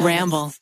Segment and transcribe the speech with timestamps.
[0.00, 0.52] Ramble.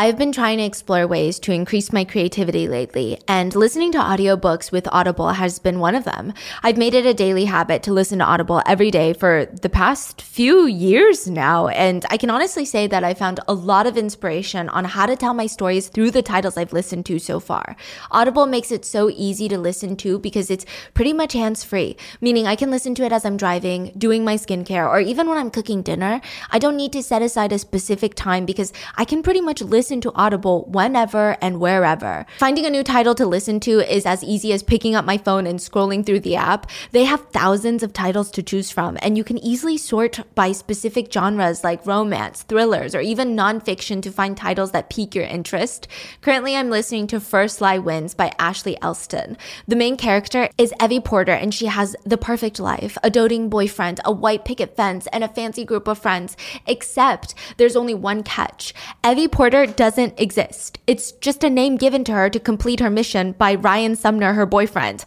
[0.00, 4.70] I've been trying to explore ways to increase my creativity lately, and listening to audiobooks
[4.70, 6.34] with Audible has been one of them.
[6.62, 10.22] I've made it a daily habit to listen to Audible every day for the past
[10.22, 14.68] few years now, and I can honestly say that I found a lot of inspiration
[14.68, 17.74] on how to tell my stories through the titles I've listened to so far.
[18.12, 22.46] Audible makes it so easy to listen to because it's pretty much hands free, meaning
[22.46, 25.50] I can listen to it as I'm driving, doing my skincare, or even when I'm
[25.50, 26.20] cooking dinner.
[26.50, 30.00] I don't need to set aside a specific time because I can pretty much listen
[30.02, 32.26] to Audible whenever and wherever.
[32.38, 35.46] Finding a new title to listen to is as easy as picking up my phone
[35.46, 36.70] and scrolling through the app.
[36.92, 41.12] They have thousands of titles to choose from, and you can easily sort by specific
[41.12, 45.88] genres like romance, thrillers, or even nonfiction to find titles that pique your interest.
[46.20, 49.36] Currently, I'm listening to First Lie Wins by Ashley Elston.
[49.66, 54.00] The main character is Evie Porter, and she has the perfect life a doting boyfriend,
[54.04, 56.36] a white picket fence, and a fancy group of friends.
[56.66, 58.74] Except there's only one catch.
[59.04, 60.78] Evie Porter doesn't exist.
[60.86, 64.46] It's just a name given to her to complete her mission by Ryan Sumner, her
[64.46, 65.04] boyfriend.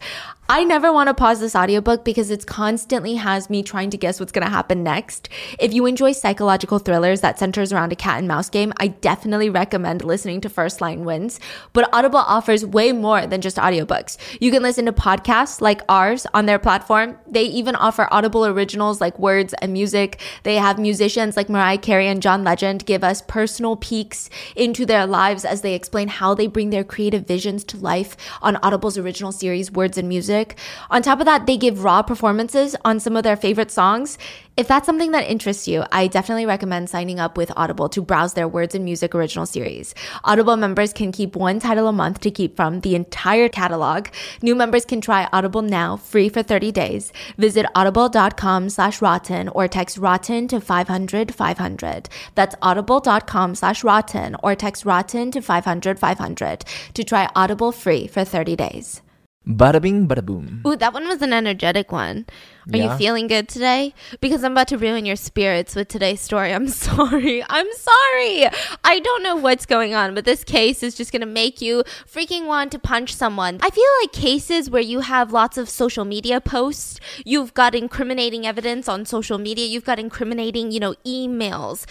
[0.54, 4.20] I never want to pause this audiobook because it constantly has me trying to guess
[4.20, 5.30] what's going to happen next.
[5.58, 9.48] If you enjoy psychological thrillers that centers around a cat and mouse game, I definitely
[9.48, 11.40] recommend listening to First Lie Wins.
[11.72, 14.18] But Audible offers way more than just audiobooks.
[14.42, 17.16] You can listen to podcasts like ours on their platform.
[17.26, 20.20] They even offer Audible originals like words and music.
[20.42, 25.06] They have musicians like Mariah Carey and John Legend give us personal peeks into their
[25.06, 29.32] lives as they explain how they bring their creative visions to life on Audible's original
[29.32, 30.58] series, Words and Music music.
[30.90, 34.18] On top of that, they give raw performances on some of their favorite songs.
[34.54, 38.34] If that's something that interests you, I definitely recommend signing up with Audible to browse
[38.34, 39.94] their Words and Music original series.
[40.24, 44.08] Audible members can keep one title a month to keep from the entire catalog.
[44.42, 47.12] New members can try Audible now, free for 30 days.
[47.38, 52.08] Visit audible.com slash rotten or text rotten to 500 500.
[52.34, 58.22] That's audible.com slash rotten or text rotten to 500 500 to try Audible free for
[58.22, 59.02] 30 days.
[59.46, 60.62] Bada bing, bada boom.
[60.64, 62.26] Ooh, that one was an energetic one.
[62.72, 62.92] Are Yeah.
[62.92, 63.92] you feeling good today?
[64.20, 66.54] Because I'm about to ruin your spirits with today's story.
[66.54, 67.42] I'm sorry.
[67.48, 68.48] I'm sorry.
[68.84, 71.82] I don't know what's going on, but this case is just going to make you
[72.06, 73.58] freaking want to punch someone.
[73.62, 78.46] I feel like cases where you have lots of social media posts, you've got incriminating
[78.46, 81.84] evidence on social media, you've got incriminating, you know, emails.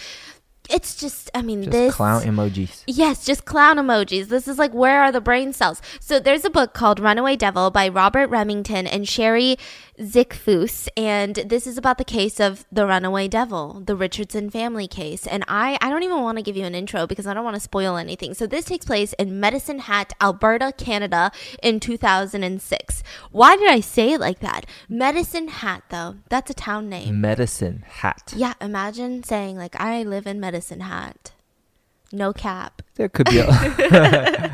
[0.70, 2.84] It's just, I mean, Just this clown emojis.
[2.86, 4.28] Yes, just clown emojis.
[4.28, 5.82] This is like where are the brain cells?
[6.00, 9.56] So there's a book called Runaway Devil by Robert Remington and Sherri
[10.02, 15.26] Zickefoose, and this is about the case of the runaway devil, the Richardson family case.
[15.26, 17.54] And I I don't even want to give you an intro because I don't want
[17.54, 18.34] to spoil anything.
[18.34, 21.30] So this takes place in Medicine Hat, Alberta, Canada
[21.62, 23.02] in 2006.
[23.30, 24.66] Why did I say it like that?
[24.88, 26.16] Medicine Hat though.
[26.28, 27.20] That's a town name.
[27.20, 28.32] Medicine hat.
[28.36, 31.32] Yeah, imagine saying like I live in Medicine Hat.
[32.10, 32.82] No cap.
[32.96, 33.46] There could be a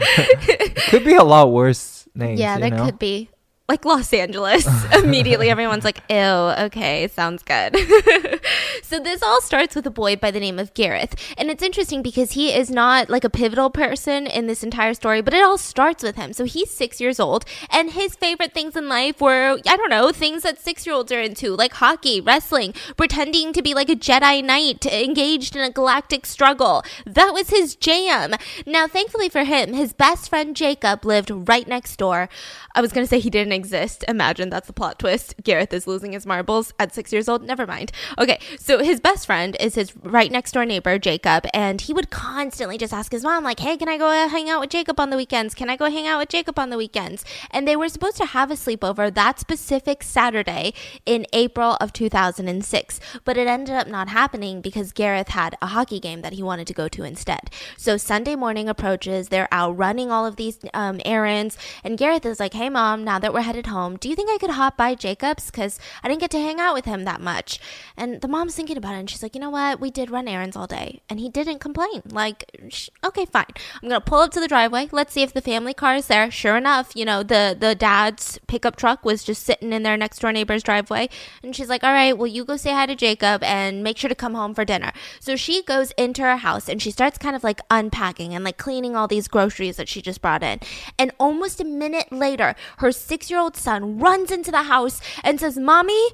[0.89, 2.39] could be a lot worse names.
[2.39, 2.85] Yeah, there know?
[2.85, 3.31] could be.
[3.69, 4.67] Like Los Angeles.
[4.95, 7.77] Immediately everyone's like, ew, okay, sounds good.
[8.83, 11.15] so this all starts with a boy by the name of Gareth.
[11.37, 15.21] And it's interesting because he is not like a pivotal person in this entire story,
[15.21, 16.33] but it all starts with him.
[16.33, 20.13] So he's six years old, and his favorite things in life were, I don't know,
[20.13, 23.97] things that six year olds are into, like hockey, wrestling, pretending to be like a
[23.97, 26.83] Jedi Knight, engaged in a galactic struggle.
[27.05, 28.35] That was his jam.
[28.65, 32.31] Now, thankfully for him, his best friend Jacob lived right next door.
[32.75, 34.05] I was going to say he didn't exist.
[34.09, 35.35] Imagine that's the plot twist.
[35.43, 37.43] Gareth is losing his marbles at six years old.
[37.43, 37.93] Never mind.
[38.19, 42.11] Okay, so his best friend is his right next door neighbor, Jacob, and he would
[42.11, 45.11] constantly just ask his mom, like, hey, can I go hang out with Jacob on
[45.11, 45.55] the weekends?
[45.55, 47.25] Can I go hang out with Jacob on the weekends?
[47.51, 50.73] And they were supposed to have a sleepover that specific Saturday
[51.05, 55.99] in April of 2006, but it ended up not happening because Gareth had a hockey
[55.99, 57.51] game that he wanted to go to instead.
[57.77, 62.39] So Sunday morning approaches, they're out running all of these um, errands, and Gareth is
[62.39, 64.95] like, hey, mom, now that we're headed home, do you think I could hop by
[64.95, 65.47] Jacob's?
[65.47, 67.59] Because I didn't get to hang out with him that much.
[67.97, 69.81] And the mom's thinking about it, and she's like, you know what?
[69.81, 72.03] We did run errands all day, and he didn't complain.
[72.11, 73.47] Like, sh- okay, fine.
[73.83, 74.89] I'm gonna pull up to the driveway.
[74.93, 76.31] Let's see if the family car is there.
[76.31, 80.19] Sure enough, you know, the the dad's pickup truck was just sitting in their next
[80.21, 81.09] door neighbor's driveway,
[81.43, 84.09] and she's like, all right, well, you go say hi to Jacob and make sure
[84.09, 84.93] to come home for dinner.
[85.21, 88.59] So she goes into her house and she starts kind of like unpacking and like
[88.59, 90.61] cleaning all these groceries that she just brought in.
[90.99, 95.41] And almost a minute later, her six year old son runs into the house and
[95.41, 96.09] says, Mommy,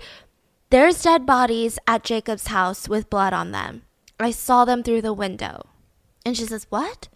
[0.71, 3.83] there's dead bodies at Jacob's house with blood on them.
[4.19, 5.67] I saw them through the window.
[6.25, 7.09] And she says, What?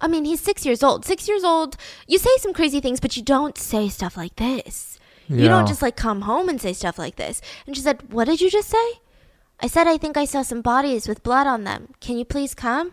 [0.00, 1.04] I mean, he's six years old.
[1.04, 1.76] Six years old,
[2.06, 4.98] you say some crazy things, but you don't say stuff like this.
[5.28, 7.40] You don't just like come home and say stuff like this.
[7.64, 9.00] And she said, What did you just say?
[9.60, 11.94] I said, I think I saw some bodies with blood on them.
[12.00, 12.92] Can you please come?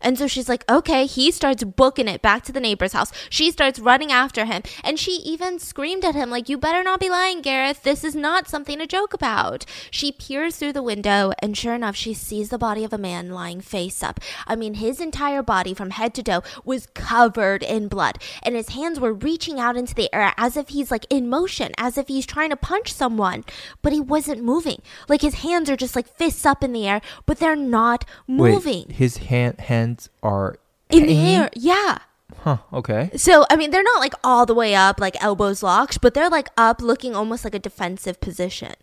[0.00, 3.12] And so she's like, okay, he starts booking it back to the neighbor's house.
[3.30, 4.62] She starts running after him.
[4.84, 7.82] And she even screamed at him, like, you better not be lying, Gareth.
[7.82, 9.64] This is not something to joke about.
[9.90, 13.30] She peers through the window, and sure enough, she sees the body of a man
[13.30, 14.20] lying face up.
[14.46, 18.18] I mean, his entire body from head to toe was covered in blood.
[18.42, 21.72] And his hands were reaching out into the air as if he's like in motion,
[21.76, 23.44] as if he's trying to punch someone.
[23.82, 24.82] But he wasn't moving.
[25.08, 28.86] Like his hands are just like fists up in the air, but they're not moving.
[28.88, 30.58] Wait, his hand hands are
[30.90, 31.50] in the air.
[31.54, 31.98] Yeah.
[32.40, 32.58] Huh.
[32.72, 33.10] Okay.
[33.16, 36.30] So, I mean, they're not like all the way up, like elbows locked, but they're
[36.30, 38.74] like up looking almost like a defensive position.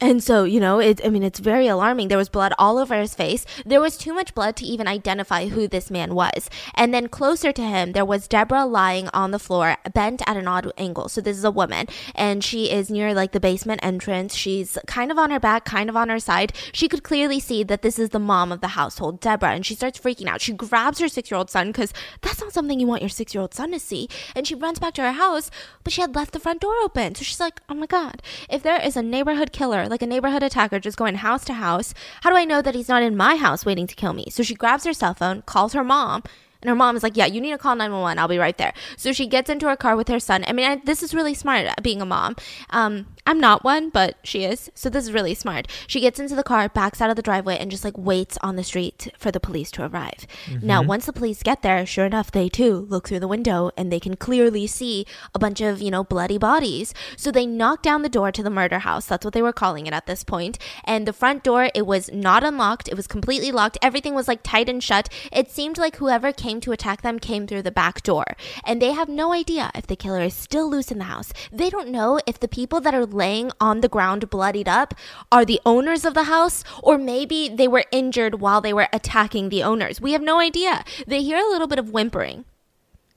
[0.00, 2.06] And so, you know, it, I mean, it's very alarming.
[2.06, 3.44] There was blood all over his face.
[3.66, 6.48] There was too much blood to even identify who this man was.
[6.74, 10.46] And then closer to him, there was Deborah lying on the floor, bent at an
[10.46, 11.08] odd angle.
[11.08, 14.36] So this is a woman, and she is near like the basement entrance.
[14.36, 16.52] She's kind of on her back, kind of on her side.
[16.72, 19.74] She could clearly see that this is the mom of the household, Deborah, and she
[19.74, 20.40] starts freaking out.
[20.40, 21.92] She grabs her six year old son because
[22.22, 24.08] that's not something you want your six year old son to see.
[24.36, 25.50] And she runs back to her house,
[25.82, 27.16] but she had left the front door open.
[27.16, 30.42] So she's like, oh my God, if there is a neighborhood killer, like a neighborhood
[30.42, 33.36] attacker just going house to house, how do I know that he's not in my
[33.36, 34.26] house waiting to kill me?
[34.30, 36.22] So she grabs her cell phone, calls her mom,
[36.62, 38.18] and her mom is like, Yeah, you need to call 911.
[38.18, 38.72] I'll be right there.
[38.96, 40.44] So she gets into her car with her son.
[40.46, 42.36] I mean, I, this is really smart uh, being a mom.
[42.70, 44.70] Um, I'm not one, but she is.
[44.74, 45.68] So this is really smart.
[45.86, 48.56] She gets into the car, backs out of the driveway, and just like waits on
[48.56, 50.26] the street for the police to arrive.
[50.62, 53.92] Now, once the police get there, sure enough, they too look through the window and
[53.92, 55.04] they can clearly see
[55.34, 56.94] a bunch of, you know, bloody bodies.
[57.16, 59.04] So they knock down the door to the murder house.
[59.06, 60.58] That's what they were calling it at this point.
[60.84, 62.88] And the front door, it was not unlocked.
[62.88, 63.76] It was completely locked.
[63.82, 65.10] Everything was like tight and shut.
[65.30, 68.24] It seemed like whoever came to attack them came through the back door.
[68.64, 71.32] And they have no idea if the killer is still loose in the house.
[71.52, 74.94] They don't know if the people that are laying on the ground bloodied up
[75.30, 79.48] are the owners of the house or maybe they were injured while they were attacking
[79.48, 80.00] the owners.
[80.00, 80.84] We have no idea.
[81.06, 82.44] They hear a little bit of whimpering.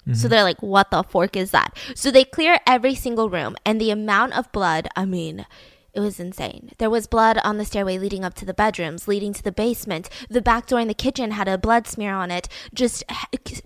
[0.07, 0.27] So mm-hmm.
[0.29, 1.77] they're like, what the fork is that?
[1.95, 5.45] So they clear every single room, and the amount of blood, I mean,
[5.93, 6.71] it was insane.
[6.77, 10.09] There was blood on the stairway leading up to the bedrooms, leading to the basement.
[10.29, 12.47] The back door in the kitchen had a blood smear on it.
[12.73, 13.03] Just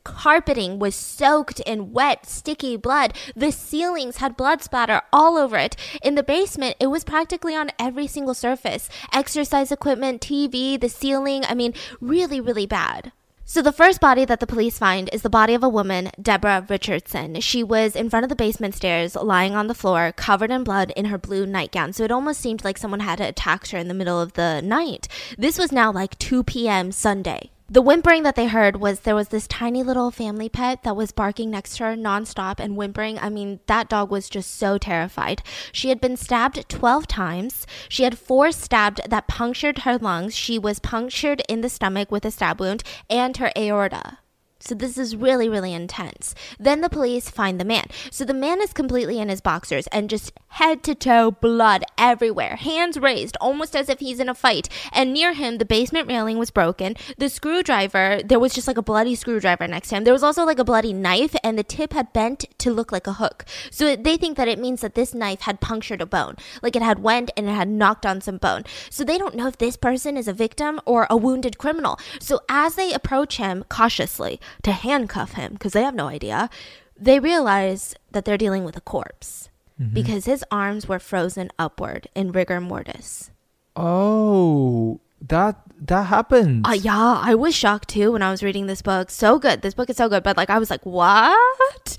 [0.03, 3.13] carpeting was soaked in wet, sticky blood.
[3.35, 5.75] The ceilings had blood splatter all over it.
[6.01, 11.45] In the basement, it was practically on every single surface exercise equipment, TV, the ceiling.
[11.45, 13.11] I mean, really, really bad.
[13.47, 16.65] So the first body that the police find is the body of a woman, Deborah
[16.67, 17.39] Richardson.
[17.41, 20.91] She was in front of the basement stairs, lying on the floor, covered in blood
[20.95, 21.93] in her blue nightgown.
[21.93, 25.07] So it almost seemed like someone had attacked her in the middle of the night.
[25.37, 26.91] This was now like 2 p.m.
[26.91, 27.51] Sunday.
[27.67, 31.11] The whimpering that they heard was there was this tiny little family pet that was
[31.11, 33.17] barking next to her nonstop and whimpering.
[33.17, 35.41] I mean, that dog was just so terrified.
[35.71, 37.65] She had been stabbed 12 times.
[37.89, 40.35] She had four stabbed that punctured her lungs.
[40.35, 44.19] She was punctured in the stomach with a stab wound and her aorta.
[44.65, 46.33] So this is really, really intense.
[46.59, 47.85] Then the police find the man.
[48.09, 52.55] So the man is completely in his boxers and just head to toe blood everywhere,
[52.55, 54.67] hands raised, almost as if he's in a fight.
[54.91, 56.95] And near him, the basement railing was broken.
[57.17, 60.03] The screwdriver, there was just like a bloody screwdriver next to him.
[60.03, 63.05] There was also like a bloody knife, and the tip had bent to look like
[63.05, 63.45] a hook.
[63.69, 66.81] So they think that it means that this knife had punctured a bone, like it
[66.81, 68.63] had went and it had knocked on some bone.
[68.89, 71.99] So they don't know if this person is a victim or a wounded criminal.
[72.19, 76.49] So as they approach him cautiously, to handcuff him because they have no idea,
[76.97, 79.93] they realize that they're dealing with a corpse mm-hmm.
[79.93, 83.31] because his arms were frozen upward in rigor mortis.
[83.75, 86.65] Oh, that that happened.
[86.67, 89.09] Uh, yeah, I was shocked too when I was reading this book.
[89.09, 89.61] So good.
[89.61, 90.23] This book is so good.
[90.23, 91.97] But like, I was like, what?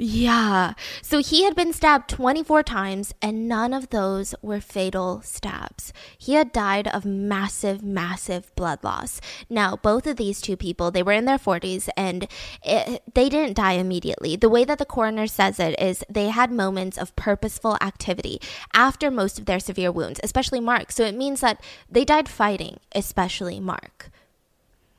[0.00, 0.74] Yeah.
[1.02, 5.92] So he had been stabbed 24 times, and none of those were fatal stabs.
[6.16, 9.20] He had died of massive, massive blood loss.
[9.50, 12.28] Now, both of these two people, they were in their 40s, and
[12.62, 14.36] it, they didn't die immediately.
[14.36, 18.40] The way that the coroner says it is they had moments of purposeful activity
[18.72, 20.92] after most of their severe wounds, especially Mark.
[20.92, 21.60] So it means that
[21.90, 22.57] they died fighting,
[22.94, 24.10] especially Mark.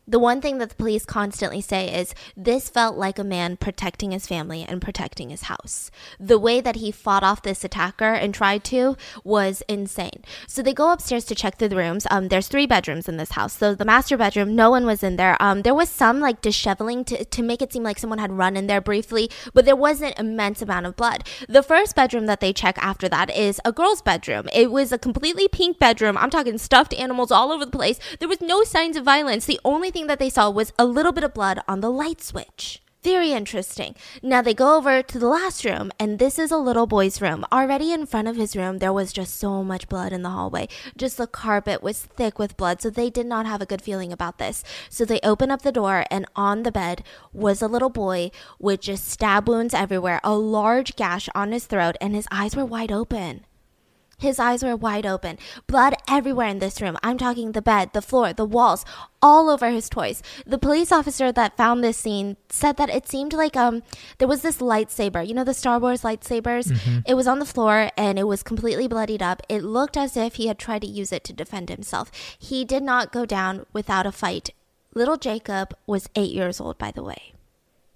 [0.10, 4.10] The one thing that the police constantly say is this felt like a man protecting
[4.10, 5.92] his family and protecting his house.
[6.20, 10.24] The way that he fought off this attacker and tried to was insane.
[10.48, 12.08] So they go upstairs to check the rooms.
[12.10, 13.54] Um, there's three bedrooms in this house.
[13.54, 15.39] So the master bedroom, no one was in there.
[15.39, 18.58] Um, there was some like disheveling to, to make it seem like someone had run
[18.58, 21.24] in there briefly, but there wasn't an immense amount of blood.
[21.48, 24.50] The first bedroom that they check after that is a girl's bedroom.
[24.56, 26.18] It was a completely pink bedroom.
[26.18, 28.00] I'm talking stuffed animals all over the place.
[28.18, 29.46] There was no signs of violence.
[29.46, 32.22] The only thing that they saw was a little bit of blood on the light
[32.22, 32.82] switch.
[33.01, 33.96] Very interesting.
[34.22, 37.46] Now they go over to the last room, and this is a little boy's room.
[37.50, 40.68] Already in front of his room, there was just so much blood in the hallway.
[40.98, 44.12] Just the carpet was thick with blood, so they did not have a good feeling
[44.12, 44.65] about this.
[44.89, 48.82] So they open up the door, and on the bed was a little boy with
[48.82, 52.91] just stab wounds everywhere, a large gash on his throat, and his eyes were wide
[52.91, 53.46] open.
[54.20, 56.98] His eyes were wide open, blood everywhere in this room.
[57.02, 58.86] I'm talking the bed, the floor, the walls,
[59.22, 60.22] all over his toys.
[60.46, 63.82] The police officer that found this scene said that it seemed like um
[64.18, 66.68] there was this lightsaber, you know the Star Wars lightsabers?
[67.08, 69.42] It was on the floor and it was completely bloodied up.
[69.50, 72.12] It looked as if he had tried to use it to defend himself.
[72.38, 74.52] He did not go down without a fight.
[74.94, 77.34] Little Jacob was 8 years old by the way.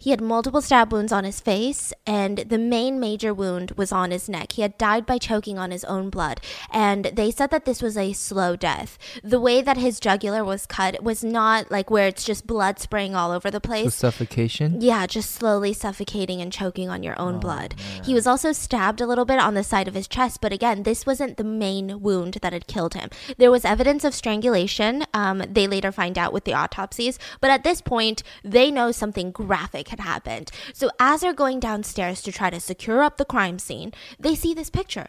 [0.04, 4.12] He had multiple stab wounds on his face, and the main major wound was on
[4.12, 4.52] his neck.
[4.52, 6.42] He had died by choking on his own blood,
[6.74, 8.98] and they said that this was a slow death.
[9.24, 13.16] The way that his jugular was cut was not like where it's just blood spraying
[13.16, 13.96] all over the place.
[13.96, 14.82] suffocation.
[14.82, 17.74] Yeah, just slowly suffocating and choking on your own blood.
[18.04, 20.84] He was also stabbed a little bit on the side of his chest, but again,
[20.84, 23.10] this wasn't the main wound that had killed him.
[23.38, 25.06] There was evidence of strangulation.
[25.14, 29.32] Um, they later find out with the autopsies, but at this point, they know something
[29.32, 30.50] graphic had happened.
[30.74, 34.54] So as they're going downstairs to try to secure up the crime scene, they see
[34.54, 35.08] this picture.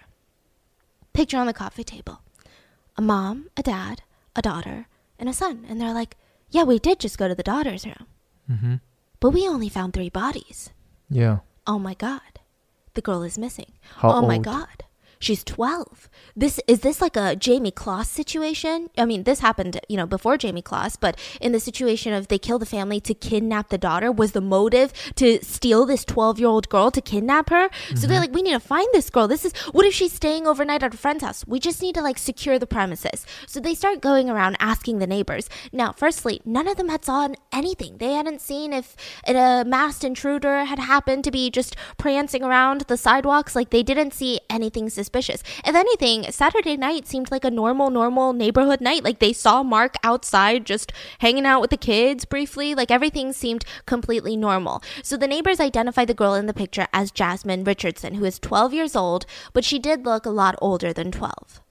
[1.15, 2.21] Picture on the coffee table.
[2.97, 4.03] A mom, a dad,
[4.37, 4.87] a daughter,
[5.19, 5.65] and a son.
[5.69, 6.17] And they're like,
[6.51, 8.07] yeah, we did just go to the daughter's room.
[8.51, 8.75] Mm-hmm.
[9.21, 10.71] But we only found three bodies.
[11.09, 11.39] Yeah.
[11.67, 12.41] Oh my god.
[12.93, 13.73] The girl is missing.
[13.97, 14.45] How oh my old?
[14.45, 14.85] god.
[15.19, 16.09] She's 12.
[16.37, 18.91] This is this like a Jayme Closs situation?
[18.99, 22.39] I mean, this happened, you know, before Jayme Closs, but in the situation of they
[22.39, 26.91] kill the family to kidnap the daughter, was the motive to steal this 12-year-old girl
[26.91, 27.71] to kidnap her?
[27.95, 28.21] So they're mm-hmm.
[28.21, 29.29] like, we need to find this girl.
[29.29, 31.45] This is what if she's staying overnight at a friend's house?
[31.47, 33.25] We just need to like secure the premises.
[33.47, 35.49] So they start going around asking the neighbors.
[35.73, 37.99] Now, firstly, none of them had saw anything.
[37.99, 42.97] They hadn't seen if a masked intruder had happened to be just prancing around the
[42.97, 43.57] sidewalks.
[43.57, 45.14] Like they didn't see anything suspicious.
[45.15, 49.05] If anything, Saturday night seemed like a normal, normal neighborhood night.
[49.05, 52.75] Like they saw Mark outside just hanging out with the kids briefly.
[52.75, 54.83] Like everything seemed completely normal.
[55.03, 58.75] So the neighbors identified the girl in the picture as Jasmine Richardson, who is 12
[58.75, 61.64] years old, but she did look a lot older than 12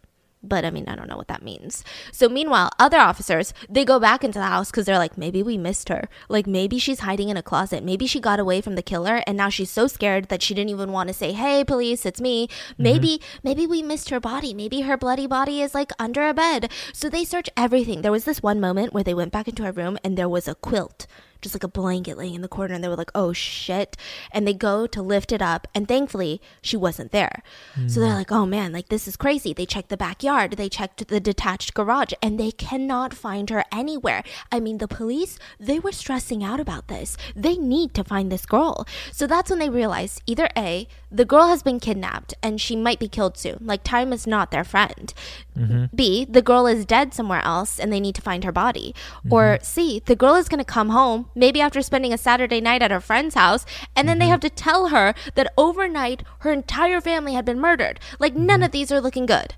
[0.44, 1.84] but I mean, I don't know what that means.
[2.12, 5.58] So meanwhile, other officers, they go back into the house because they're like, maybe we
[5.58, 6.10] missed her.
[6.28, 7.84] Like maybe she's hiding in a closet.
[7.84, 10.72] Maybe she got away from the killer and now she's so scared that she didn't
[10.72, 12.48] even want to say, hey, police, it's me.
[12.48, 12.84] Mm-hmm.
[12.84, 14.54] Maybe, maybe we missed her body.
[14.54, 16.70] Maybe her bloody body is like under a bed.
[16.94, 18.02] So they search everything.
[18.02, 20.48] There was this one moment where they went back into her room and there was
[20.48, 21.08] a quilt
[21.44, 23.96] just like a blanket laying in the corner and they were like oh shit.
[24.32, 27.44] And they go to lift it up and thankfully she wasn't there.
[27.88, 28.16] So they're hmm.
[28.16, 29.54] like oh man like this is crazy.
[29.54, 34.24] They checked the backyard they checked the detached garage and they cannot find her anywhere.
[34.52, 37.18] I mean the police they were stressing out about this.
[37.36, 38.88] They need to find this girl.
[39.12, 43.00] So that's when they realized either a the girl has been kidnapped and she might
[43.00, 43.60] be killed soon.
[43.62, 45.14] Like time is not their friend.
[45.58, 45.96] Mm-hmm.
[45.96, 48.96] B, the girl is dead somewhere else and they need to find her body.
[49.30, 49.64] Or mm-hmm.
[49.64, 52.92] C, the girl is going to come home, maybe after spending a Saturday night at
[52.92, 54.32] her friend's house, and then they mm-hmm.
[54.32, 58.00] have to tell her that overnight her entire family had been murdered.
[58.20, 58.64] Like, none mm-hmm.
[58.64, 59.56] of these are looking good.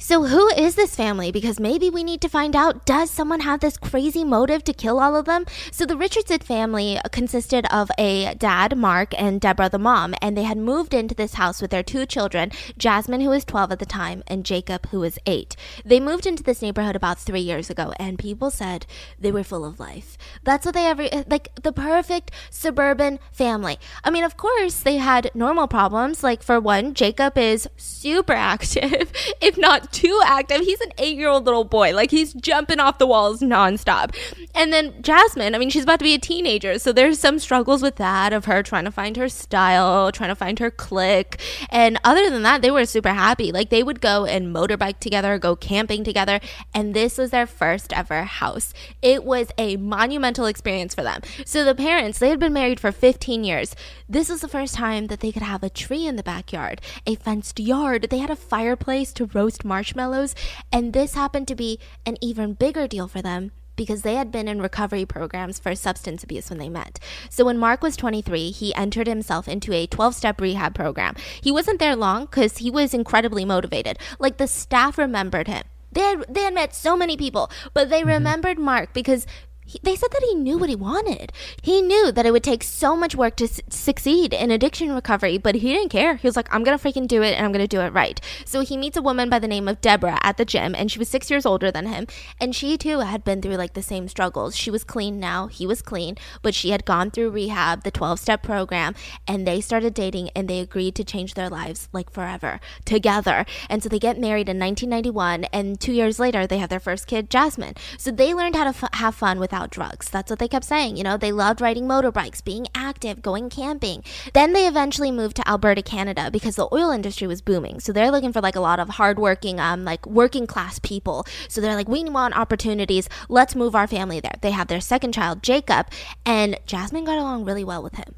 [0.00, 1.32] So, who is this family?
[1.32, 5.00] Because maybe we need to find out does someone have this crazy motive to kill
[5.00, 5.44] all of them?
[5.72, 10.44] So, the Richardson family consisted of a dad, Mark, and Deborah, the mom, and they
[10.44, 13.86] had moved into this house with their two children, Jasmine, who was 12 at the
[13.86, 15.56] time, and Jacob, who was 8.
[15.84, 18.86] They moved into this neighborhood about three years ago, and people said
[19.18, 20.16] they were full of life.
[20.44, 23.78] That's what they ever like the perfect suburban family.
[24.04, 26.22] I mean, of course, they had normal problems.
[26.22, 30.60] Like, for one, Jacob is super active, if not too active.
[30.60, 31.94] He's an eight year old little boy.
[31.94, 34.14] Like he's jumping off the walls nonstop.
[34.54, 36.78] And then Jasmine, I mean, she's about to be a teenager.
[36.78, 40.34] So there's some struggles with that of her trying to find her style, trying to
[40.34, 41.40] find her clique.
[41.70, 43.52] And other than that, they were super happy.
[43.52, 46.40] Like they would go and motorbike together, go camping together.
[46.74, 48.74] And this was their first ever house.
[49.02, 51.22] It was a monumental experience for them.
[51.44, 53.74] So the parents, they had been married for 15 years.
[54.08, 57.14] This was the first time that they could have a tree in the backyard, a
[57.14, 58.08] fenced yard.
[58.10, 59.77] They had a fireplace to roast marshmallows.
[59.78, 60.34] Marshmallows,
[60.72, 64.48] and this happened to be an even bigger deal for them because they had been
[64.48, 66.98] in recovery programs for substance abuse when they met.
[67.30, 71.14] So when Mark was 23, he entered himself into a 12 step rehab program.
[71.40, 74.00] He wasn't there long because he was incredibly motivated.
[74.18, 75.62] Like the staff remembered him.
[75.92, 78.08] They had, they had met so many people, but they mm-hmm.
[78.08, 79.28] remembered Mark because
[79.68, 81.30] he, they said that he knew what he wanted.
[81.62, 85.56] He knew that it would take so much work to succeed in addiction recovery, but
[85.56, 86.16] he didn't care.
[86.16, 87.92] He was like, I'm going to freaking do it and I'm going to do it
[87.92, 88.18] right.
[88.46, 90.98] So he meets a woman by the name of Deborah at the gym, and she
[90.98, 92.06] was six years older than him.
[92.40, 94.56] And she too had been through like the same struggles.
[94.56, 98.18] She was clean now, he was clean, but she had gone through rehab, the 12
[98.18, 98.94] step program,
[99.26, 103.44] and they started dating and they agreed to change their lives like forever together.
[103.68, 107.06] And so they get married in 1991, and two years later, they have their first
[107.06, 107.74] kid, Jasmine.
[107.98, 110.08] So they learned how to f- have fun without drugs.
[110.08, 110.96] That's what they kept saying.
[110.96, 114.02] You know, they loved riding motorbikes, being active, going camping.
[114.34, 117.80] Then they eventually moved to Alberta, Canada because the oil industry was booming.
[117.80, 121.26] So they're looking for like a lot of hardworking, um, like working class people.
[121.48, 123.08] So they're like, we want opportunities.
[123.28, 124.36] Let's move our family there.
[124.40, 125.86] They have their second child, Jacob,
[126.24, 128.14] and Jasmine got along really well with him.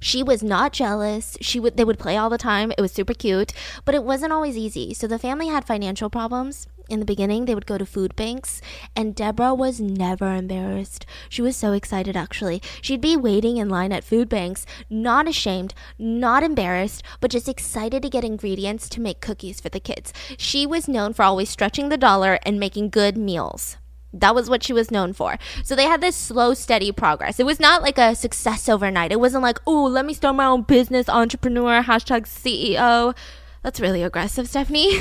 [0.00, 1.36] She was not jealous.
[1.42, 2.72] She would they would play all the time.
[2.76, 3.52] It was super cute,
[3.84, 4.94] but it wasn't always easy.
[4.94, 6.66] So the family had financial problems.
[6.90, 8.60] In the beginning, they would go to food banks,
[8.96, 11.06] and Deborah was never embarrassed.
[11.28, 12.60] She was so excited actually.
[12.82, 18.02] She'd be waiting in line at food banks, not ashamed, not embarrassed, but just excited
[18.02, 20.12] to get ingredients to make cookies for the kids.
[20.36, 23.76] She was known for always stretching the dollar and making good meals.
[24.12, 25.38] That was what she was known for.
[25.62, 27.38] So they had this slow, steady progress.
[27.38, 29.12] It was not like a success overnight.
[29.12, 33.14] It wasn't like, oh, let me start my own business, entrepreneur, hashtag CEO.
[33.62, 34.88] That's really aggressive, Stephanie.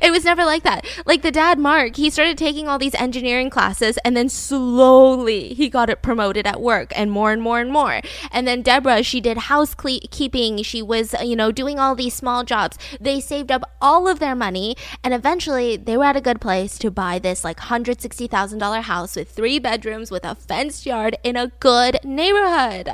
[0.00, 0.86] it was never like that.
[1.06, 5.68] Like the dad, Mark, he started taking all these engineering classes and then slowly he
[5.68, 8.00] got it promoted at work and more and more and more.
[8.30, 10.62] And then Deborah, she did housekeeping.
[10.62, 12.78] She was, uh, you know, doing all these small jobs.
[13.00, 16.78] They saved up all of their money and eventually they were at a good place
[16.78, 21.48] to buy this like $160,000 house with three bedrooms with a fenced yard in a
[21.58, 22.90] good neighborhood.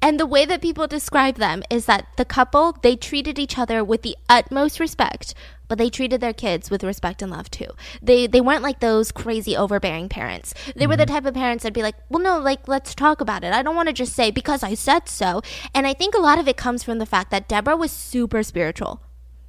[0.00, 3.82] And the way that people describe them is that the couple, they treated each other
[3.82, 5.34] with the utmost respect,
[5.66, 7.66] but they treated their kids with respect and love too.
[8.00, 10.54] They they weren't like those crazy overbearing parents.
[10.76, 11.14] They were the mm-hmm.
[11.14, 13.52] type of parents that'd be like, "Well, no, like let's talk about it.
[13.52, 15.42] I don't want to just say because I said so."
[15.74, 18.42] And I think a lot of it comes from the fact that Deborah was super
[18.42, 19.02] spiritual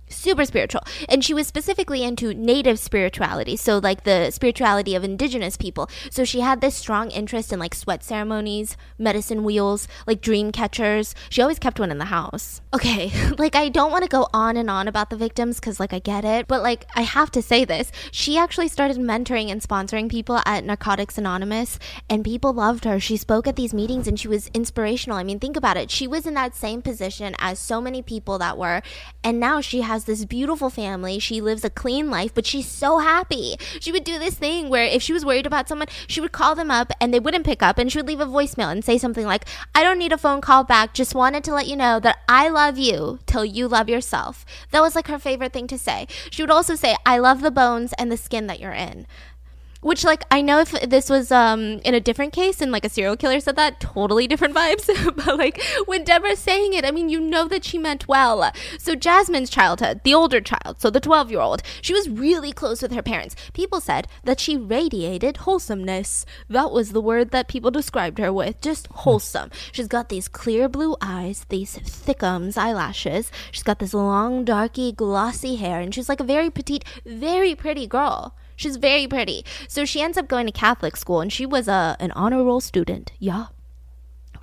[0.09, 0.81] super spiritual.
[1.07, 5.89] And she was specifically into native spirituality so like the spirituality of indigenous people.
[6.09, 11.15] So she had this strong interest in like sweat ceremonies medicine wheels like dream catchers.
[11.29, 12.61] She always kept one in the house.
[12.73, 15.93] Okay like i don't want to go on and on about the victims because like
[15.93, 17.91] i get it but like i have to say this.
[18.11, 22.99] She actually started mentoring and sponsoring people at narcotics anonymous and people loved her.
[22.99, 25.17] She spoke at these meetings and she was inspirational.
[25.17, 25.91] I mean think about it.
[25.91, 28.81] She was in that same position as so many people that were
[29.23, 31.19] and now she has this beautiful family.
[31.19, 33.55] She lives a clean life, but she's so happy.
[33.79, 36.55] She would do this thing where if she was worried about someone, she would call
[36.55, 38.97] them up and they wouldn't pick up and she would leave a voicemail and say
[38.97, 40.93] something like, I don't need a phone call back.
[40.93, 44.45] Just wanted to let you know that I love you till you love yourself.
[44.71, 46.07] That was like her favorite thing to say.
[46.29, 49.07] She would also say, I love the bones and the skin that you're in
[49.81, 52.89] which like i know if this was um in a different case and like a
[52.89, 54.89] serial killer said that totally different vibes.
[55.19, 58.51] But like when deborah's saying it i mean you know that she meant well.
[58.77, 62.81] So jasmine's childhood the older child so the 12 year old she was really close
[62.81, 63.35] with her parents.
[63.53, 66.25] People said that she radiated wholesomeness.
[66.49, 69.49] That was the word that people described her with just wholesome.
[69.71, 73.31] She's got these clear blue eyes these thickums eyelashes.
[73.51, 77.87] She's got this long darky glossy hair and she's like a very petite very pretty
[77.87, 79.45] girl She's very pretty.
[79.69, 82.59] So she ends up going to Catholic school and she was a an honor roll
[82.59, 83.13] student.
[83.17, 83.45] Yeah.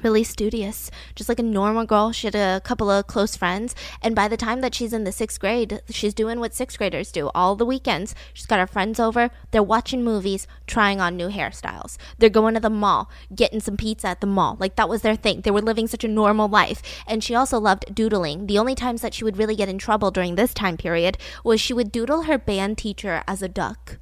[0.02, 2.12] Really studious, just like a normal girl.
[2.12, 5.12] She had a couple of close friends, and by the time that she's in the
[5.12, 8.14] sixth grade, she's doing what sixth graders do all the weekends.
[8.35, 11.96] She's got her friends over, they're watching movies, trying on new hairstyles.
[12.18, 14.57] They're going to the mall, getting some pizza at the mall.
[14.61, 15.40] Like that was their thing.
[15.40, 16.83] They were living such a normal life.
[17.07, 18.46] And she also loved doodling.
[18.46, 21.61] The only times that she would really get in trouble during this time period was
[21.61, 23.98] she would doodle her band teacher as a duck.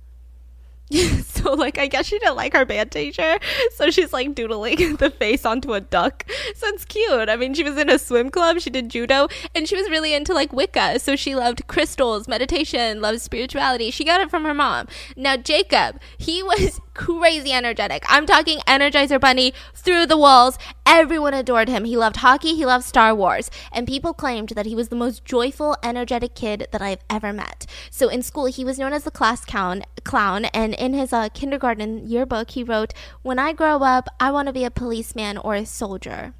[1.24, 3.38] so like I guess she didn't like her band teacher,
[3.74, 6.26] so she's like doodling the face onto a duck.
[6.54, 7.28] So it's cute.
[7.28, 10.14] I mean, she was in a swim club, she did judo, and she was really
[10.14, 10.98] into like Wicca.
[10.98, 13.90] So she loved crystals, meditation, loved spirituality.
[13.90, 14.88] She got it from her mom.
[15.16, 18.04] Now Jacob, he was crazy energetic.
[18.08, 20.58] I'm talking Energizer Bunny through the walls.
[20.86, 21.84] Everyone adored him.
[21.84, 25.24] He loved hockey, he loved Star Wars, and people claimed that he was the most
[25.24, 27.66] joyful, energetic kid that I've ever met.
[27.90, 31.28] So in school, he was known as the class clown, clown and in his uh,
[31.34, 35.54] kindergarten yearbook, he wrote, "When I grow up, I want to be a policeman or
[35.54, 36.34] a soldier."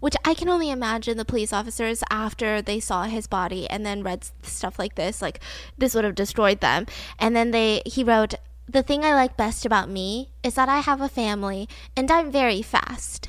[0.00, 4.02] which I can only imagine the police officers after they saw his body and then
[4.02, 5.40] read stuff like this, like
[5.76, 6.86] this would have destroyed them.
[7.18, 8.34] And then they he wrote,
[8.70, 12.30] "The thing I like best about me is that I have a family and I'm
[12.30, 13.28] very fast."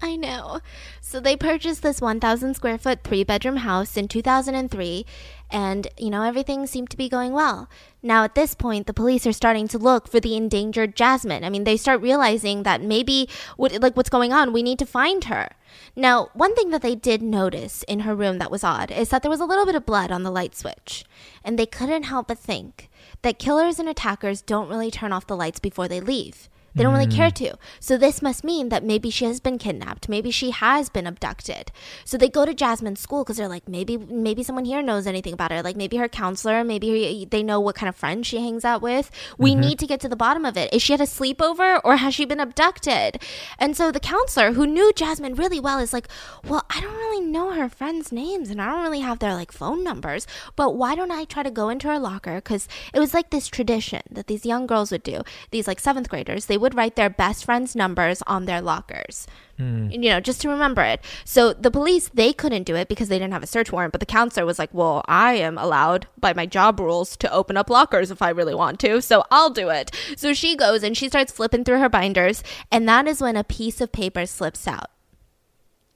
[0.00, 0.60] I know.
[1.00, 5.04] So they purchased this 1,000 square foot three bedroom house in 2003,
[5.50, 7.70] And, you know, everything seemed to be going well.
[8.02, 11.42] Now, at this point, the police are starting to look for the endangered Jasmine.
[11.42, 14.52] I mean, they start realizing that maybe, what, like, what's going on?
[14.52, 15.48] We need to find her.
[15.96, 19.22] Now, one thing that they did notice in her room that was odd is that
[19.22, 21.04] there was a little bit of blood on the light switch.
[21.42, 22.90] And they couldn't help but think
[23.22, 26.48] that killers and attackers don't really turn off the lights before they leave.
[26.74, 27.34] They don't really care mm.
[27.34, 27.58] to.
[27.80, 30.08] So this must mean that maybe she has been kidnapped.
[30.08, 31.72] Maybe she has been abducted.
[32.04, 35.32] So they go to Jasmine's school because they're like, maybe maybe someone here knows anything
[35.32, 35.62] about her.
[35.62, 36.64] Like maybe her counselor.
[36.64, 39.10] Maybe they know what kind of friends she hangs out with.
[39.38, 39.60] We mm-hmm.
[39.60, 40.72] need to get to the bottom of it.
[40.72, 43.22] Is she at a sleepover or has she been abducted?
[43.58, 46.08] And so the counselor, who knew Jasmine really well, is like,
[46.46, 49.52] well, I don't really know her friends' names and I don't really have their like
[49.52, 50.26] phone numbers.
[50.54, 52.36] But why don't I try to go into her locker?
[52.36, 55.22] Because it was like this tradition that these young girls would do.
[55.50, 59.26] These like seventh graders, they would write their best friends' numbers on their lockers.
[59.56, 59.90] Hmm.
[59.90, 61.00] You know, just to remember it.
[61.24, 63.92] So the police, they couldn't do it because they didn't have a search warrant.
[63.92, 67.56] But the counselor was like, well, I am allowed by my job rules to open
[67.56, 69.02] up lockers if I really want to.
[69.02, 69.90] So I'll do it.
[70.16, 72.44] So she goes and she starts flipping through her binders.
[72.70, 74.90] And that is when a piece of paper slips out.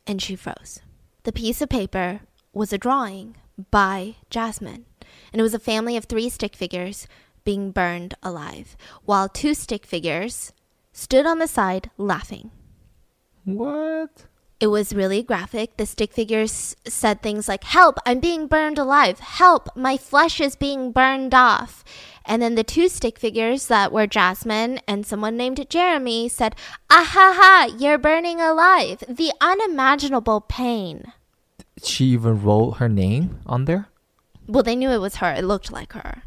[0.06, 0.80] And she froze.
[1.22, 2.20] The piece of paper
[2.52, 3.36] was a drawing
[3.70, 4.86] by Jasmine.
[5.32, 7.06] And it was a family of three stick figures
[7.44, 10.52] being burned alive, while two stick figures
[10.92, 12.50] stood on the side laughing.
[13.44, 14.26] What?
[14.60, 15.76] It was really graphic.
[15.76, 19.18] The stick figures said things like, Help, I'm being burned alive.
[19.18, 21.82] Help, my flesh is being burned off.
[22.24, 26.54] And then the two stick figures that were Jasmine and someone named Jeremy said,
[26.88, 29.02] Ah ha ha, you're burning alive.
[29.08, 31.12] The unimaginable pain.
[31.82, 33.88] She even wrote her name on there?
[34.46, 35.32] Well, they knew it was her.
[35.32, 36.22] It looked like her.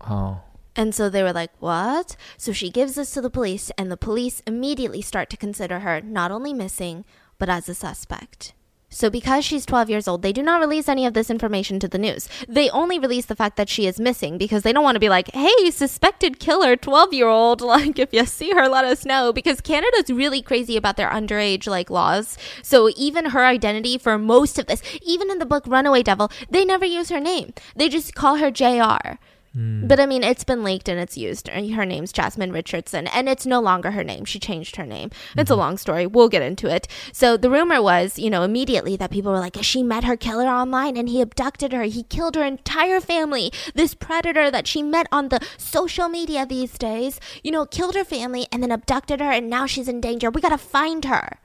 [0.00, 0.40] Oh.
[0.76, 2.16] And so they were like, What?
[2.36, 6.00] So she gives this to the police, and the police immediately start to consider her
[6.00, 7.04] not only missing,
[7.38, 8.52] but as a suspect.
[8.88, 11.88] So, because she's 12 years old, they do not release any of this information to
[11.88, 12.28] the news.
[12.48, 15.08] They only release the fact that she is missing because they don't want to be
[15.08, 17.60] like, hey, suspected killer, 12 year old.
[17.66, 19.32] Like, if you see her, let us know.
[19.32, 22.38] Because Canada's really crazy about their underage, like, laws.
[22.62, 26.64] So, even her identity for most of this, even in the book Runaway Devil, they
[26.64, 27.52] never use her name.
[27.74, 29.18] They just call her JR.
[29.56, 29.88] Mm.
[29.88, 31.48] But I mean, it's been leaked and it's used.
[31.48, 34.24] Uh, her name's Jasmine Richardson, and it's no longer her name.
[34.24, 35.10] She changed her name.
[35.36, 35.60] It's a mm-hmm.
[35.60, 36.06] long story.
[36.06, 36.86] We'll get into it.
[37.12, 40.46] So the rumor was, you know, immediately that people were like, she met her killer
[40.46, 41.84] online and he abducted her.
[41.84, 43.52] He killed her entire family.
[43.74, 48.04] This predator that she met on the social media these days, you know, killed her
[48.04, 50.30] family and then abducted her, and now she's in danger.
[50.30, 51.38] We gotta find her.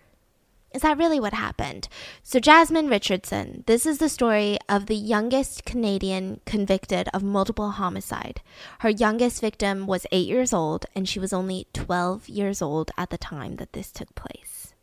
[0.73, 1.89] Is that really what happened?
[2.23, 8.41] So, Jasmine Richardson, this is the story of the youngest Canadian convicted of multiple homicide.
[8.79, 13.09] Her youngest victim was eight years old, and she was only 12 years old at
[13.09, 14.73] the time that this took place.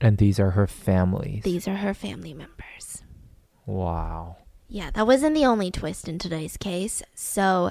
[0.00, 1.42] And these are her families.
[1.42, 3.02] These are her family members.
[3.66, 4.36] wow.
[4.68, 7.00] Yeah, that wasn't the only twist in today's case.
[7.14, 7.70] So,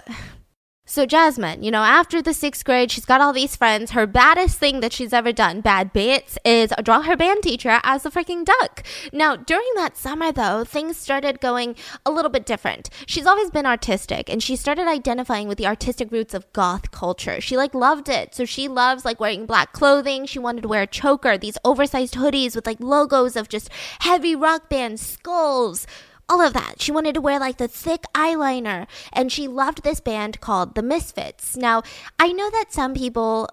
[0.87, 3.91] so Jasmine, you know, after the sixth grade, she's got all these friends.
[3.91, 8.05] Her baddest thing that she's ever done, bad bits, is draw her band teacher as
[8.05, 8.83] a freaking duck.
[9.11, 12.91] Now, during that summer, though, things started going a little bit different.
[13.07, 17.41] She's always been artistic, and she started identifying with the artistic roots of goth culture.
[17.41, 20.27] She like loved it, so she loves like wearing black clothing.
[20.27, 23.69] She wanted to wear a choker, these oversized hoodies with like logos of just
[24.01, 25.87] heavy rock band skulls
[26.27, 26.81] all of that.
[26.81, 30.83] She wanted to wear like the thick eyeliner, and she loved this band called The
[30.83, 31.55] Misfits.
[31.55, 31.83] Now,
[32.19, 33.49] I know that some people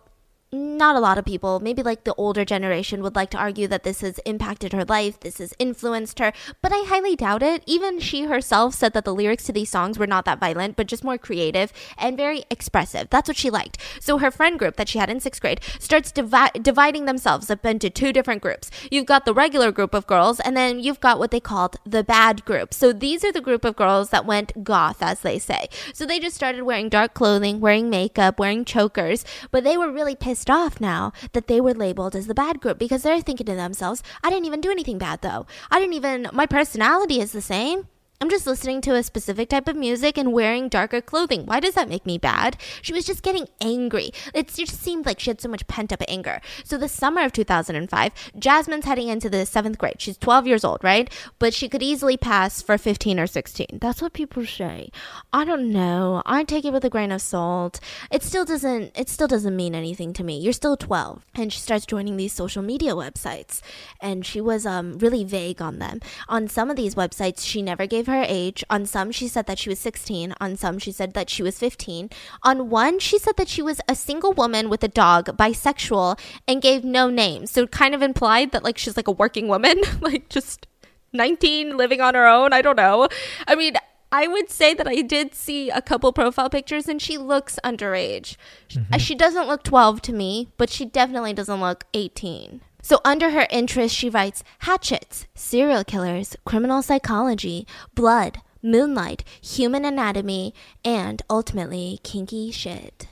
[0.53, 3.85] not a lot of people, maybe like the older generation, would like to argue that
[3.85, 7.62] this has impacted her life, this has influenced her, but I highly doubt it.
[7.67, 10.87] Even she herself said that the lyrics to these songs were not that violent, but
[10.87, 13.09] just more creative and very expressive.
[13.09, 13.79] That's what she liked.
[13.99, 17.65] So her friend group that she had in sixth grade starts divi- dividing themselves up
[17.65, 18.71] into two different groups.
[18.91, 22.05] You've got the regular group of girls, and then you've got what they called the
[22.05, 22.75] bad group.
[22.75, 25.69] So these are the group of girls that went goth, as they say.
[25.95, 30.15] So they just started wearing dark clothing, wearing makeup, wearing chokers, but they were really
[30.15, 33.55] pissed off now that they were labeled as the bad group because they're thinking to
[33.55, 35.47] themselves, I didn't even do anything bad though.
[35.71, 37.87] I didn't even, my personality is the same.
[38.23, 41.45] I'm just listening to a specific type of music and wearing darker clothing.
[41.45, 42.57] Why does that make me bad?
[42.81, 44.13] She was just getting angry.
[44.33, 46.41] It just seemed like she had so much pent up anger.
[46.63, 50.01] So, the summer of 2005, Jasmine's heading into the seventh grade.
[50.01, 51.13] She's 12 years old, right?
[51.41, 53.81] But she could easily pass for 15 or 16.
[53.81, 54.91] That's what people say.
[55.33, 56.23] I don't know.
[56.25, 57.81] I take it with a grain of salt.
[58.13, 58.97] It still doesn't.
[58.97, 60.39] It still doesn't mean anything to me.
[60.39, 63.63] You're still 12, and she starts joining these social media websites,
[64.01, 65.99] and she was um really vague on them.
[66.29, 68.62] On some of these websites, she never gave age.
[68.68, 70.35] On some, she said that she was 16.
[70.40, 72.11] On some, she said that she was 15.
[72.42, 76.61] On one, she said that she was a single woman with a dog, bisexual, and
[76.61, 77.46] gave no name.
[77.46, 80.66] So it kind of implied that like she's like a working woman, like just
[81.12, 82.53] 19 living on her own.
[82.53, 83.09] I don't know.
[83.46, 83.75] I mean,
[84.12, 88.37] I would say that I did see a couple profile pictures and she looks underage.
[88.68, 88.98] Mm-hmm.
[88.98, 92.61] She doesn't look 12 to me, but she definitely doesn't look 18.
[92.85, 97.64] So, under her interests, she writes hatchets, serial killers, criminal psychology,
[97.95, 100.53] blood, moonlight, human anatomy,
[100.85, 103.07] and ultimately kinky shit.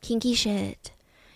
[0.00, 0.92] Kinky shit.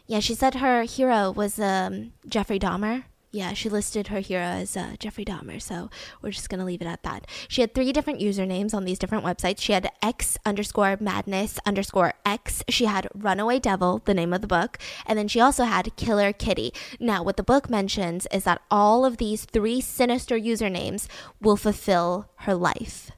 [0.07, 3.05] Yeah, she said her hero was um, Jeffrey Dahmer.
[3.33, 5.89] Yeah, she listed her hero as uh, Jeffrey Dahmer, so
[6.21, 7.29] we're just gonna leave it at that.
[7.47, 9.61] She had three different usernames on these different websites.
[9.61, 12.65] She had X underscore madness underscore X.
[12.69, 16.33] She had Runaway Devil, the name of the book, and then she also had Killer
[16.33, 16.73] Kitty.
[16.99, 21.07] Now, what the book mentions is that all of these three sinister usernames
[21.41, 23.13] will fulfill her life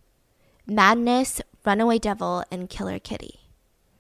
[0.67, 3.39] Madness, Runaway Devil, and Killer Kitty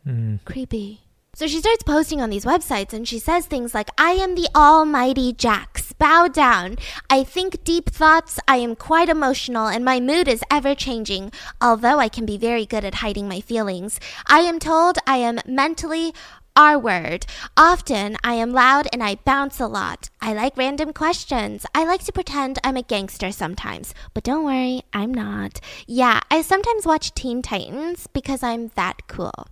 [0.07, 0.45] Mm.
[0.45, 1.01] creepy.
[1.43, 4.49] So she starts posting on these websites and she says things like, I am the
[4.55, 5.93] almighty Jax.
[5.93, 6.77] Bow down.
[7.11, 8.39] I think deep thoughts.
[8.47, 12.65] I am quite emotional and my mood is ever changing, although I can be very
[12.65, 13.99] good at hiding my feelings.
[14.29, 16.15] I am told I am mentally
[16.55, 17.27] R word.
[17.57, 20.11] Often I am loud and I bounce a lot.
[20.21, 21.67] I like random questions.
[21.75, 23.95] I like to pretend I'm a gangster sometimes.
[24.15, 25.59] But don't worry, I'm not.
[25.89, 29.49] Yeah, I sometimes watch Teen Titans because I'm that cool.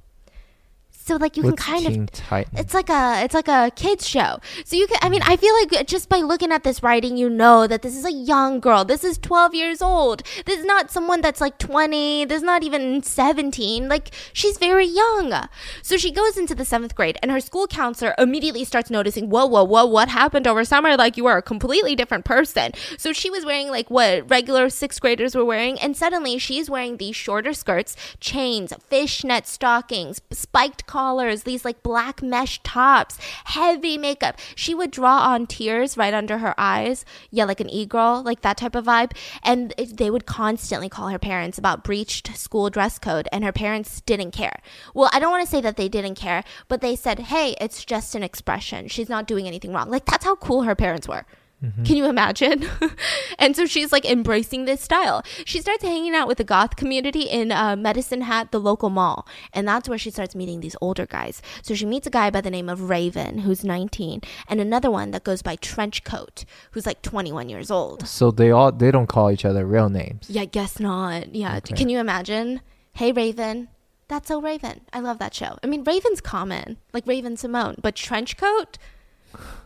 [1.11, 2.55] So like you What's can kind of Titan?
[2.57, 4.38] it's like a it's like a kids show.
[4.64, 7.29] So you can I mean I feel like just by looking at this writing you
[7.29, 8.85] know that this is a young girl.
[8.85, 10.23] This is 12 years old.
[10.46, 12.27] This is not someone that's like 20.
[12.27, 13.88] This is not even 17.
[13.88, 15.49] Like she's very young.
[15.83, 19.46] So she goes into the 7th grade and her school counselor immediately starts noticing, "Whoa,
[19.46, 20.96] whoa, whoa, what happened over summer?
[20.96, 25.01] Like you are a completely different person." So she was wearing like what regular 6th
[25.01, 31.45] graders were wearing and suddenly she's wearing these shorter skirts, chains, fishnet stockings, spiked collars,
[31.45, 34.39] these like black mesh tops, heavy makeup.
[34.55, 37.07] She would draw on tears right under her eyes.
[37.31, 39.13] Yeah, like an e girl, like that type of vibe.
[39.43, 44.03] And they would constantly call her parents about breached school dress code, and her parents
[44.03, 44.61] didn't care.
[44.95, 47.83] Well, I don't want to say that they didn't care, but they said, hey, it's
[47.87, 48.89] just an expression.
[48.89, 49.89] She's not doing anything wrong.
[49.89, 51.25] Like, that's how cool her parents were.
[51.61, 52.64] Can you imagine?
[53.38, 55.23] and so she's like embracing this style.
[55.44, 59.27] She starts hanging out with the goth community in uh, Medicine Hat, the local mall.
[59.53, 61.42] And that's where she starts meeting these older guys.
[61.61, 65.11] So she meets a guy by the name of Raven, who's 19, and another one
[65.11, 68.09] that goes by Trenchcoat, who's like 21 years old.
[68.09, 70.31] So they all they don't call each other real names.
[70.31, 71.35] Yeah, guess not.
[71.35, 71.59] Yeah.
[71.59, 71.75] Okay.
[71.75, 72.62] Can you imagine?
[72.94, 73.68] Hey, Raven.
[74.09, 74.81] That's so Raven.
[74.92, 75.57] I love that show.
[75.62, 78.77] I mean, Raven's common, like Raven Simone, but Trenchcoat?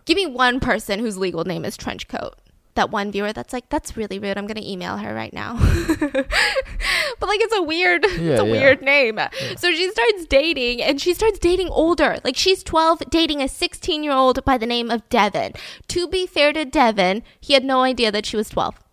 [0.05, 2.35] Give me one person whose legal name is Trenchcoat.
[2.75, 4.37] That one viewer that's like, that's really rude.
[4.37, 5.55] I'm going to email her right now.
[6.01, 8.43] but like, it's a weird, it's a yeah.
[8.43, 9.21] weird name.
[9.57, 12.19] So she starts dating and she starts dating older.
[12.25, 15.53] Like, she's 12, dating a 16 year old by the name of Devin.
[15.89, 18.84] To be fair to Devin, he had no idea that she was 12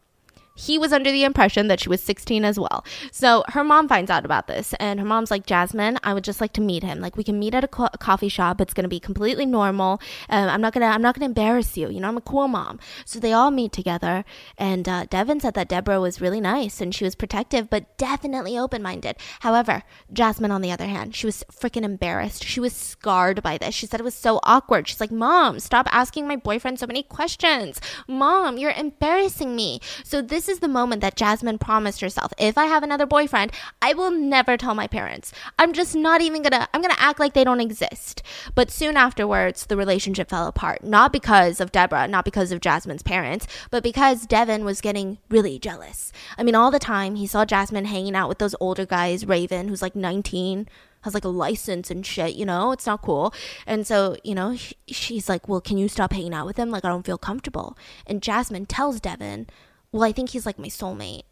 [0.55, 2.85] he was under the impression that she was 16 as well.
[3.11, 6.41] So her mom finds out about this, and her mom's like, Jasmine, I would just
[6.41, 6.99] like to meet him.
[6.99, 8.61] Like, we can meet at a, co- coffee shop.
[8.61, 10.01] It's gonna be completely normal.
[10.29, 11.89] Um, I'm not gonna, I'm not gonna embarrass you.
[11.89, 12.79] You know, I'm a cool mom.
[13.05, 14.25] So they all meet together,
[14.57, 18.57] and uh, Devin said that Deborah was really nice and she was protective, but definitely
[18.57, 19.15] open-minded.
[19.39, 22.43] However, Jasmine, on the other hand, she was freaking embarrassed.
[22.43, 23.73] She was scarred by this.
[23.73, 24.87] She said it was so awkward.
[24.87, 27.79] She's like, Mom, stop asking my boyfriend so many questions.
[28.07, 29.79] Mom, you're embarrassing me.
[30.03, 32.31] So this is the moment that Jasmine promised herself.
[32.37, 35.33] If I have another boyfriend, I will never tell my parents.
[35.57, 38.21] I'm just not even gonna I'm gonna act like they don't exist.
[38.53, 40.83] But soon afterwards, the relationship fell apart.
[40.83, 45.57] Not because of Deborah, not because of Jasmine's parents, but because Devin was getting really
[45.57, 46.11] jealous.
[46.37, 49.69] I mean, all the time he saw Jasmine hanging out with those older guys, Raven,
[49.69, 50.67] who's like 19
[51.01, 53.33] has like a license and shit, you know, it's not cool.
[53.65, 56.69] And so, you know, sh- she's like, Well, can you stop hanging out with him?
[56.69, 57.77] Like, I don't feel comfortable.
[58.05, 59.47] And Jasmine tells Devin,
[59.91, 61.23] Well, I think he's like my soulmate.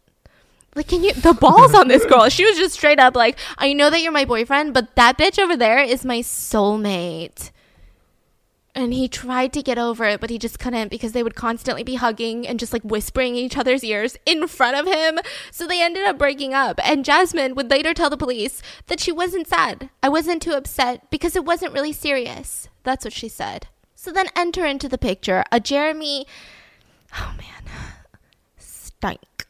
[0.74, 2.28] Like, can you, the balls on this girl?
[2.28, 5.38] She was just straight up like, I know that you're my boyfriend, but that bitch
[5.38, 7.50] over there is my soulmate.
[8.72, 11.82] And he tried to get over it, but he just couldn't because they would constantly
[11.82, 15.18] be hugging and just like whispering in each other's ears in front of him.
[15.50, 16.78] So they ended up breaking up.
[16.84, 19.90] And Jasmine would later tell the police that she wasn't sad.
[20.04, 22.68] I wasn't too upset because it wasn't really serious.
[22.84, 23.66] That's what she said.
[23.96, 26.26] So then enter into the picture a Jeremy.
[27.18, 27.59] Oh man.
[29.00, 29.46] Stank.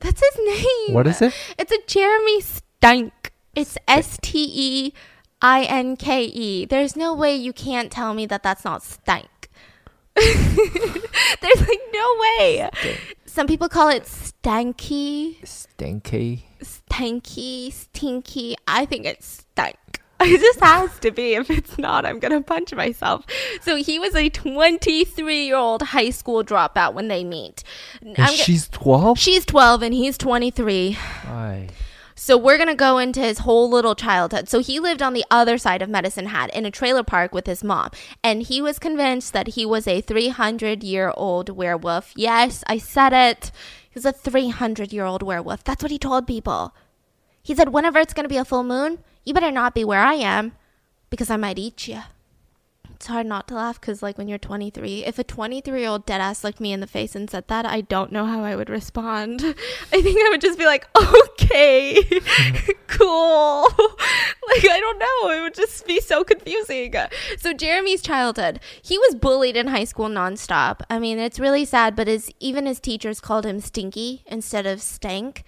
[0.00, 0.94] That's his name.
[0.94, 1.32] What is it?
[1.56, 3.32] It's a Jeremy Stank.
[3.54, 4.92] It's S T E
[5.40, 6.64] I N K E.
[6.64, 9.48] There's no way you can't tell me that that's not stank.
[10.16, 12.68] There's like no way.
[13.26, 16.46] Some people call it stanky, Stinky.
[16.60, 18.56] stanky, stinky.
[18.66, 19.99] I think it's stank.
[20.30, 21.34] It just has to be.
[21.34, 23.24] If it's not, I'm going to punch myself.
[23.62, 27.64] So he was a 23 year old high school dropout when they meet.
[28.34, 29.18] She's twelve.
[29.18, 30.98] she's 12 and he's 23.
[31.24, 31.68] Aye.
[32.14, 34.50] So we're going to go into his whole little childhood.
[34.50, 37.46] So he lived on the other side of Medicine Hat in a trailer park with
[37.46, 37.90] his mom.
[38.22, 42.12] And he was convinced that he was a 300 year old werewolf.
[42.14, 43.50] Yes, I said it.
[43.88, 45.64] He was a 300 year old werewolf.
[45.64, 46.74] That's what he told people.
[47.42, 50.02] He said, whenever it's going to be a full moon, you better not be where
[50.02, 50.52] I am
[51.10, 52.02] because I might eat you
[53.00, 56.04] it's hard not to laugh because like when you're 23 if a 23 year old
[56.04, 58.54] dead ass looked me in the face and said that i don't know how i
[58.54, 59.40] would respond.
[59.92, 62.02] I think i would just be like okay
[62.86, 63.68] cool.
[64.50, 65.30] Like i don't know.
[65.30, 66.92] It would just be so confusing.
[67.38, 70.80] So jeremy's childhood he was bullied in high school nonstop.
[70.90, 74.82] I mean it's really sad but his even his teachers called him stinky instead of
[74.82, 75.44] stank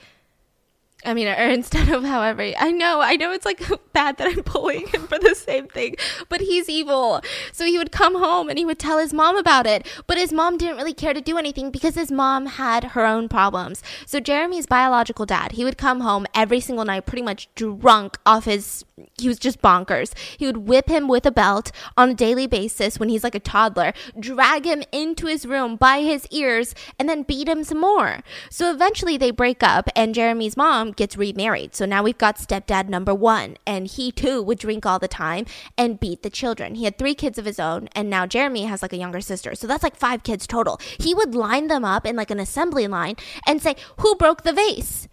[1.04, 3.62] I mean, or instead of however, I know, I know it's like
[3.92, 5.96] bad that I'm bullying him for the same thing,
[6.28, 7.20] but he's evil.
[7.52, 10.32] So he would come home and he would tell his mom about it, but his
[10.32, 13.82] mom didn't really care to do anything because his mom had her own problems.
[14.06, 18.44] So Jeremy's biological dad, he would come home every single night pretty much drunk off
[18.44, 18.84] his,
[19.18, 20.12] he was just bonkers.
[20.36, 23.40] He would whip him with a belt on a daily basis when he's like a
[23.40, 28.20] toddler, drag him into his room by his ears, and then beat him some more.
[28.50, 31.74] So eventually they break up and Jeremy's mom gets remarried.
[31.74, 35.46] So now we've got stepdad number one, and he too would drink all the time
[35.76, 36.74] and beat the children.
[36.74, 39.54] He had three kids of his own, and now Jeremy has like a younger sister.
[39.54, 40.80] So that's like five kids total.
[40.98, 44.52] He would line them up in like an assembly line and say, Who broke the
[44.52, 45.08] vase?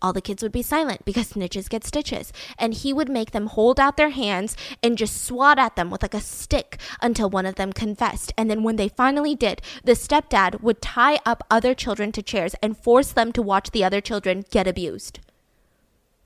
[0.00, 2.32] All the kids would be silent because snitches get stitches.
[2.58, 6.02] And he would make them hold out their hands and just swat at them with
[6.02, 8.32] like a stick until one of them confessed.
[8.36, 12.54] And then when they finally did, the stepdad would tie up other children to chairs
[12.62, 15.20] and force them to watch the other children get abused.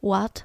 [0.00, 0.42] What?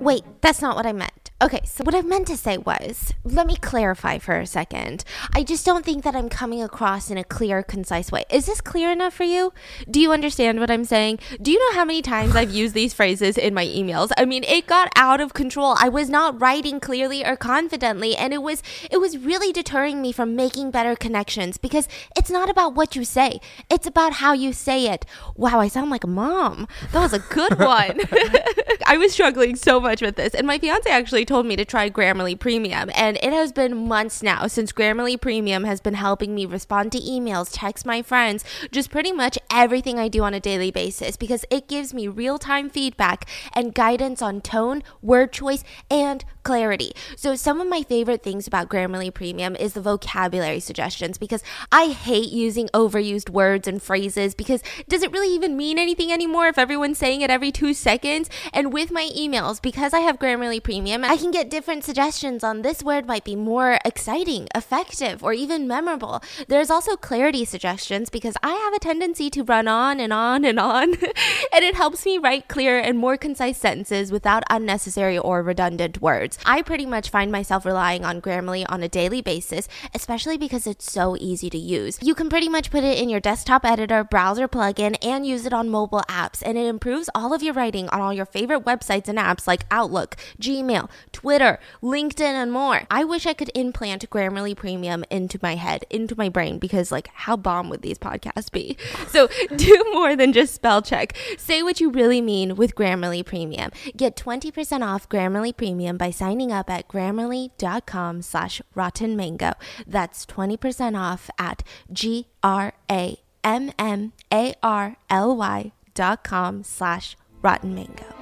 [0.00, 1.19] Wait, that's not what I meant.
[1.42, 5.04] Okay, so what I meant to say was, let me clarify for a second.
[5.34, 8.26] I just don't think that I'm coming across in a clear, concise way.
[8.30, 9.54] Is this clear enough for you?
[9.90, 11.18] Do you understand what I'm saying?
[11.40, 14.10] Do you know how many times I've used these phrases in my emails?
[14.18, 15.76] I mean, it got out of control.
[15.78, 20.12] I was not writing clearly or confidently, and it was it was really deterring me
[20.12, 23.40] from making better connections because it's not about what you say.
[23.70, 25.06] It's about how you say it.
[25.36, 26.68] Wow, I sound like a mom.
[26.92, 27.98] That was a good one.
[28.86, 31.88] I was struggling so much with this, and my fiance actually told me to try
[31.88, 36.44] Grammarly Premium, and it has been months now since Grammarly Premium has been helping me
[36.44, 40.72] respond to emails, text my friends, just pretty much everything I do on a daily
[40.72, 46.24] basis because it gives me real time feedback and guidance on tone, word choice, and
[46.42, 46.92] clarity.
[47.16, 51.88] So, some of my favorite things about Grammarly Premium is the vocabulary suggestions because I
[51.88, 56.58] hate using overused words and phrases because does it really even mean anything anymore if
[56.58, 58.28] everyone's saying it every two seconds?
[58.52, 62.62] And with my emails, because I have Grammarly Premium, I can get different suggestions on
[62.62, 66.22] this word might be more exciting, effective, or even memorable.
[66.48, 70.58] There's also clarity suggestions because I have a tendency to run on and on and
[70.58, 70.94] on,
[71.52, 76.29] and it helps me write clear and more concise sentences without unnecessary or redundant words.
[76.44, 80.90] I pretty much find myself relying on Grammarly on a daily basis, especially because it's
[80.90, 81.98] so easy to use.
[82.02, 85.52] You can pretty much put it in your desktop editor, browser plugin, and use it
[85.52, 89.08] on mobile apps, and it improves all of your writing on all your favorite websites
[89.08, 92.82] and apps like Outlook, Gmail, Twitter, LinkedIn, and more.
[92.90, 97.08] I wish I could implant Grammarly Premium into my head, into my brain, because, like,
[97.12, 98.76] how bomb would these podcasts be?
[99.10, 101.16] So, do more than just spell check.
[101.36, 103.70] Say what you really mean with Grammarly Premium.
[103.96, 109.52] Get 20% off Grammarly Premium by signing up at grammarly.com slash rotten mango.
[109.86, 116.62] That's 20% off at G R A M M A R L Y dot com
[116.62, 118.19] slash rotten mango.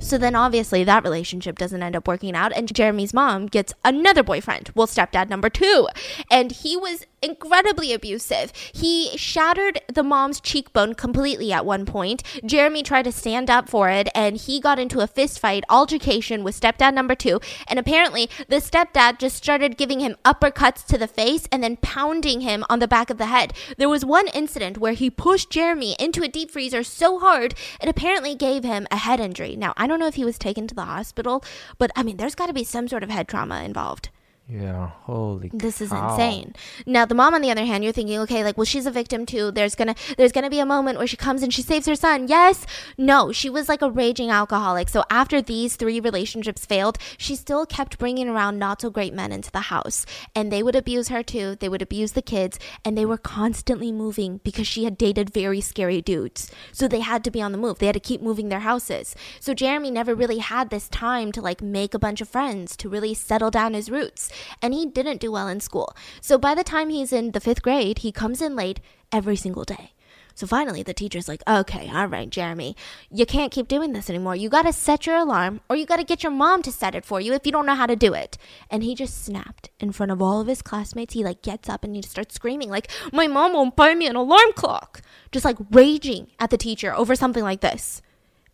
[0.00, 4.22] So then obviously that relationship doesn't end up working out and Jeremy's mom gets another
[4.22, 5.88] boyfriend, well stepdad number 2.
[6.30, 8.50] And he was incredibly abusive.
[8.72, 12.22] He shattered the mom's cheekbone completely at one point.
[12.44, 16.42] Jeremy tried to stand up for it and he got into a fist fight altercation
[16.42, 21.06] with stepdad number 2 and apparently the stepdad just started giving him uppercuts to the
[21.06, 23.52] face and then pounding him on the back of the head.
[23.76, 27.88] There was one incident where he pushed Jeremy into a deep freezer so hard it
[27.88, 29.56] apparently gave him a head injury.
[29.56, 31.44] Now, I don't know if he was taken to the hospital,
[31.76, 34.08] but I mean, there's got to be some sort of head trauma involved.
[34.50, 35.50] Yeah, holy.
[35.54, 36.54] This is insane.
[36.84, 39.24] Now the mom, on the other hand, you're thinking, okay, like, well, she's a victim
[39.24, 39.52] too.
[39.52, 42.26] There's gonna, there's gonna be a moment where she comes and she saves her son.
[42.26, 42.66] Yes,
[42.98, 44.88] no, she was like a raging alcoholic.
[44.88, 49.30] So after these three relationships failed, she still kept bringing around not so great men
[49.30, 51.54] into the house, and they would abuse her too.
[51.54, 55.60] They would abuse the kids, and they were constantly moving because she had dated very
[55.60, 56.50] scary dudes.
[56.72, 57.78] So they had to be on the move.
[57.78, 59.14] They had to keep moving their houses.
[59.38, 62.88] So Jeremy never really had this time to like make a bunch of friends to
[62.88, 64.28] really settle down his roots.
[64.62, 65.94] And he didn't do well in school.
[66.20, 68.80] So by the time he's in the fifth grade, he comes in late
[69.12, 69.94] every single day.
[70.34, 72.74] So finally, the teacher's like, okay, all right, Jeremy,
[73.10, 74.36] you can't keep doing this anymore.
[74.36, 76.94] You got to set your alarm or you got to get your mom to set
[76.94, 78.38] it for you if you don't know how to do it.
[78.70, 81.12] And he just snapped in front of all of his classmates.
[81.12, 84.16] He like gets up and he starts screaming, like, my mom won't buy me an
[84.16, 85.02] alarm clock.
[85.30, 88.00] Just like raging at the teacher over something like this.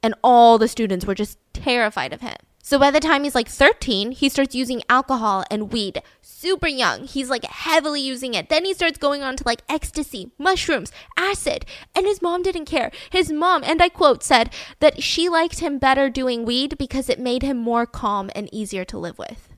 [0.03, 2.37] And all the students were just terrified of him.
[2.67, 6.03] So by the time he's like 13, he starts using alcohol and weed.
[6.21, 7.05] Super young.
[7.05, 8.49] He's like heavily using it.
[8.49, 11.65] Then he starts going on to like ecstasy, mushrooms, acid.
[11.95, 12.91] And his mom didn't care.
[13.11, 17.21] His mom, and I quote, said that she liked him better doing weed because it
[17.21, 19.49] made him more calm and easier to live with.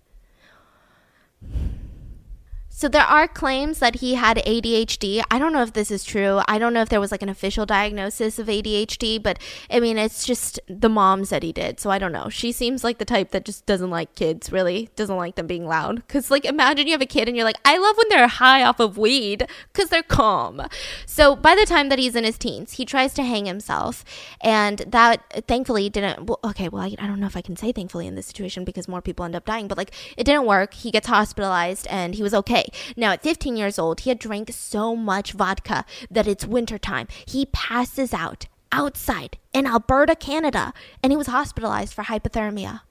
[2.79, 5.21] So there are claims that he had ADHD.
[5.33, 6.43] I don't know if this is true.
[6.47, 9.99] I don't know if there was like an official diagnosis of ADHD, but I mean,
[9.99, 11.81] it's just the mom said he did.
[11.81, 12.29] So I don't know.
[12.29, 14.91] She seems like the type that just doesn't like kids, really.
[14.95, 16.07] Doesn't like them being loud.
[16.07, 18.63] Cuz like imagine you have a kid and you're like, "I love when they're high
[18.63, 20.63] off of weed cuz they're calm."
[21.05, 24.05] So by the time that he's in his teens, he tries to hang himself,
[24.41, 27.73] and that thankfully didn't well, okay, well, I, I don't know if I can say
[27.73, 30.75] thankfully in this situation because more people end up dying, but like it didn't work.
[30.75, 32.68] He gets hospitalized and he was okay.
[32.97, 37.09] Now, at 15 years old, he had drank so much vodka that it's wintertime.
[37.27, 42.83] He passes out outside in Alberta, Canada, and he was hospitalized for hypothermia.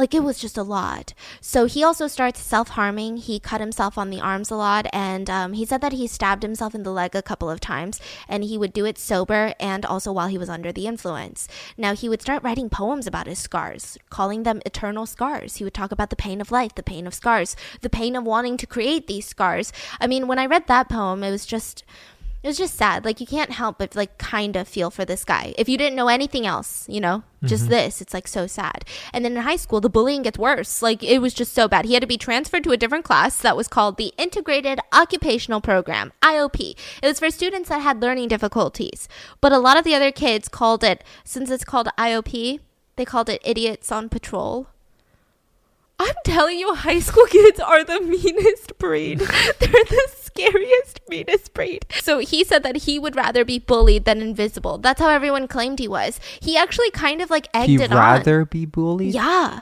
[0.00, 1.12] Like it was just a lot.
[1.42, 3.18] So he also starts self harming.
[3.18, 4.86] He cut himself on the arms a lot.
[4.94, 8.00] And um, he said that he stabbed himself in the leg a couple of times.
[8.26, 11.48] And he would do it sober and also while he was under the influence.
[11.76, 15.56] Now he would start writing poems about his scars, calling them eternal scars.
[15.56, 18.24] He would talk about the pain of life, the pain of scars, the pain of
[18.24, 19.70] wanting to create these scars.
[20.00, 21.84] I mean, when I read that poem, it was just
[22.42, 23.04] it was just sad.
[23.04, 25.54] Like you can't help but like kind of feel for this guy.
[25.58, 27.72] If you didn't know anything else, you know, just mm-hmm.
[27.72, 28.84] this, it's like so sad.
[29.12, 30.80] And then in high school, the bullying gets worse.
[30.80, 31.84] Like it was just so bad.
[31.84, 35.60] He had to be transferred to a different class that was called the Integrated Occupational
[35.60, 36.76] Program, IOP.
[37.02, 39.06] It was for students that had learning difficulties.
[39.42, 42.60] But a lot of the other kids called it since it's called IOP,
[42.96, 44.68] they called it idiots on patrol.
[46.02, 49.18] I'm telling you, high school kids are the meanest breed.
[49.58, 50.08] They're the
[50.48, 51.86] scariest, meanest breed.
[52.00, 54.78] So he said that he would rather be bullied than invisible.
[54.78, 56.20] That's how everyone claimed he was.
[56.40, 57.96] He actually kind of like egged He'd it on.
[57.96, 59.14] He'd rather be bullied?
[59.14, 59.60] Yeah.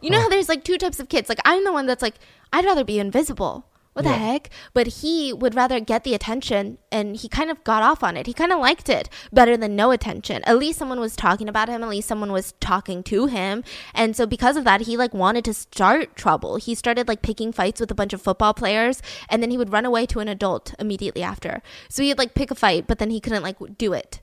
[0.00, 1.28] You know how there's like two types of kids?
[1.28, 2.16] Like I'm the one that's like,
[2.52, 4.12] I'd rather be invisible what yeah.
[4.12, 4.50] the heck?
[4.72, 8.26] But he would rather get the attention and he kind of got off on it.
[8.26, 10.42] He kind of liked it better than no attention.
[10.44, 13.64] At least someone was talking about him, at least someone was talking to him.
[13.94, 16.56] And so because of that, he like wanted to start trouble.
[16.56, 19.72] He started like picking fights with a bunch of football players and then he would
[19.72, 21.62] run away to an adult immediately after.
[21.88, 24.20] So he'd like pick a fight, but then he couldn't like do it.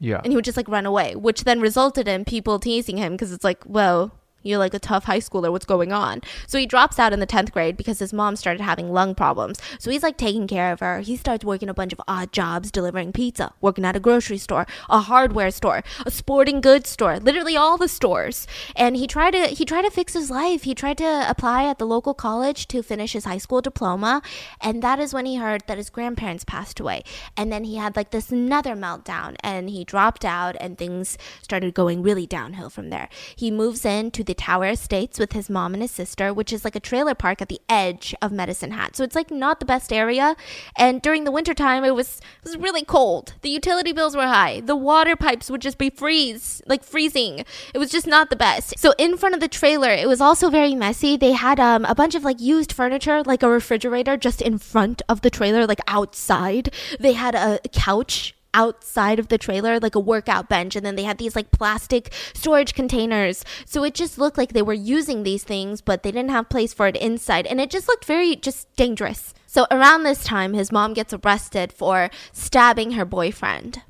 [0.00, 0.20] Yeah.
[0.22, 3.32] And he would just like run away, which then resulted in people teasing him because
[3.32, 5.50] it's like, well, you're like a tough high schooler.
[5.50, 6.22] What's going on?
[6.46, 9.58] So he drops out in the 10th grade because his mom started having lung problems.
[9.78, 11.00] So he's like taking care of her.
[11.00, 14.66] He starts working a bunch of odd jobs, delivering pizza, working at a grocery store,
[14.88, 18.46] a hardware store, a sporting goods store, literally all the stores.
[18.76, 20.62] And he tried to he tried to fix his life.
[20.62, 24.22] He tried to apply at the local college to finish his high school diploma,
[24.60, 27.02] and that is when he heard that his grandparents passed away.
[27.36, 31.74] And then he had like this another meltdown and he dropped out and things started
[31.74, 33.08] going really downhill from there.
[33.36, 36.76] He moves into the Tower Estates with his mom and his sister, which is like
[36.76, 38.94] a trailer park at the edge of Medicine Hat.
[38.94, 40.36] So it's like not the best area.
[40.76, 43.34] And during the wintertime, it was it was really cold.
[43.40, 44.60] The utility bills were high.
[44.60, 47.44] The water pipes would just be freeze, like freezing.
[47.74, 48.78] It was just not the best.
[48.78, 51.16] So in front of the trailer, it was also very messy.
[51.16, 55.00] They had um, a bunch of like used furniture, like a refrigerator, just in front
[55.08, 56.72] of the trailer, like outside.
[57.00, 61.04] They had a couch outside of the trailer, like a workout bench, and then they
[61.04, 63.44] had these like plastic storage containers.
[63.64, 66.72] So it just looked like they were using these things, but they didn't have place
[66.72, 69.34] for it inside, and it just looked very just dangerous.
[69.46, 73.82] So around this time, his mom gets arrested for stabbing her boyfriend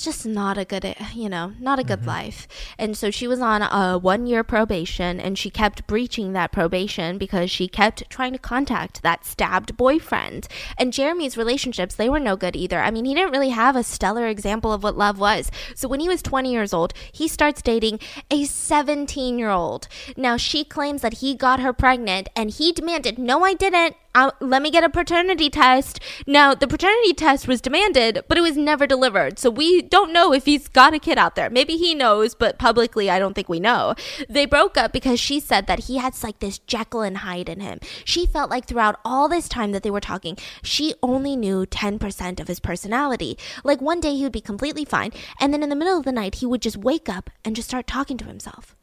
[0.00, 2.08] it's just not a good you know not a good mm-hmm.
[2.08, 2.48] life.
[2.78, 7.18] And so she was on a one year probation and she kept breaching that probation
[7.18, 10.48] because she kept trying to contact that stabbed boyfriend.
[10.78, 12.80] And jeremy's relationships they were no good either.
[12.80, 15.50] I mean he didn't really have a stellar example of what love was.
[15.74, 19.86] So when he was 20 years old he starts dating a 17 year old
[20.16, 24.30] now she claims that he got her pregnant and he demanded no i didn't uh,
[24.40, 26.00] let me get a paternity test.
[26.26, 29.38] Now, the paternity test was demanded, but it was never delivered.
[29.38, 31.48] So we don't know if he's got a kid out there.
[31.48, 33.94] Maybe he knows, but publicly, I don't think we know.
[34.28, 37.60] They broke up because she said that he had like this Jekyll and Hyde in
[37.60, 37.78] him.
[38.04, 42.40] She felt like throughout all this time that they were talking, she only knew 10%
[42.40, 43.38] of his personality.
[43.62, 46.12] Like one day he would be completely fine, and then in the middle of the
[46.12, 48.74] night, he would just wake up and just start talking to himself.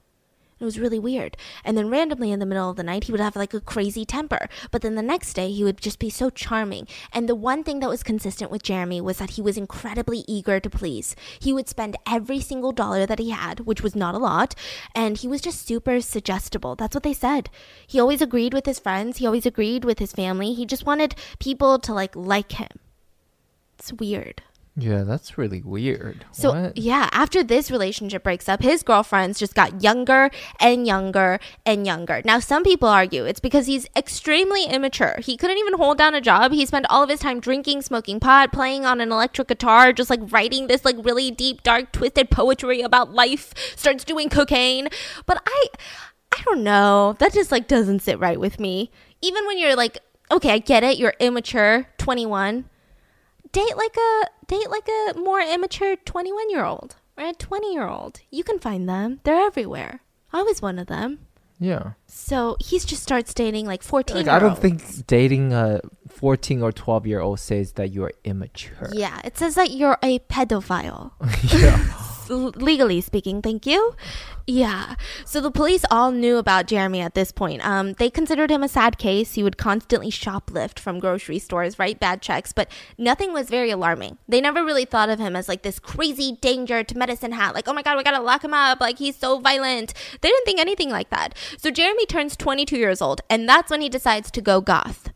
[0.60, 1.38] It was really weird.
[1.64, 4.05] And then randomly in the middle of the night, he would have like a crazy
[4.05, 4.49] temper.
[4.72, 6.88] But then the next day, he would just be so charming.
[7.14, 10.60] And the one thing that was consistent with Jeremy was that he was incredibly eager
[10.60, 11.16] to please.
[11.39, 14.55] He would spend every single dollar that he had, which was not a lot.
[14.95, 16.76] And he was just super suggestible.
[16.76, 17.49] That's what they said.
[17.86, 20.53] He always agreed with his friends, he always agreed with his family.
[20.53, 22.80] He just wanted people to like like him.
[23.78, 24.41] It's weird.
[24.80, 26.23] Yeah, that's really weird.
[26.32, 26.78] So What?
[26.78, 32.21] yeah, after this relationship breaks up, his girlfriends just got younger and younger and younger.
[32.23, 35.15] Now some people argue it's because he's extremely immature.
[35.23, 36.51] He couldn't even hold down a job.
[36.51, 40.11] He spent all of his time drinking, smoking pot, playing on an electric guitar, just
[40.11, 43.53] like writing this like really deep, dark, twisted poetry about life.
[43.75, 44.89] Starts doing cocaine.
[45.25, 45.65] But I
[46.32, 47.15] I don't know.
[47.17, 48.91] That just like doesn't sit right with me.
[49.23, 49.97] Even when you're like,
[50.30, 52.65] okay, I get it, you're immature, 21
[53.52, 57.88] date like a date like a more immature 21 year old or a 20 year
[57.88, 60.02] old you can find them they're everywhere
[60.34, 61.20] i was one of them
[61.60, 61.93] Yeah.
[62.08, 66.72] so he just starts dating like 14 Like, I don't think dating a 14 or
[66.72, 68.89] 12 year old says that you are immature.
[68.93, 71.12] yeah it says that you're a pedophile
[71.62, 71.82] yeah.
[72.30, 73.95] Legally speaking thank you.
[74.45, 74.95] Yeah.
[75.25, 77.65] So the police all knew about jeremy at this point.
[77.65, 79.34] Um, they considered him a sad case.
[79.34, 84.17] He would constantly shoplift from grocery stores write bad checks but nothing was very alarming.
[84.28, 87.55] They never really thought of him as like this crazy danger to medicine hat.
[87.55, 88.80] Like oh my god we gotta lock him up.
[88.80, 89.93] Like he's so violent.
[90.21, 91.34] They didn't think anything like that.
[91.57, 95.09] So jeremy turns 22 years old and that's when he decides to go goth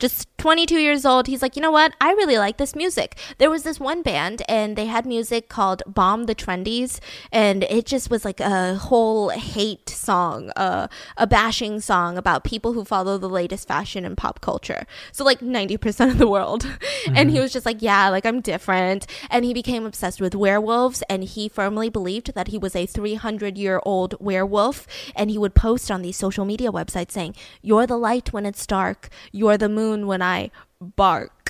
[0.00, 1.26] just 22 years old.
[1.26, 1.92] He's like, you know what?
[2.00, 3.18] I really like this music.
[3.36, 6.98] There was this one band, and they had music called Bomb the Trendies,
[7.30, 10.88] and it just was like a whole hate song, uh,
[11.18, 14.86] a bashing song about people who follow the latest fashion and pop culture.
[15.12, 16.66] So, like 90% of the world.
[17.14, 19.06] And he was just like, yeah, like I'm different.
[19.30, 23.58] And he became obsessed with werewolves, and he firmly believed that he was a 300
[23.58, 24.86] year old werewolf.
[25.14, 28.66] And he would post on these social media websites saying, You're the light when it's
[28.66, 31.49] dark, you're the moon when I bark.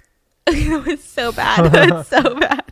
[0.57, 1.61] it was so bad.
[1.81, 2.65] It was so bad.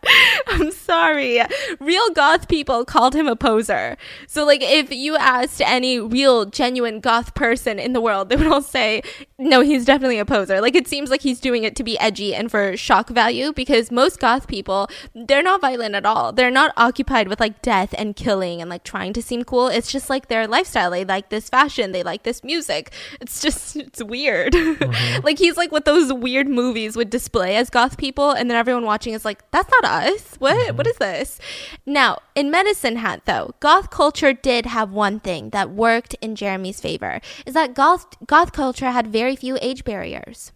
[0.48, 1.40] I'm sorry.
[1.80, 3.96] Real goth people called him a poser.
[4.26, 8.46] So, like, if you asked any real, genuine goth person in the world, they would
[8.46, 9.02] all say,
[9.38, 10.60] no, he's definitely a poser.
[10.60, 13.90] Like, it seems like he's doing it to be edgy and for shock value because
[13.90, 16.32] most goth people, they're not violent at all.
[16.32, 19.68] They're not occupied with like death and killing and like trying to seem cool.
[19.68, 20.90] It's just like their lifestyle.
[20.90, 22.92] They like this fashion, they like this music.
[23.20, 24.54] It's just, it's weird.
[24.54, 25.24] Mm-hmm.
[25.24, 28.84] like, he's like what those weird movies would display as goth people, and then everyone
[28.84, 30.36] watching is like, that's not us.
[30.38, 30.56] What?
[30.56, 30.76] Mm-hmm.
[30.76, 31.40] What is this?
[31.86, 36.80] Now, in Medicine Hat, though, goth culture did have one thing that worked in Jeremy's
[36.80, 40.52] favor is that goth, goth culture had very few age barriers.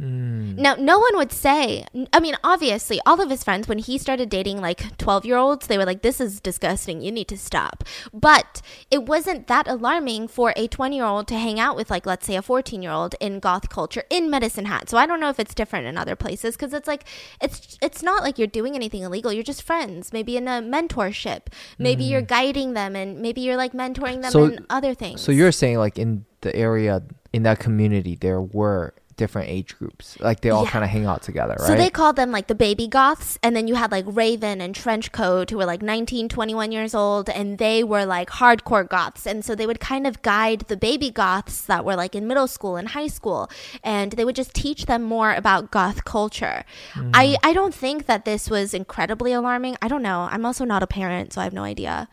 [0.00, 0.56] Mm.
[0.56, 4.28] Now, no one would say, I mean, obviously, all of his friends, when he started
[4.28, 7.00] dating like 12 year olds, they were like, this is disgusting.
[7.00, 7.82] You need to stop.
[8.12, 12.06] But it wasn't that alarming for a 20 year old to hang out with, like,
[12.06, 14.88] let's say a 14 year old in goth culture in Medicine Hat.
[14.88, 17.04] So I don't know if it's different in other places because it's like,
[17.42, 19.32] it's, it's not like you're doing anything illegal.
[19.32, 21.48] You're just friends, maybe in a mentorship.
[21.78, 22.28] Maybe you're mm.
[22.28, 25.20] guiding them and maybe you're like mentoring them So- in other things.
[25.20, 30.18] So you're saying like in the area in that community there were different age groups.
[30.20, 30.70] Like they all Yeah.
[30.70, 31.66] kind of hang out together, right?
[31.66, 33.38] So they called them like the baby goths.
[33.42, 37.28] And then you had like Raven and Trenchcoat who were like 19, 21 years old.
[37.28, 39.26] And they were like hardcore goths.
[39.26, 42.48] And so they would kind of guide the baby goths that were like in middle
[42.48, 43.50] school and high school.
[43.82, 46.64] And they would just teach them more about goth culture.
[46.94, 47.36] I, mm.
[47.42, 49.76] I don't think that this was incredibly alarming.
[49.82, 50.28] I don't know.
[50.30, 52.08] I'm also not a parent, so I have no idea.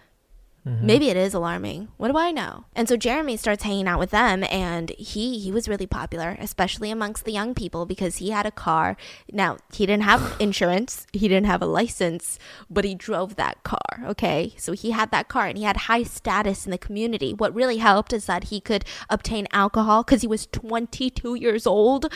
[0.67, 0.85] Mm-hmm.
[0.85, 1.89] Maybe it is alarming.
[1.97, 2.65] What do I know?
[2.75, 6.89] And so Jeremy starts hanging out with them and he he was really popular, especially
[6.89, 8.97] amongst the young people because he had a car.
[9.31, 14.03] Now, he didn't have insurance, he didn't have a license, but he drove that car,
[14.05, 14.55] okay?
[14.57, 17.33] So he had that car and he had high status in the community.
[17.33, 22.11] What really helped is that he could obtain alcohol cuz he was 22 years old.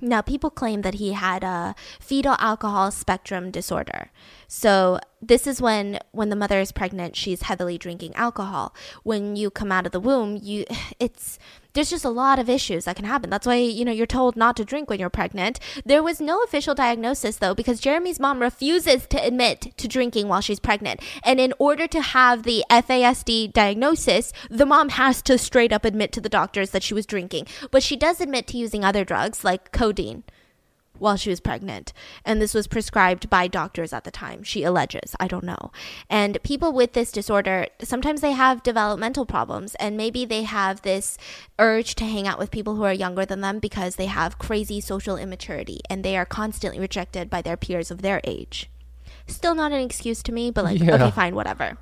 [0.00, 4.10] Now, people claim that he had a fetal alcohol spectrum disorder.
[4.48, 8.74] So, this is when when the mother is pregnant, she's heavily drinking alcohol.
[9.02, 10.64] When you come out of the womb, you
[10.98, 11.38] it's
[11.72, 13.30] there's just a lot of issues that can happen.
[13.30, 15.60] That's why, you know, you're told not to drink when you're pregnant.
[15.84, 20.40] There was no official diagnosis though because Jeremy's mom refuses to admit to drinking while
[20.40, 21.00] she's pregnant.
[21.24, 26.12] And in order to have the FASD diagnosis, the mom has to straight up admit
[26.12, 27.46] to the doctors that she was drinking.
[27.70, 30.24] But she does admit to using other drugs like codeine
[31.00, 31.92] while she was pregnant.
[32.24, 35.16] And this was prescribed by doctors at the time, she alleges.
[35.18, 35.70] I don't know.
[36.08, 41.18] And people with this disorder, sometimes they have developmental problems, and maybe they have this
[41.58, 44.80] urge to hang out with people who are younger than them because they have crazy
[44.80, 48.70] social immaturity and they are constantly rejected by their peers of their age.
[49.26, 50.94] Still not an excuse to me, but like, Yeah.
[50.94, 51.78] okay, fine, whatever.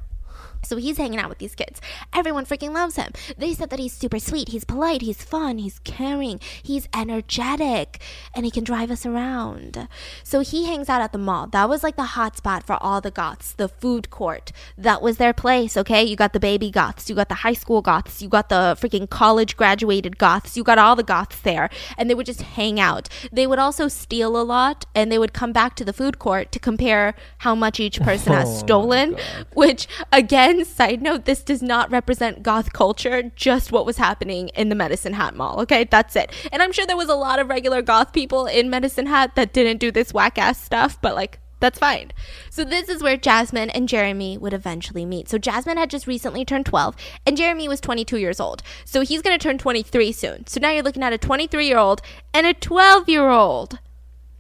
[0.63, 1.81] So he's hanging out with these kids.
[2.13, 3.13] Everyone freaking loves him.
[3.37, 8.01] They said that he's super sweet, he's polite, he's fun, he's caring, he's energetic,
[8.35, 9.89] and he can drive us around.
[10.23, 11.47] So he hangs out at the mall.
[11.47, 14.53] That was like the hot spot for all the goths, the food court.
[14.77, 16.03] That was their place, okay?
[16.03, 19.09] You got the baby goths, you got the high school goths, you got the freaking
[19.09, 23.09] college graduated goths, you got all the goths there, and they would just hang out.
[23.31, 26.51] They would also steal a lot, and they would come back to the food court
[26.53, 29.17] to compare how much each person has Oh my stolen,
[29.55, 34.69] which again, side note, this does not represent goth culture, just what was happening in
[34.69, 35.61] the Medicine Hat Mall.
[35.61, 36.33] Okay, that's it.
[36.53, 39.53] And I'm sure there was a lot of regular goth people in Medicine Hat that
[39.53, 42.13] didn't do this whack ass stuff, but like, that's fine.
[42.51, 45.29] So this is where Jasmine and Jeremy would eventually meet.
[45.29, 46.95] So Jasmine had just recently turned 12
[47.27, 48.63] and Jeremy was 22 years old.
[48.85, 50.47] So he's going to turn 23 soon.
[50.47, 52.01] So now you're looking at a 23 year old
[52.33, 53.81] and a 12 year old.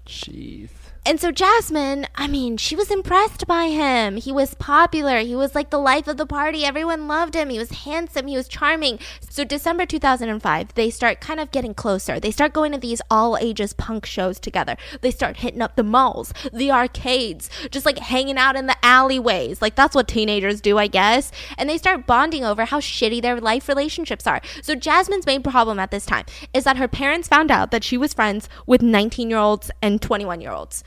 [0.06, 0.77] Jeez.
[1.06, 4.16] And so Jasmine, I mean, she was impressed by him.
[4.16, 5.20] He was popular.
[5.20, 6.64] He was like the life of the party.
[6.64, 7.48] Everyone loved him.
[7.48, 8.26] He was handsome.
[8.26, 8.98] He was charming.
[9.30, 12.20] So December 2005, they start kind of getting closer.
[12.20, 14.76] They start going to these all ages punk shows together.
[15.00, 19.62] They start hitting up the malls, the arcades, just like hanging out in the alleyways.
[19.62, 21.32] Like that's what teenagers do, I guess.
[21.56, 24.42] And they start bonding over how shitty their life relationships are.
[24.62, 27.96] So Jasmine's main problem at this time is that her parents found out that she
[27.96, 30.84] was friends with 19 year olds and 21 year olds.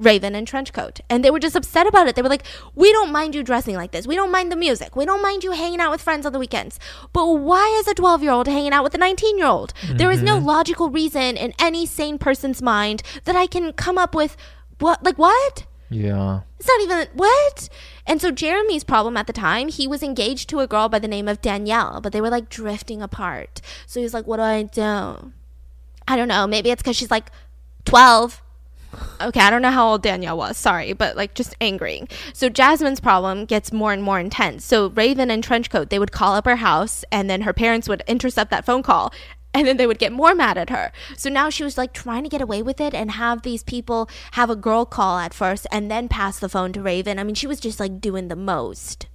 [0.00, 1.00] Raven and Trenchcoat.
[1.08, 2.16] And they were just upset about it.
[2.16, 2.44] They were like,
[2.74, 4.06] We don't mind you dressing like this.
[4.06, 4.96] We don't mind the music.
[4.96, 6.80] We don't mind you hanging out with friends on the weekends.
[7.12, 9.72] But why is a 12 year old hanging out with a 19 year old?
[9.88, 10.46] There is no mm-hmm.
[10.46, 14.36] logical reason in any sane person's mind that I can come up with.
[14.78, 15.04] What?
[15.04, 15.66] Like, what?
[15.90, 16.40] Yeah.
[16.58, 17.68] It's not even what?
[18.06, 21.08] And so Jeremy's problem at the time, he was engaged to a girl by the
[21.08, 23.60] name of Danielle, but they were like drifting apart.
[23.86, 25.32] So he's like, What do I do?
[26.08, 26.46] I don't know.
[26.46, 27.30] Maybe it's because she's like
[27.84, 28.42] 12.
[29.20, 30.56] Okay, I don't know how old Danielle was.
[30.56, 32.04] Sorry, but like just angry.
[32.32, 34.64] So Jasmine's problem gets more and more intense.
[34.64, 38.02] So Raven and Trenchcoat, they would call up her house and then her parents would
[38.06, 39.12] intercept that phone call
[39.54, 40.92] and then they would get more mad at her.
[41.16, 44.08] So now she was like trying to get away with it and have these people
[44.32, 47.18] have a girl call at first and then pass the phone to Raven.
[47.18, 49.06] I mean, she was just like doing the most.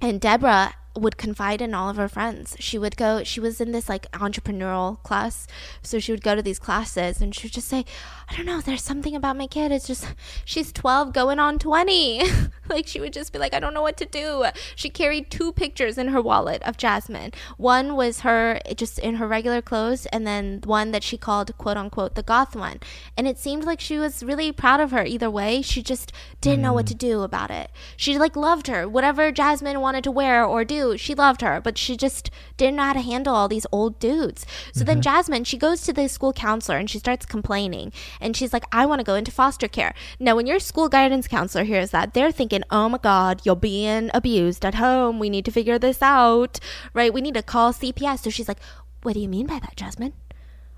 [0.00, 2.56] And Deborah would confide in all of her friends.
[2.58, 5.46] She would go, she was in this like entrepreneurial class.
[5.82, 7.84] So she would go to these classes and she would just say,
[8.32, 9.72] I don't know, there's something about my kid.
[9.72, 10.06] It's just,
[10.46, 12.22] she's 12 going on 20.
[12.70, 14.46] like she would just be like, I don't know what to do.
[14.74, 17.32] She carried two pictures in her wallet of Jasmine.
[17.58, 21.76] One was her just in her regular clothes, and then one that she called quote
[21.76, 22.80] unquote the goth one.
[23.16, 25.60] And it seemed like she was really proud of her either way.
[25.60, 26.98] She just didn't know what to mm.
[26.98, 27.70] do about it.
[27.96, 28.88] She like loved her.
[28.88, 32.84] Whatever Jasmine wanted to wear or do, she loved her, but she just didn't know
[32.84, 34.46] how to handle all these old dudes.
[34.72, 35.02] So then mm-hmm.
[35.02, 37.92] Jasmine, she goes to the school counselor and she starts complaining.
[38.22, 39.94] And she's like, I want to go into foster care.
[40.18, 44.10] Now, when your school guidance counselor hears that, they're thinking, oh my God, you're being
[44.14, 45.18] abused at home.
[45.18, 46.58] We need to figure this out,
[46.94, 47.12] right?
[47.12, 48.20] We need to call CPS.
[48.20, 48.60] So she's like,
[49.02, 50.12] what do you mean by that, Jasmine?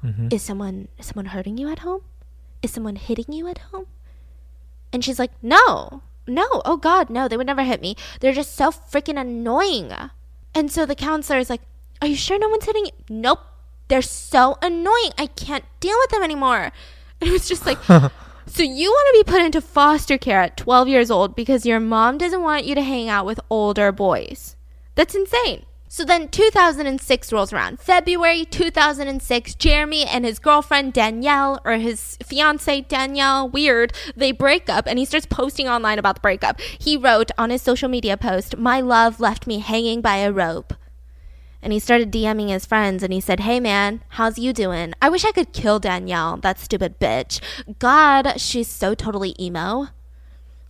[0.05, 0.29] Mm-hmm.
[0.31, 2.03] Is someone is someone hurting you at home?
[2.63, 3.87] Is someone hitting you at home?
[4.93, 7.97] And she's like, no, no, oh God, no, they would never hit me.
[8.21, 9.93] They're just so freaking annoying.
[10.55, 11.63] And so the counselor is like,
[12.01, 12.93] are you sure no one's hitting you?
[13.09, 13.41] Nope.
[13.89, 15.13] They're so annoying.
[15.19, 16.73] I can't deal with them anymore.
[17.21, 17.79] And it was just like,
[18.47, 21.81] so you want to be put into foster care at 12 years old because your
[21.81, 24.57] mom doesn't want you to hang out with older boys.
[24.95, 25.65] That's insane.
[25.89, 27.79] So then 2006 rolls around.
[27.79, 34.89] February 2006, Jeremy and his girlfriend Danielle, or his fiance Danielle, weird, they break up
[34.89, 36.61] and he starts posting online about the breakup.
[36.61, 40.75] He wrote on his social media post, My love left me hanging by a rope.
[41.65, 44.93] And he started DMing his friends and he said, Hey man, how's you doing?
[45.01, 47.41] I wish I could kill Danielle, that stupid bitch.
[47.79, 49.89] God, she's so totally emo.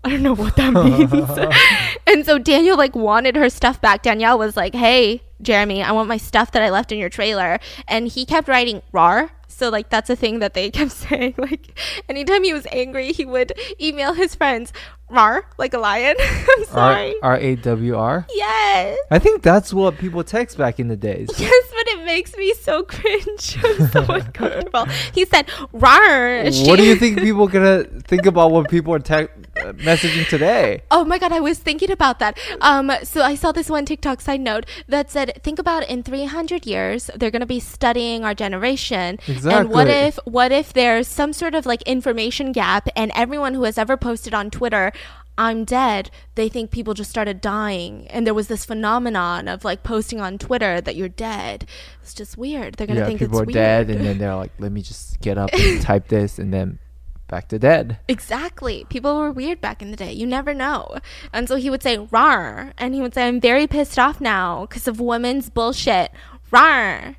[0.05, 1.99] I don't know what that means.
[2.07, 4.03] and so Daniel like wanted her stuff back.
[4.03, 7.59] Danielle was like, "Hey, Jeremy, I want my stuff that I left in your trailer."
[7.89, 11.35] And he kept writing "rar." So like that's a thing that they kept saying.
[11.39, 11.79] Like
[12.09, 14.73] anytime he was angry, he would email his friends
[15.11, 16.17] "rar" like a lion.
[16.57, 17.15] I'm sorry.
[17.23, 18.27] R A W R.
[18.35, 18.99] yes.
[19.11, 21.29] I think that's what people text back in the days.
[21.39, 23.59] Yes, but it makes me so cringe.
[23.65, 24.87] I'm so uncomfortable.
[25.13, 29.29] He said "rar." What do you think people gonna think about when people are te-
[29.61, 30.83] uh, messaging today?
[30.91, 32.39] Oh my god, I was thinking about that.
[32.61, 36.67] Um, so I saw this one TikTok side note that said, "Think about in 300
[36.67, 39.53] years, they're going to be studying our generation, Exactly.
[39.53, 43.65] and what if, what if there's some sort of like information gap, and everyone who
[43.65, 44.93] has ever posted on Twitter."
[45.37, 46.11] I'm dead.
[46.37, 50.39] They think people just started dying, and there was this phenomenon of like posting on
[50.39, 51.67] Twitter that you're dead.
[52.03, 52.75] It's just weird.
[52.75, 53.55] They're gonna Yeah, think people it's are weird.
[53.55, 56.79] dead, and then they're like, "Let me just get up and type this," and then
[57.27, 57.99] back to dead.
[58.07, 58.85] Exactly.
[58.91, 60.13] People were weird back in the day.
[60.13, 60.99] You never know.
[61.33, 62.73] And so he would say, rar.
[62.77, 66.13] And he would say, I'm very pissed off now because of women's bullshit.
[66.51, 67.17] Rar.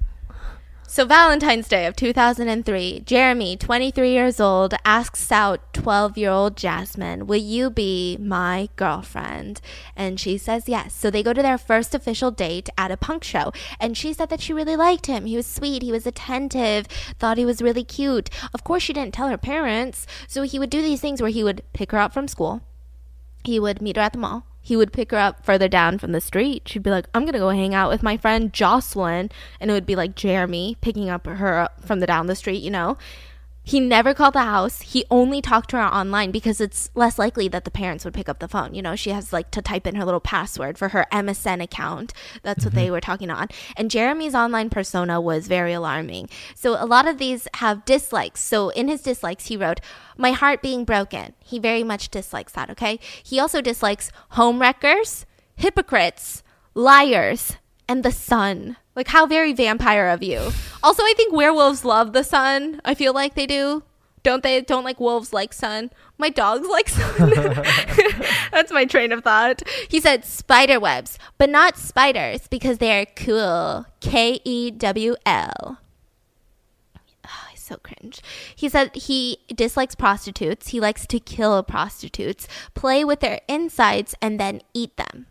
[0.87, 7.25] So, Valentine's Day of 2003, Jeremy, 23 years old, asks out 12 year old Jasmine,
[7.25, 9.61] Will you be my girlfriend?
[9.95, 10.93] And she says yes.
[10.93, 13.51] So, they go to their first official date at a punk show.
[13.79, 15.25] And she said that she really liked him.
[15.25, 16.85] He was sweet, he was attentive,
[17.19, 18.29] thought he was really cute.
[18.53, 20.05] Of course, she didn't tell her parents.
[20.27, 22.61] So, he would do these things where he would pick her up from school,
[23.43, 26.11] he would meet her at the mall he would pick her up further down from
[26.11, 26.63] the street.
[26.67, 29.29] She'd be like, I'm going to go hang out with my friend Jocelyn.
[29.59, 32.63] And it would be like Jeremy picking up her up from the down the street,
[32.63, 32.97] you know?
[33.67, 34.81] He never called the house.
[34.81, 38.29] He only talked to her online because it's less likely that the parents would pick
[38.29, 38.75] up the phone.
[38.75, 42.13] You know, she has like to type in her little password for her MSN account.
[42.43, 42.79] That's what mm-hmm.
[42.79, 43.47] they were talking on.
[43.75, 46.29] And Jeremy's online persona was very alarming.
[46.53, 48.39] So a lot of these have dislikes.
[48.41, 49.81] So in his dislikes, he wrote,
[50.15, 51.33] My heart being broken.
[51.39, 52.99] He very much dislikes that, okay?
[53.23, 56.43] He also dislikes home wreckers, hypocrites,
[56.75, 57.57] liars,
[57.87, 58.77] and the sun.
[58.95, 60.51] Like how very vampire of you.
[60.81, 62.81] Also, I think werewolves love the sun.
[62.85, 63.83] I feel like they do.
[64.23, 64.61] Don't they?
[64.61, 65.91] Don't like wolves like sun.
[66.17, 67.29] My dogs like sun.
[68.51, 69.61] That's my train of thought.
[69.87, 73.85] He said spider webs, but not spiders because they're cool.
[73.99, 75.77] K E W L
[77.25, 78.21] ah, so cringe.
[78.55, 80.69] He said he dislikes prostitutes.
[80.69, 85.27] He likes to kill prostitutes, play with their insides, and then eat them.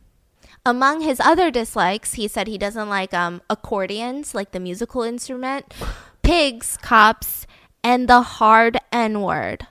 [0.66, 5.74] Among his other dislikes, he said he doesn't like um, accordions, like the musical instrument,
[6.22, 7.46] pigs, cops,
[7.82, 9.66] and the hard N word.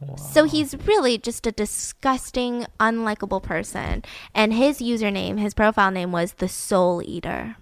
[0.00, 0.16] Wow.
[0.16, 4.04] So he's really just a disgusting, unlikable person.
[4.34, 7.56] And his username, his profile name was the Soul Eater.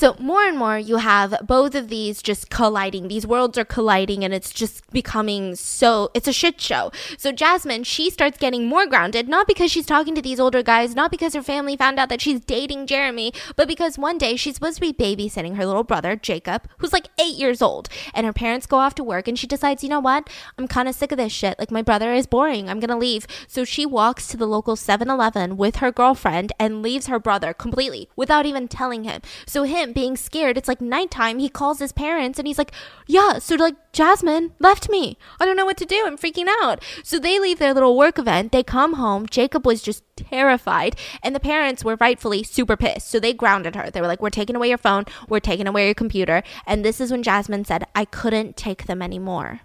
[0.00, 3.08] So more and more you have both of these just colliding.
[3.08, 6.90] These worlds are colliding and it's just becoming so it's a shit show.
[7.18, 10.94] So Jasmine, she starts getting more grounded, not because she's talking to these older guys,
[10.94, 14.54] not because her family found out that she's dating Jeremy, but because one day she's
[14.54, 18.32] supposed to be babysitting her little brother, Jacob, who's like 8 years old, and her
[18.32, 20.30] parents go off to work and she decides, "You know what?
[20.56, 21.58] I'm kind of sick of this shit.
[21.58, 22.70] Like my brother is boring.
[22.70, 26.80] I'm going to leave." So she walks to the local 7-Eleven with her girlfriend and
[26.80, 29.20] leaves her brother completely without even telling him.
[29.44, 30.56] So him being scared.
[30.56, 31.38] It's like nighttime.
[31.38, 32.72] He calls his parents and he's like,
[33.06, 35.18] Yeah, so like Jasmine left me.
[35.38, 36.04] I don't know what to do.
[36.06, 36.82] I'm freaking out.
[37.02, 38.52] So they leave their little work event.
[38.52, 39.26] They come home.
[39.26, 40.96] Jacob was just terrified.
[41.22, 43.10] And the parents were rightfully super pissed.
[43.10, 43.90] So they grounded her.
[43.90, 45.04] They were like, We're taking away your phone.
[45.28, 46.42] We're taking away your computer.
[46.66, 49.60] And this is when Jasmine said, I couldn't take them anymore.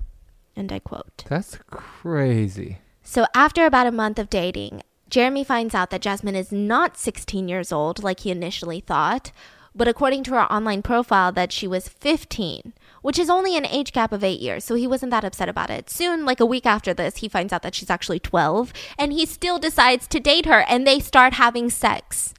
[0.55, 2.80] And I quote That's crazy.
[3.03, 7.47] So after about a month of dating, Jeremy finds out that Jasmine is not 16
[7.47, 9.32] years old like he initially thought,
[9.76, 13.91] but according to her online profile that she was 15, which is only an age
[13.91, 15.89] gap of 8 years, so he wasn't that upset about it.
[15.89, 19.26] Soon, like a week after this, he finds out that she's actually 12 and he
[19.26, 22.34] still decides to date her and they start having sex.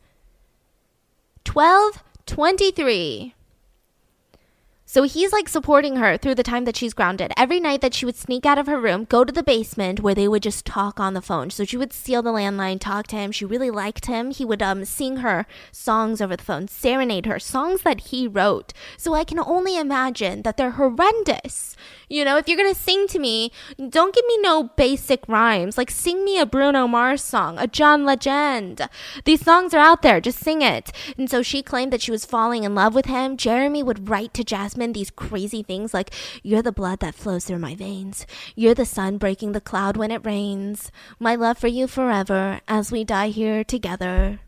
[1.45, 3.36] 12 23
[4.97, 7.30] so he's like supporting her through the time that she's grounded.
[7.36, 10.14] Every night that she would sneak out of her room, go to the basement where
[10.14, 11.51] they would just talk on the phone.
[11.51, 13.30] So she would steal the landline, talk to him.
[13.30, 14.30] She really liked him.
[14.30, 18.72] He would um sing her songs over the phone, serenade her, songs that he wrote.
[18.97, 21.76] So I can only imagine that they're horrendous.
[22.09, 25.76] You know, if you're going to sing to me, don't give me no basic rhymes.
[25.76, 28.88] Like sing me a Bruno Mars song, a John Legend.
[29.24, 30.90] These songs are out there, just sing it.
[31.18, 33.36] And so she claimed that she was falling in love with him.
[33.36, 36.12] Jeremy would write to Jasmine these crazy things like,
[36.43, 38.26] You're the blood that flows through my veins.
[38.55, 40.91] You're the sun breaking the cloud when it rains.
[41.18, 44.41] My love for you forever as we die here together.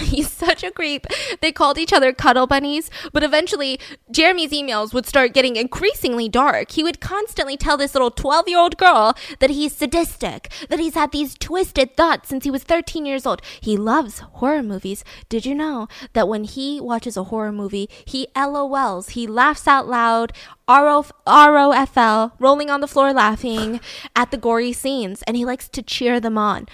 [0.10, 1.06] He's such a creep.
[1.40, 3.78] They called each other cuddle bunnies, but eventually
[4.10, 6.70] Jeremy's emails would start getting increasingly dark.
[6.70, 10.94] He would constantly tell this little 12 year old girl that he's sadistic, that he's
[10.94, 13.42] had these twisted thoughts since he was 13 years old.
[13.60, 15.04] He loves horror movies.
[15.28, 19.86] Did you know that when he watches a horror movie, he LOLs, he laughs out
[19.86, 20.32] loud,
[20.66, 23.80] ROFL, rolling on the floor laughing
[24.16, 26.66] at the gory scenes, and he likes to cheer them on.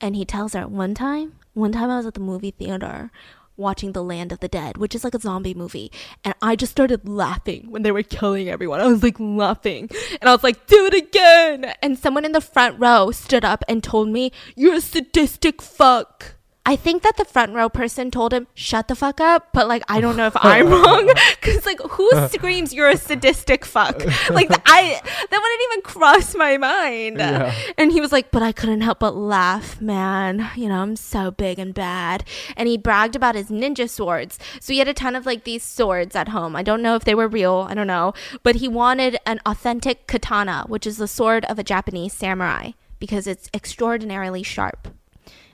[0.00, 3.10] And he tells her one time, one time I was at the movie theater
[3.56, 5.92] watching The Land of the Dead, which is like a zombie movie,
[6.24, 8.80] and I just started laughing when they were killing everyone.
[8.80, 9.90] I was like laughing,
[10.20, 13.64] and I was like, "Do it again!" And someone in the front row stood up
[13.68, 18.32] and told me, "You're a sadistic fuck." I think that the front row person told
[18.32, 19.48] him, shut the fuck up.
[19.52, 21.10] But like, I don't know if I'm wrong.
[21.40, 24.04] Cause like, who screams you're a sadistic fuck?
[24.30, 27.18] Like, I, that wouldn't even cross my mind.
[27.18, 27.52] Yeah.
[27.76, 30.50] And he was like, but I couldn't help but laugh, man.
[30.54, 32.24] You know, I'm so big and bad.
[32.56, 34.38] And he bragged about his ninja swords.
[34.60, 36.54] So he had a ton of like these swords at home.
[36.54, 37.66] I don't know if they were real.
[37.68, 38.14] I don't know.
[38.44, 43.26] But he wanted an authentic katana, which is the sword of a Japanese samurai because
[43.26, 44.86] it's extraordinarily sharp.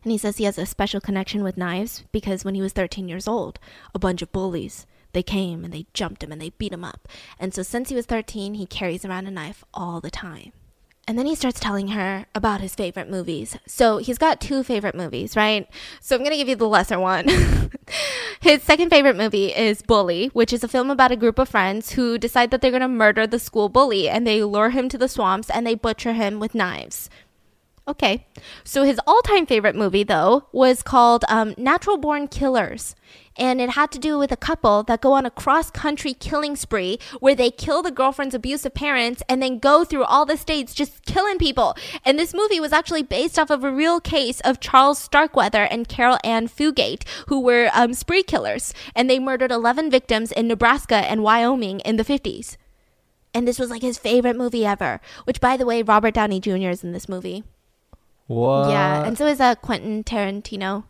[0.09, 3.11] And he says he has a special connection with knives because when he was 13
[3.11, 3.59] years old,
[3.95, 7.07] a bunch of bullies, they came and they jumped him and they beat him up.
[7.39, 10.53] And so since he was 13, he carries around a knife all the time.
[11.07, 13.59] And then he starts telling her about his favorite movies.
[13.67, 15.69] So he's got two favorite movies, right?
[16.01, 17.29] So I'm going to give you the lesser one.
[18.41, 21.93] his second favorite movie is Bully, which is a film about a group of friends
[21.93, 24.97] who decide that they're going to murder the school bully and they lure him to
[24.97, 27.11] the swamps and they butcher him with knives.
[27.89, 28.27] Okay.
[28.65, 32.95] So his all time favorite movie, though, was called um, Natural Born Killers.
[33.35, 36.55] And it had to do with a couple that go on a cross country killing
[36.55, 40.75] spree where they kill the girlfriend's abusive parents and then go through all the states
[40.75, 41.75] just killing people.
[42.05, 45.89] And this movie was actually based off of a real case of Charles Starkweather and
[45.89, 48.75] Carol Ann Fugate, who were um, spree killers.
[48.95, 52.59] And they murdered 11 victims in Nebraska and Wyoming in the 50s.
[53.33, 56.71] And this was like his favorite movie ever, which, by the way, Robert Downey Jr.
[56.71, 57.45] is in this movie.
[58.29, 58.71] What?
[58.71, 60.85] Yeah, and so is uh, Quentin Tarantino.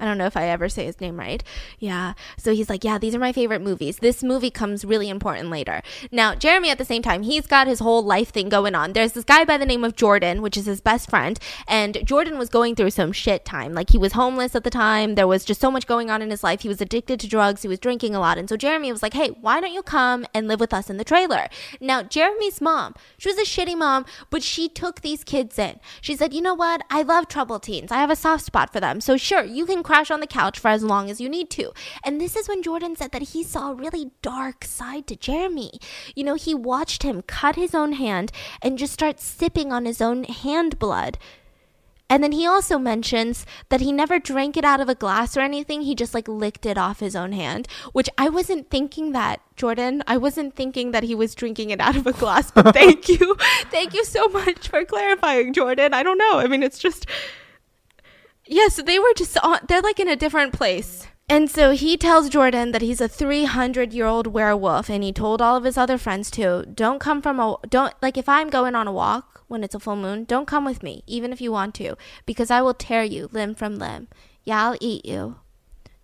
[0.00, 1.42] I don't know if I ever say his name right.
[1.78, 2.14] Yeah.
[2.36, 3.96] So he's like, yeah, these are my favorite movies.
[3.96, 5.82] This movie comes really important later.
[6.12, 8.92] Now, Jeremy, at the same time, he's got his whole life thing going on.
[8.92, 11.38] There's this guy by the name of Jordan, which is his best friend.
[11.66, 13.74] And Jordan was going through some shit time.
[13.74, 15.14] Like, he was homeless at the time.
[15.14, 16.60] There was just so much going on in his life.
[16.60, 17.62] He was addicted to drugs.
[17.62, 18.38] He was drinking a lot.
[18.38, 20.96] And so Jeremy was like, hey, why don't you come and live with us in
[20.96, 21.48] the trailer?
[21.80, 25.80] Now, Jeremy's mom, she was a shitty mom, but she took these kids in.
[26.00, 26.82] She said, you know what?
[26.88, 27.90] I love troubled teens.
[27.90, 29.00] I have a soft spot for them.
[29.00, 31.72] So, sure, you can crash on the couch for as long as you need to.
[32.04, 35.80] And this is when Jordan said that he saw a really dark side to Jeremy.
[36.14, 38.30] You know, he watched him cut his own hand
[38.60, 41.16] and just start sipping on his own hand blood.
[42.10, 45.40] And then he also mentions that he never drank it out of a glass or
[45.40, 45.80] anything.
[45.82, 50.02] He just like licked it off his own hand, which I wasn't thinking that, Jordan.
[50.06, 53.36] I wasn't thinking that he was drinking it out of a glass, but thank you.
[53.70, 55.94] thank you so much for clarifying, Jordan.
[55.94, 56.38] I don't know.
[56.38, 57.06] I mean, it's just
[58.48, 61.06] yeah, so they were just on, they're like in a different place.
[61.30, 65.42] And so he tells Jordan that he's a 300 year old werewolf, and he told
[65.42, 68.74] all of his other friends too, don't come from a, don't, like if I'm going
[68.74, 71.52] on a walk when it's a full moon, don't come with me, even if you
[71.52, 74.08] want to, because I will tear you limb from limb.
[74.44, 75.36] Yeah, I'll eat you.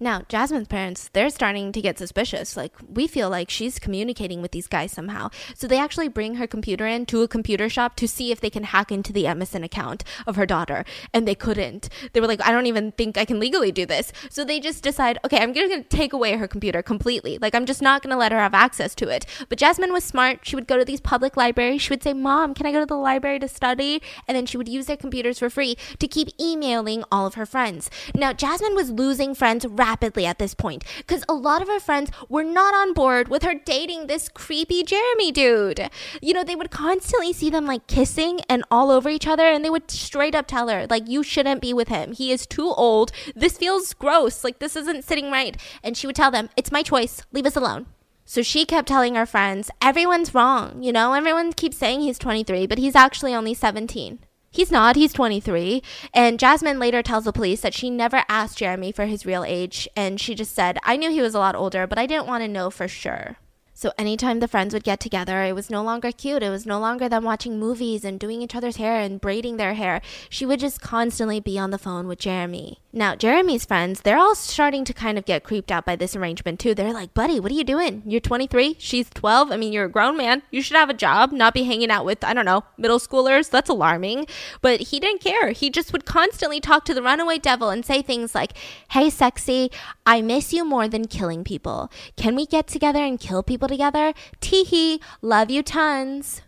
[0.01, 2.57] Now, Jasmine's parents, they're starting to get suspicious.
[2.57, 5.31] Like, we feel like she's communicating with these guys somehow.
[5.55, 8.51] So they actually bring her computer in to a computer shop to see if they
[8.51, 10.85] can hack into the MSN account of her daughter.
[11.13, 11.89] And they couldn't.
[12.13, 14.13] They were like, I don't even think I can legally do this.
[14.31, 17.39] So they just decide, okay, I'm going to take away her computer completely.
[17.41, 19.27] Like, I'm just not going to let her have access to it.
[19.49, 20.41] But Jasmine was smart.
[20.43, 21.83] She would go to these public libraries.
[21.83, 24.03] She would say, Mom, can I go to the library to study?
[24.27, 27.47] And then she would use their computers for free to keep emailing all of her
[27.47, 27.91] friends.
[28.15, 32.11] Now, Jasmine was losing friends rapidly at this point because a lot of her friends
[32.29, 35.91] were not on board with her dating this creepy Jeremy dude.
[36.23, 39.65] You know, they would constantly see them like kissing and all over each other, and
[39.65, 42.13] they would straight up tell her, like, you shouldn't be with him.
[42.13, 43.13] He is too old.
[43.35, 44.43] This feels gross.
[44.43, 45.61] Like, this isn't sitting right.
[45.83, 47.23] And she would tell them, it's my choice.
[47.33, 47.87] Leave us alone.
[48.25, 50.83] So she kept telling her friends, everyone's wrong.
[50.83, 54.19] You know, everyone keeps saying he's 23, but he's actually only 17.
[54.55, 55.83] He's not, he's 23.
[56.15, 59.89] And Jasmine later tells the police that she never asked Jeremy for his real age,
[59.97, 62.45] and she just said, I knew he was a lot older, but I didn't want
[62.45, 63.39] to know for sure.
[63.73, 66.45] So anytime the friends would get together, it was no longer cute.
[66.45, 69.75] It was no longer them watching movies and doing each other's hair and braiding their
[69.75, 70.01] hair.
[70.29, 72.79] She would just constantly be on the phone with Jeremy.
[72.97, 76.61] Now, Jeremy's friends, they're all starting to kind of get creeped out by this arrangement
[76.61, 76.77] too.
[76.77, 78.05] They're like, buddy, what are you doing?
[78.07, 79.51] You're 23, she's 12.
[79.51, 80.43] I mean, you're a grown man.
[80.53, 83.51] You should have a job, not be hanging out with, I don't know, middle schoolers.
[83.51, 84.29] That's alarming.
[84.61, 85.51] But he didn't care.
[85.51, 88.53] He just would constantly talk to the runaway devil and say things like,
[88.91, 89.73] hey, sexy,
[90.07, 91.91] I miss you more than killing people.
[92.17, 94.15] Can we get together and kill people together?
[94.41, 96.43] Teehee, love you tons.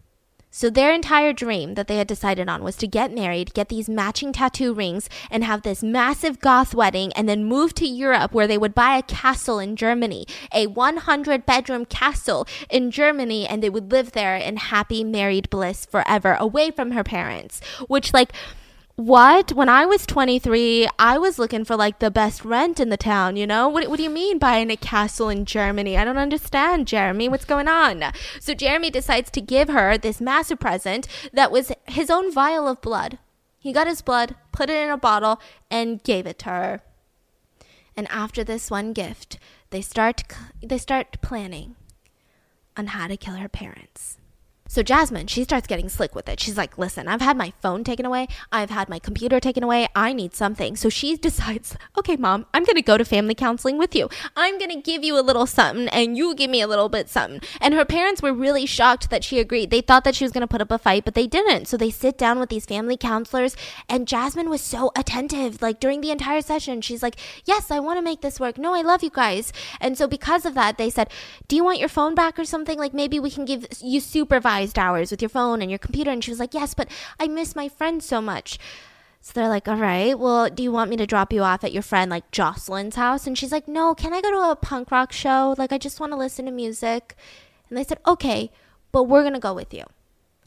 [0.57, 3.91] So their entire dream that they had decided on was to get married, get these
[3.91, 8.47] matching tattoo rings, and have this massive goth wedding, and then move to Europe where
[8.47, 13.69] they would buy a castle in Germany, a 100 bedroom castle in Germany, and they
[13.69, 17.61] would live there in happy married bliss forever, away from her parents.
[17.87, 18.33] Which, like,
[18.97, 19.53] what?
[19.53, 23.37] When I was 23, I was looking for like the best rent in the town,
[23.37, 23.69] you know?
[23.69, 25.99] What, what do you mean buying a castle in Germany?
[25.99, 27.29] I don't understand, Jeremy.
[27.29, 28.03] What's going on?
[28.41, 32.81] So Jeremy decides to give her this massive present that was his own vial of
[32.81, 33.19] blood.
[33.59, 35.41] He got his blood, put it in a bottle,
[35.71, 36.81] and gave it to her.
[37.97, 39.39] And after this one gift,
[39.71, 40.23] they start
[40.63, 41.77] they start planning
[42.77, 44.19] on how to kill her parents.
[44.77, 46.39] So Jasmine, she starts getting slick with it.
[46.39, 48.29] She's like, listen, I've had my phone taken away.
[48.53, 49.89] I've had my computer taken away.
[49.97, 50.77] I need something.
[50.77, 54.11] So she decides, okay, mom, I'm going to go to family counseling with you.
[54.37, 57.09] I'm going to give you a little something and you give me a little bit
[57.09, 57.41] something.
[57.59, 59.71] And her parents were really shocked that she agreed.
[59.71, 61.69] They thought that she was going to put up a fight, but they didn't.
[61.69, 63.57] So they sit down with these family counselors
[63.89, 65.63] and Jasmine was so attentive.
[65.63, 67.17] Like during the entire session, she's like,
[67.47, 68.59] yes, I want to make this work.
[68.59, 69.55] No, I love you guys.
[69.81, 71.09] And so because of that, they said,
[71.49, 72.79] do you want your phone back or something?
[72.79, 76.11] Like maybe we can give you supervise hours with your phone and your computer.
[76.11, 76.89] And she was like, Yes, but
[77.21, 78.59] I miss my friends so much.
[79.21, 81.73] So they're like, All right, well, do you want me to drop you off at
[81.73, 83.27] your friend like Jocelyn's house?
[83.27, 85.55] And she's like, No, can I go to a punk rock show?
[85.59, 87.17] Like, I just want to listen to music.
[87.69, 88.51] And they said, Okay,
[88.93, 89.85] but we're going to go with you.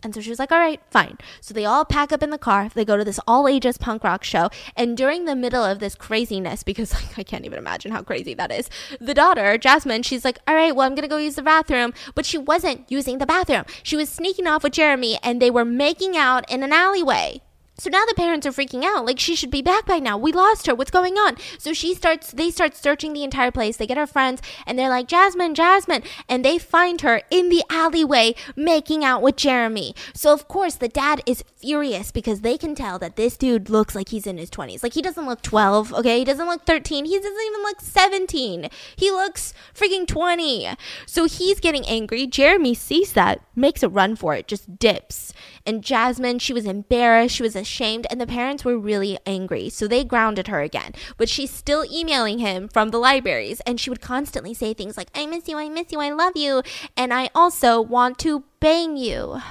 [0.02, 1.18] And so she was like, all right, fine.
[1.42, 2.70] So they all pack up in the car.
[2.74, 4.50] They go to this all ages punk rock show.
[4.76, 8.34] And during the middle of this craziness, because like, I can't even imagine how crazy
[8.36, 8.70] that is,
[9.00, 11.94] the daughter, Jasmine, she's like, all right, well, I'm going to go use the bathroom.
[12.16, 13.66] But she wasn't using the bathroom.
[13.84, 17.42] She was sneaking off with Jeremy and they were making out in an alleyway.
[17.80, 19.06] So now the parents are freaking out.
[19.06, 20.18] Like she should be back by now.
[20.18, 20.76] We lost her.
[20.76, 21.38] What's going on?
[21.58, 23.78] So she starts they start searching the entire place.
[23.78, 27.64] They get her friends and they're like, "Jasmine, Jasmine." And they find her in the
[27.70, 29.96] alleyway making out with Jeremy.
[30.14, 33.96] So of course, the dad is furious because they can tell that this dude looks
[33.96, 34.84] like he's in his 20s.
[34.84, 36.20] Like he doesn't look 12, okay?
[36.20, 37.06] He doesn't look 13.
[37.06, 38.70] He doesn't even look 17.
[38.96, 40.70] He looks freaking 20.
[41.06, 42.28] So he's getting angry.
[42.28, 45.34] Jeremy sees that, makes a run for it, just dips.
[45.66, 49.70] And Jasmine, she was embarrassed, she was ashamed, and the parents were really angry.
[49.70, 50.94] So they grounded her again.
[51.18, 55.10] But she's still emailing him from the libraries, and she would constantly say things like,
[55.14, 56.62] I miss you, I miss you, I love you,
[56.96, 59.42] and I also want to bang you.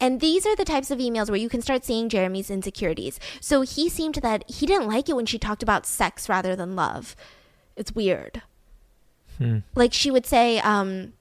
[0.00, 3.18] And these are the types of emails where you can start seeing Jeremy's insecurities.
[3.40, 6.76] So he seemed that he didn't like it when she talked about sex rather than
[6.76, 7.16] love.
[7.74, 8.42] It's weird.
[9.38, 9.58] Hmm.
[9.74, 11.14] Like she would say, um,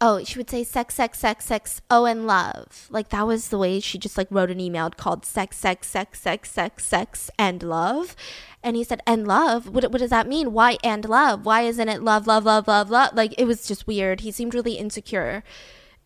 [0.00, 2.88] oh, she would say sex, sex, sex, sex, oh, and love.
[2.90, 6.20] Like that was the way she just like wrote an email called sex, sex, sex,
[6.20, 8.16] sex, sex, sex, and love.
[8.62, 9.68] And he said, and love?
[9.68, 10.52] What, what does that mean?
[10.52, 11.44] Why and love?
[11.44, 13.14] Why isn't it love, love, love, love, love?
[13.14, 14.20] Like it was just weird.
[14.20, 15.42] He seemed really insecure.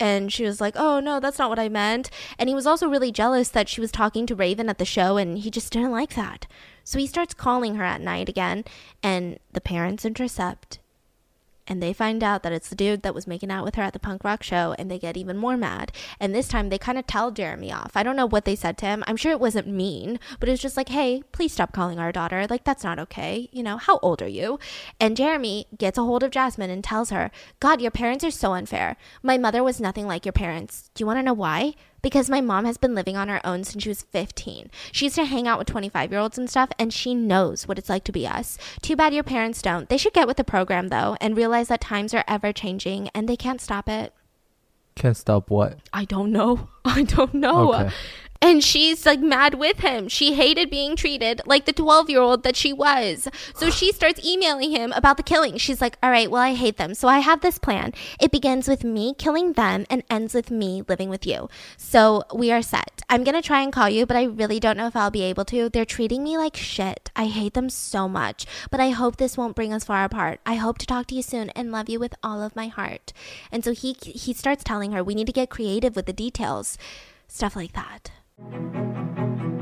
[0.00, 2.10] And she was like, oh, no, that's not what I meant.
[2.36, 5.16] And he was also really jealous that she was talking to Raven at the show,
[5.16, 6.48] and he just didn't like that.
[6.82, 8.64] So he starts calling her at night again,
[9.04, 10.80] and the parents intercept
[11.66, 13.92] and they find out that it's the dude that was making out with her at
[13.92, 15.92] the punk rock show and they get even more mad.
[16.20, 17.92] And this time they kind of tell Jeremy off.
[17.94, 19.04] I don't know what they said to him.
[19.06, 22.12] I'm sure it wasn't mean but it was just like hey please stop calling our
[22.12, 22.46] daughter.
[22.48, 23.48] Like that's not okay.
[23.52, 24.58] You know how old are you?
[25.00, 28.52] And Jeremy gets a hold of Jasmine and tells her god your parents are so
[28.52, 28.96] unfair.
[29.22, 30.90] My mother was nothing like your parents.
[30.94, 31.74] Do you want to know why
[32.04, 34.70] because my mom has been living on her own since she was 15.
[34.92, 37.78] She used to hang out with 25 year olds and stuff, and she knows what
[37.78, 38.58] it's like to be us.
[38.82, 39.88] Too bad your parents don't.
[39.88, 43.26] They should get with the program, though, and realize that times are ever changing and
[43.26, 44.12] they can't stop it.
[44.94, 45.78] Can't stop what?
[45.92, 46.68] I don't know.
[46.84, 47.72] I don't know.
[47.72, 47.90] Okay
[48.44, 50.06] and she's like mad with him.
[50.06, 53.26] She hated being treated like the 12 year old that she was.
[53.54, 55.56] So she starts emailing him about the killing.
[55.56, 56.92] She's like, All right, well, I hate them.
[56.92, 57.94] So I have this plan.
[58.20, 61.48] It begins with me killing them and ends with me living with you.
[61.78, 63.00] So we are set.
[63.08, 65.22] I'm going to try and call you, but I really don't know if I'll be
[65.22, 65.70] able to.
[65.70, 67.10] They're treating me like shit.
[67.16, 70.40] I hate them so much, but I hope this won't bring us far apart.
[70.44, 73.14] I hope to talk to you soon and love you with all of my heart.
[73.50, 76.76] And so he he starts telling her we need to get creative with the details.
[77.26, 78.10] Stuff like that.
[78.36, 79.53] Música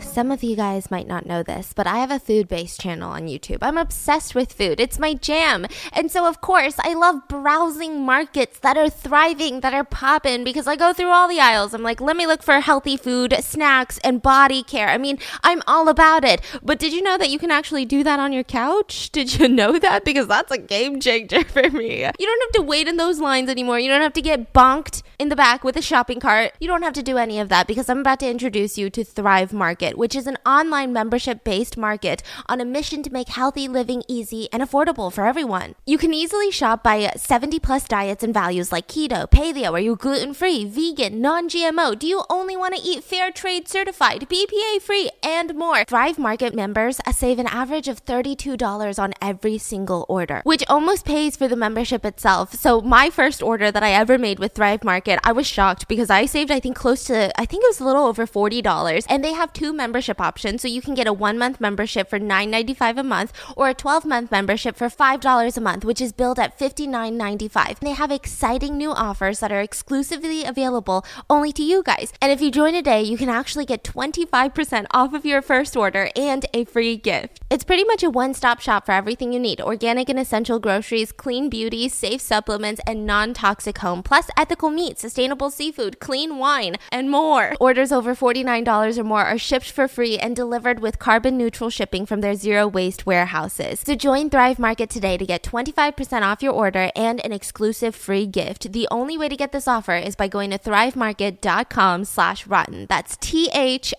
[0.00, 3.10] Some of you guys might not know this, but I have a food based channel
[3.10, 3.58] on YouTube.
[3.62, 5.66] I'm obsessed with food, it's my jam.
[5.92, 10.66] And so, of course, I love browsing markets that are thriving, that are popping, because
[10.66, 11.74] I go through all the aisles.
[11.74, 14.88] I'm like, let me look for healthy food, snacks, and body care.
[14.88, 16.40] I mean, I'm all about it.
[16.62, 19.10] But did you know that you can actually do that on your couch?
[19.16, 20.04] Did you know that?
[20.04, 22.00] Because that's a game changer for me.
[22.18, 23.78] You don't have to wait in those lines anymore.
[23.78, 26.52] You don't have to get bonked in the back with a shopping cart.
[26.60, 29.04] You don't have to do any of that because I'm about to introduce you to
[29.04, 33.68] Thrive Market, which is an online membership based market on a mission to make healthy
[33.68, 35.74] living easy and affordable for everyone.
[35.86, 39.96] You can easily shop by 70 plus diets and values like keto, paleo, are you
[39.96, 41.98] gluten free, vegan, non GMO?
[41.98, 45.84] Do you only want to eat fair trade certified, BPA free, and more?
[45.84, 51.36] Thrive Market members save an average of $32 on every single order, which almost pays
[51.36, 52.54] for the membership itself.
[52.54, 56.10] So, my first order that I ever made with Thrive Market, I was shocked because
[56.10, 59.06] I saved, I think, close to, I think it was a little over $40.
[59.08, 62.18] And they have two membership options, so you can get a one month membership for
[62.18, 66.38] $9.95 a month or a 12 month membership for $5 a month, which is billed
[66.38, 67.78] at $59.95.
[67.80, 72.12] They have exciting new offers that are exclusively available only to you guys.
[72.20, 76.08] And if you join today, you can actually get 25% off of your first order
[76.16, 77.40] and a free gift.
[77.50, 81.12] It's pretty much a one stop shop for everything you need organic and essential groceries,
[81.12, 86.76] clean beauty, safe supplements, and non toxic home, plus ethical meat, sustainable seafood, clean wine,
[86.90, 87.54] and more.
[87.60, 92.06] Orders over $49 or more are shipped for free and delivered with carbon neutral shipping
[92.06, 93.80] from their zero waste warehouses.
[93.80, 98.26] So join Thrive Market today to get 25% off your order and an exclusive free
[98.26, 98.72] gift.
[98.72, 102.86] The only way to get this offer is by going to thrivemarket.com slash rotten.
[102.88, 103.94] That's T-H-R-I-V-E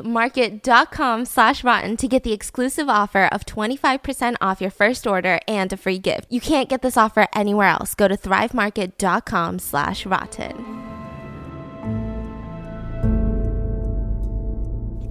[0.00, 5.72] market.com slash rotten to get the exclusive offer of 25% off your first order and
[5.72, 6.26] a free gift.
[6.30, 7.94] You can't get this offer anywhere else.
[7.94, 10.91] Go to thrivemarket.com slash rotten.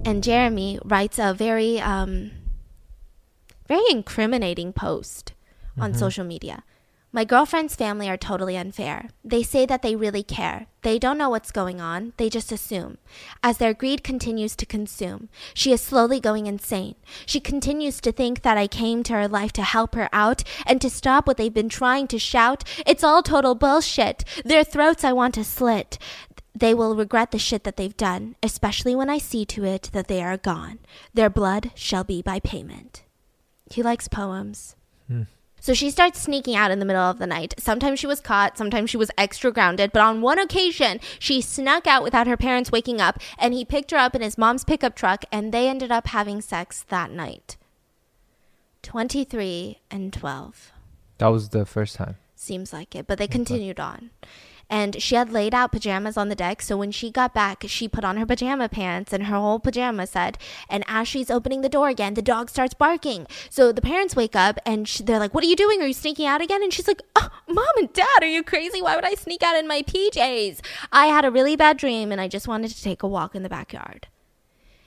[0.04, 2.32] And Jeremy writes a very, um,
[3.68, 5.32] very incriminating post
[5.78, 5.98] on Mm-hmm.
[5.98, 6.64] social media.
[7.14, 9.10] My girlfriend's family are totally unfair.
[9.22, 10.66] They say that they really care.
[10.80, 12.14] They don't know what's going on.
[12.16, 12.96] They just assume.
[13.42, 16.94] As their greed continues to consume, she is slowly going insane.
[17.26, 20.80] She continues to think that I came to her life to help her out and
[20.80, 22.64] to stop what they've been trying to shout.
[22.86, 24.24] It's all total bullshit.
[24.42, 25.98] Their throats I want to slit.
[26.54, 30.08] They will regret the shit that they've done, especially when I see to it that
[30.08, 30.80] they are gone.
[31.14, 33.02] Their blood shall be by payment.
[33.70, 34.76] He likes poems.
[35.08, 35.22] Hmm.
[35.60, 37.54] So she starts sneaking out in the middle of the night.
[37.56, 41.86] Sometimes she was caught, sometimes she was extra grounded, but on one occasion, she snuck
[41.86, 44.96] out without her parents waking up, and he picked her up in his mom's pickup
[44.96, 47.56] truck, and they ended up having sex that night.
[48.82, 50.72] 23 and 12.
[51.18, 52.16] That was the first time.
[52.34, 54.10] Seems like it, but they continued on.
[54.72, 57.88] And she had laid out pajamas on the deck, so when she got back, she
[57.88, 60.38] put on her pajama pants and her whole pajama set.
[60.66, 63.26] And as she's opening the door again, the dog starts barking.
[63.50, 65.82] So the parents wake up and she, they're like, What are you doing?
[65.82, 66.62] Are you sneaking out again?
[66.62, 68.80] And she's like, oh, Mom and Dad, are you crazy?
[68.80, 70.60] Why would I sneak out in my PJs?
[70.90, 73.42] I had a really bad dream and I just wanted to take a walk in
[73.42, 74.08] the backyard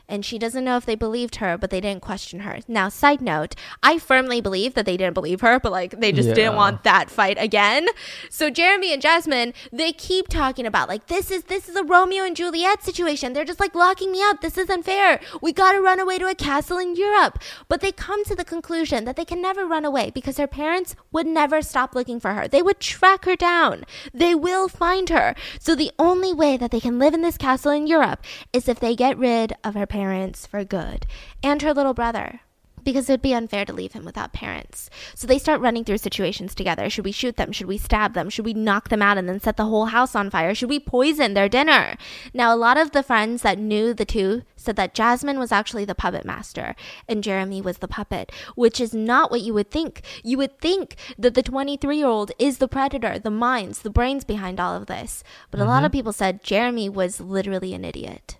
[0.07, 2.59] and she doesn't know if they believed her, but they didn't question her.
[2.67, 6.29] Now, side note, I firmly believe that they didn't believe her, but like they just
[6.29, 6.35] Yeah.
[6.35, 7.87] didn't want that fight again.
[8.29, 12.23] So Jeremy and Jasmine, they keep talking about like this is this is a Romeo
[12.23, 13.33] and Juliet situation.
[13.33, 14.41] They're just like locking me up.
[14.41, 15.19] This is unfair.
[15.41, 17.39] We got to run away to a castle in Europe.
[17.67, 20.95] But they come to the conclusion that they can never run away because her parents
[21.11, 22.47] would never stop looking for her.
[22.47, 23.85] They would track her down.
[24.13, 25.33] They will find her.
[25.59, 28.79] So the only way that they can live in this castle in Europe is if
[28.79, 29.94] they get rid of her parents
[30.45, 31.05] for good
[31.41, 32.41] and her little brother.
[32.83, 34.91] Because it'd be unfair to leave him without parents.
[35.15, 36.87] So they start running through situations together.
[36.87, 37.51] Should we shoot them?
[37.51, 38.29] Should we stab them?
[38.29, 40.53] Should we knock them out and then set the whole house on fire?
[40.53, 41.97] Should we poison their dinner?
[42.31, 45.85] Now, a lot of the friends that knew the two said that Jasmine was actually
[45.85, 46.75] the puppet master
[47.07, 50.03] and Jeremy was the puppet, which is not what you would think.
[50.23, 54.25] You would think that the 23 year old is the predator, the minds, the brains
[54.25, 55.23] behind all of this.
[55.49, 55.97] But a lot of mm-hmm.
[55.97, 58.37] people said Jeremy was literally an idiot.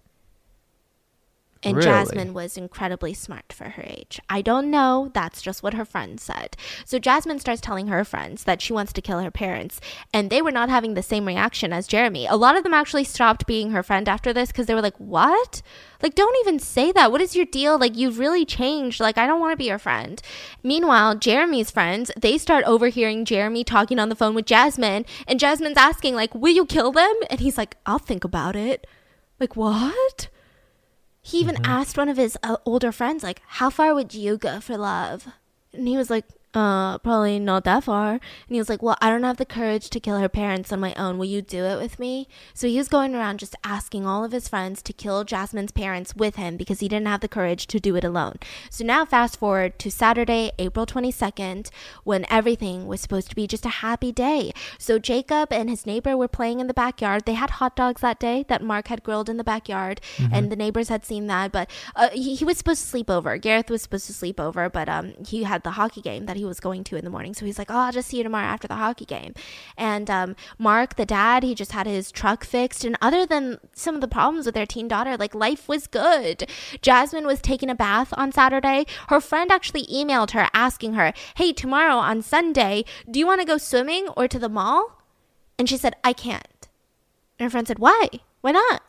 [1.65, 1.87] And Really?
[1.87, 4.19] Jasmine was incredibly smart for her age.
[4.29, 5.09] I don't know.
[5.13, 6.55] That's just what her friends said.
[6.85, 9.81] So Jasmine starts telling her friends that she wants to kill her parents,
[10.13, 12.27] and they were not having the same reaction as Jeremy.
[12.27, 14.97] A lot of them actually stopped being her friend after this because they were like,
[14.97, 15.63] What?
[16.03, 17.11] Like, don't even say that.
[17.11, 17.79] What is your deal?
[17.79, 18.99] Like, you've really changed.
[18.99, 20.21] Like, I don't want to be your friend.
[20.61, 25.77] Meanwhile, Jeremy's friends, they start overhearing Jeremy talking on the phone with Jasmine, and Jasmine's
[25.77, 27.15] asking, like, Will you kill them?
[27.29, 28.85] And he's like, I'll think about it.
[29.39, 30.29] Like, what?
[31.25, 34.59] He even asked one of his uh, older friends, like, how far would you go
[34.59, 35.27] for love?
[35.73, 38.11] And he was like, uh, probably not that far.
[38.11, 40.79] And he was like, well, I don't have the courage to kill her parents on
[40.79, 41.17] my own.
[41.17, 42.27] Will you do it with me?
[42.53, 46.15] So he was going around just asking all of his friends to kill Jasmine's parents
[46.15, 48.37] with him because he didn't have the courage to do it alone.
[48.69, 51.69] So now fast forward to Saturday, April 22nd,
[52.03, 54.51] when everything was supposed to be just a happy day.
[54.77, 57.25] So Jacob and his neighbor were playing in the backyard.
[57.25, 60.01] They had hot dogs that day that Mark had grilled in the backyard,
[60.31, 61.51] and the neighbors had seen that.
[61.51, 63.37] But uh, he, he was supposed to sleep over.
[63.37, 66.44] Gareth was supposed to sleep over, but um, he had the hockey game that he
[66.45, 67.33] was going to in the morning.
[67.33, 69.33] So he's like, "Oh, I'll just see you tomorrow after the hockey game."
[69.77, 73.95] And um, Mark, the dad, he just had his truck fixed, and other than some
[73.95, 76.49] of the problems with their teen daughter, like life was good.
[76.81, 78.85] Jasmine was taking a bath on Saturday.
[79.09, 83.47] Her friend actually emailed her asking her, "Hey, tomorrow on Sunday, do you want to
[83.47, 85.01] go swimming or to the mall?"
[85.57, 86.55] And she said, "I can't."
[87.37, 88.07] And her friend said, Why?
[88.41, 88.81] Why not?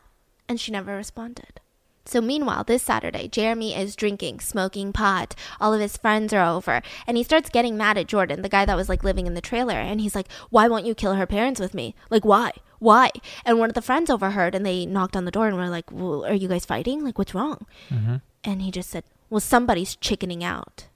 [0.47, 1.59] And she never responded.
[2.07, 5.35] So, meanwhile, this Saturday, Jeremy is drinking, smoking pot.
[5.59, 6.81] All of his friends are over.
[7.05, 9.41] And he starts getting mad at Jordan, the guy that was like living in the
[9.41, 9.75] trailer.
[9.75, 11.95] And he's like, Why won't you kill her parents with me?
[12.09, 12.51] Like, why?
[12.79, 13.11] Why?
[13.43, 15.91] And one of the friends overheard and they knocked on the door and were like,
[15.91, 17.03] well, Are you guys fighting?
[17.03, 17.65] Like, what's wrong?
[17.89, 18.17] Mm-hmm.
[18.43, 20.87] And he just said, Well, somebody's chickening out.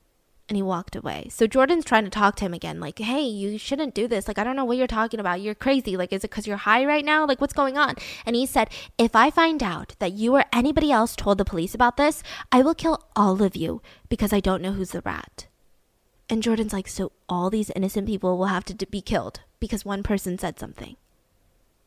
[0.52, 1.30] And he walked away.
[1.30, 4.28] So Jordan's trying to talk to him again, like, hey, you shouldn't do this.
[4.28, 5.40] Like, I don't know what you're talking about.
[5.40, 5.96] You're crazy.
[5.96, 7.26] Like, is it because you're high right now?
[7.26, 7.96] Like, what's going on?
[8.26, 8.68] And he said,
[8.98, 12.22] if I find out that you or anybody else told the police about this,
[12.52, 15.48] I will kill all of you because I don't know who's the rat.
[16.30, 20.04] And Jordan's like, so all these innocent people will have to be killed because one
[20.04, 20.98] person said something.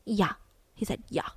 [0.06, 0.32] Yeah.
[0.74, 1.28] He said, yeah.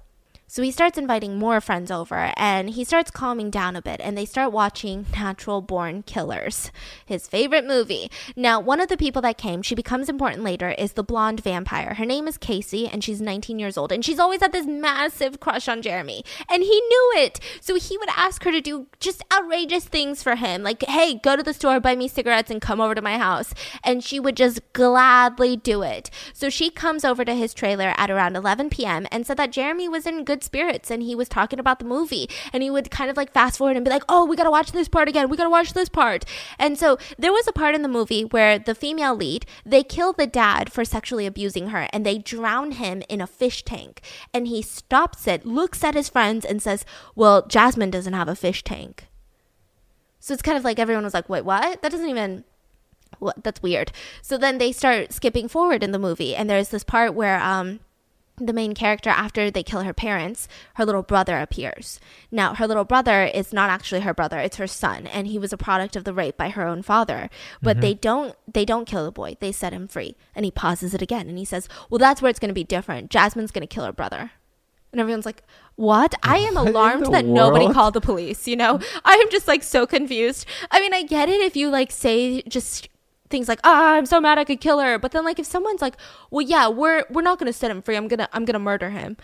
[0.50, 4.18] So he starts inviting more friends over and he starts calming down a bit and
[4.18, 6.72] they start watching Natural Born Killers,
[7.06, 8.10] his favorite movie.
[8.34, 11.96] Now, one of the people that came, she becomes important later, is the blonde vampire.
[11.96, 15.42] Her name is Casey and she's 19 years old and she's always had this massive
[15.42, 17.42] crush on Jeremy and he knew it.
[17.60, 21.36] So he would ask her to do just outrageous things for him, like, hey, go
[21.36, 23.54] to the store, buy me cigarettes, and come over to my house.
[23.84, 26.10] And she would just gladly do it.
[26.32, 29.08] So she comes over to his trailer at around 11 p.m.
[29.12, 32.30] and said that Jeremy was in good spirits and he was talking about the movie.
[32.54, 34.72] And he would kind of like fast forward and be like, oh, we gotta watch
[34.72, 35.30] this part again.
[35.30, 36.26] We gotta watch this part.
[36.60, 40.14] And so there was a part in the movie where the female lead, they kill
[40.14, 44.02] the dad for sexually abusing her and they drown him in a fish tank.
[44.34, 46.86] And he stops it, looks at his friends, and says,
[47.16, 49.08] well, Jasmine doesn't have a fish tank.
[50.20, 51.82] So it's kind of like everyone was like, wait, what?
[51.82, 52.44] That doesn't even.
[53.20, 53.44] What?
[53.44, 53.92] That's weird.
[54.22, 57.80] So then they start skipping forward in the movie, and there's this part where um,
[58.38, 62.00] the main character, after they kill her parents, her little brother appears.
[62.32, 65.52] Now, her little brother is not actually her brother; it's her son, and he was
[65.52, 67.30] a product of the rape by her own father.
[67.62, 70.16] But they don't they don't kill the boy; they set him free.
[70.36, 72.64] And he pauses it again, and he says, "Well, that's where it's going to be
[72.64, 73.10] different.
[73.10, 74.32] Jasmine's going to kill her brother."
[74.94, 75.44] And everyone's like,
[75.76, 76.16] what?
[76.24, 78.80] I am What alarmed that nobody called the police, you know?
[79.06, 80.48] I am just like so confused.
[80.72, 82.90] I mean, I get it if you like say just
[83.30, 85.82] things like, "Ah, I'm so mad I could kill her." But then like if someone's
[85.82, 85.98] like,
[86.32, 87.96] "Well, yeah, we're we're not to set him free.
[87.96, 89.18] I'm to I'm to murder him."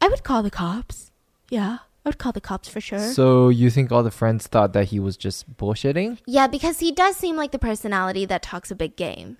[0.00, 1.10] I would call the cops.
[1.50, 1.78] Yeah.
[2.04, 2.98] I would call the cops for sure.
[2.98, 6.18] So you think all the friends thought that he was just bullshitting?
[6.26, 9.38] Yeah, because he does seem like the personality that talks a big game.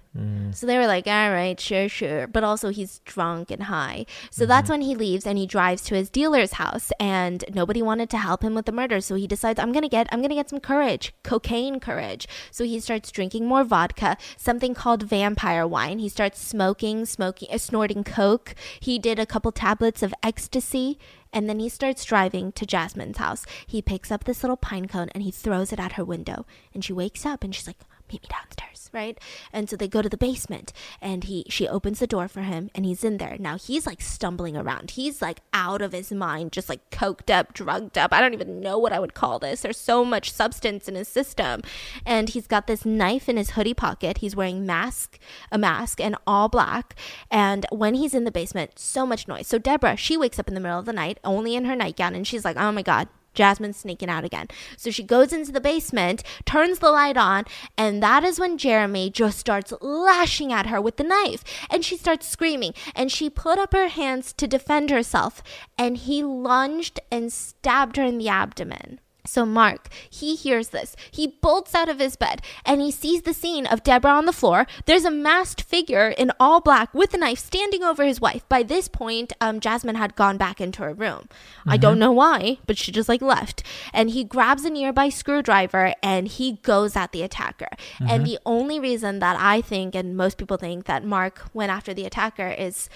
[0.52, 2.28] So they were like, all right, sure, sure.
[2.28, 4.06] But also, he's drunk and high.
[4.30, 6.92] So that's when he leaves and he drives to his dealer's house.
[7.00, 9.00] And nobody wanted to help him with the murder.
[9.00, 12.28] So he decides, I'm going to get, I'm going to get some courage, cocaine courage.
[12.52, 15.98] So he starts drinking more vodka, something called vampire wine.
[15.98, 18.54] He starts smoking, smoking, uh, snorting coke.
[18.78, 20.96] He did a couple tablets of ecstasy.
[21.34, 23.44] And then he starts driving to Jasmine's house.
[23.66, 26.46] He picks up this little pine cone and he throws it at her window.
[26.72, 27.80] And she wakes up and she's like,
[28.12, 29.18] meet me downstairs, right?
[29.52, 32.70] And so they go to the basement and he she opens the door for him
[32.74, 33.36] and he's in there.
[33.38, 34.92] Now he's like stumbling around.
[34.92, 38.12] He's like out of his mind, just like coked up, drugged up.
[38.12, 39.62] I don't even know what I would call this.
[39.62, 41.62] There's so much substance in his system.
[42.04, 44.18] And he's got this knife in his hoodie pocket.
[44.18, 45.18] He's wearing mask,
[45.50, 46.94] a mask and all black.
[47.30, 49.46] And when he's in the basement, so much noise.
[49.46, 52.14] So Deborah, she wakes up in the middle of the night, only in her nightgown,
[52.14, 54.48] and she's like, "Oh my god, Jasmine's sneaking out again.
[54.76, 57.44] So she goes into the basement, turns the light on,
[57.76, 61.44] and that is when Jeremy just starts lashing at her with the knife.
[61.70, 62.74] And she starts screaming.
[62.94, 65.42] And she put up her hands to defend herself.
[65.78, 69.00] And he lunged and stabbed her in the abdomen.
[69.26, 70.94] So Mark, he hears this.
[71.10, 74.32] He bolts out of his bed and he sees the scene of Deborah on the
[74.32, 74.66] floor.
[74.84, 78.46] There's a masked figure in all black with a knife standing over his wife.
[78.50, 81.28] By this point, um, Jasmine had gone back into her room.
[81.66, 83.62] I don't know why, but she just like left.
[83.94, 87.70] And he grabs a nearby screwdriver and he goes at the attacker.
[88.00, 91.94] And the only reason that I think, and most people think, that Mark went after
[91.94, 92.90] the attacker is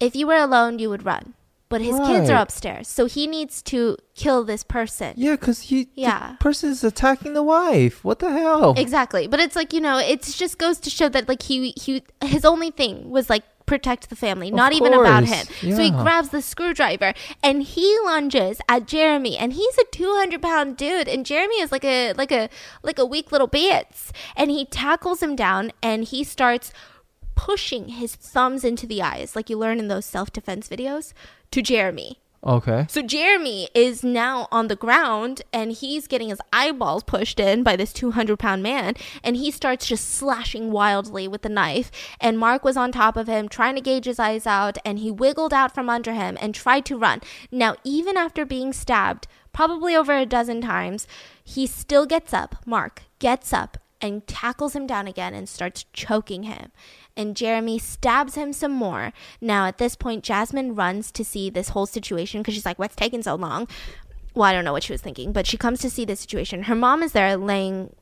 [0.00, 1.34] if you were alone, you would run.
[1.68, 5.14] But his kids are upstairs, so he needs to kill this person.
[5.16, 6.32] Yeah, because he Yeah.
[6.32, 8.04] the person is attacking the wife.
[8.04, 8.74] What the hell?
[8.76, 9.26] Exactly.
[9.26, 12.44] But it's like, you know, it just goes to show that like he he his
[12.44, 15.44] only thing was like protect the family, not even about him.
[15.44, 15.74] course.
[15.76, 17.12] So he grabs the screwdriver
[17.42, 21.84] and he lunges at Jeremy and he's a 200 pound dude and Jeremy is like
[21.84, 22.48] a like a
[22.84, 26.72] like a weak little bits and he tackles him down and he starts
[27.36, 31.12] pushing his thumbs into the eyes like you learn in those self-defense videos
[31.52, 32.18] to Jeremy.
[32.46, 32.86] Okay.
[32.88, 37.74] So Jeremy is now on the ground and he's getting his eyeballs pushed in by
[37.74, 38.94] this 200 pound man
[39.24, 41.90] and he starts just slashing wildly with the knife.
[42.20, 45.10] And Mark was on top of him trying to gauge his eyes out and he
[45.10, 47.20] wiggled out from under him and tried to run.
[47.50, 51.08] Now, even after being stabbed probably over a dozen times,
[51.42, 52.56] he still gets up.
[52.64, 56.70] Mark gets up and tackles him down again and starts choking him.
[57.16, 59.12] And Jeremy stabs him some more.
[59.40, 62.96] Now, at this point, Jasmine runs to see this whole situation because she's like, What's
[62.96, 63.68] taking so long?
[64.34, 66.64] well, I don't know what she was thinking, but she comes to see the situation.
[66.64, 67.94] Her mom is there laying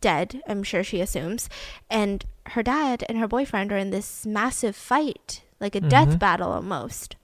[0.00, 1.50] dead, I'm sure she assumes,
[1.90, 6.18] and her dad and her boyfriend are in this massive fight, like a death Mhm.
[6.18, 7.16] battle almost.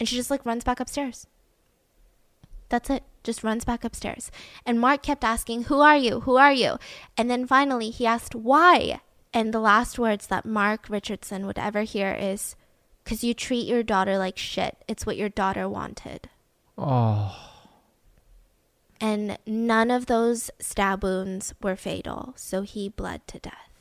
[0.00, 1.28] And she just like runs back upstairs.
[2.68, 3.04] That's it.
[3.22, 4.32] Just runs back upstairs.
[4.66, 6.20] And Mark kept asking, Who are you?
[6.20, 6.78] Who are you?
[7.16, 9.00] And then finally he asked, Why?
[9.34, 12.54] And the last words that Mark Richardson would ever hear is,
[13.02, 14.76] Because you treat your daughter like shit.
[14.86, 16.28] It's what your daughter wanted.
[16.76, 17.36] Oh.
[19.00, 23.72] And none of those stab wounds were fatal, so he bled to death.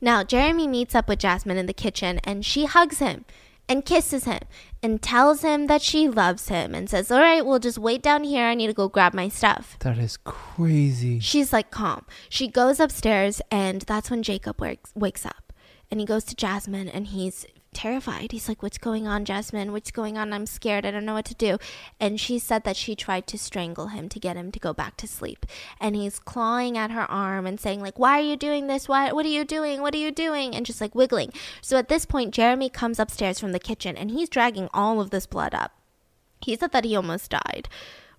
[0.00, 3.24] Now, Jeremy meets up with Jasmine in the kitchen and she hugs him
[3.72, 4.40] and kisses him
[4.82, 8.22] and tells him that she loves him and says, All right, we'll just wait down
[8.22, 8.44] here.
[8.44, 9.78] I need to go grab my stuff.
[9.80, 11.20] That is crazy.
[11.20, 12.04] She's like calm.
[12.28, 15.54] She goes upstairs, and that's when Jacob wakes, wakes up.
[15.90, 18.32] And he goes to Jasmine, and he's terrified.
[18.32, 19.72] He's like, What's going on, Jasmine?
[19.72, 20.32] What's going on?
[20.32, 20.86] I'm scared.
[20.86, 21.58] I don't know what to do.
[21.98, 24.96] And she said that she tried to strangle him to get him to go back
[24.98, 25.46] to sleep.
[25.80, 28.88] And he's clawing at her arm and saying, like, Why are you doing this?
[28.88, 29.80] Why what are you doing?
[29.80, 30.54] What are you doing?
[30.54, 31.32] And just like wiggling.
[31.60, 35.10] So at this point, Jeremy comes upstairs from the kitchen and he's dragging all of
[35.10, 35.72] this blood up.
[36.40, 37.68] He said that he almost died,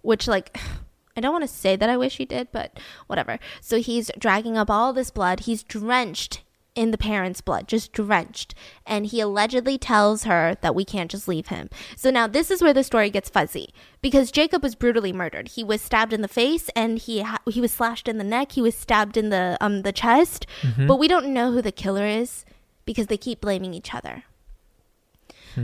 [0.02, 0.58] which like
[1.16, 3.38] I don't want to say that I wish he did, but whatever.
[3.62, 5.42] So he's dragging up all this blood.
[5.42, 6.42] He's drenched
[6.76, 8.56] in the parents' blood, just drenched.
[8.86, 11.70] And he allegedly tells her that we can't just leave him.
[11.96, 13.70] So now this is where the story gets fuzzy
[14.02, 15.50] because Jacob was brutally murdered.
[15.50, 18.54] He was stabbed in the face and he ha- he was slashed in the neck.
[18.54, 20.46] He was stabbed in the um the chest.
[20.88, 22.46] But we don't know who the killer is
[22.86, 24.24] because they keep blaming each other.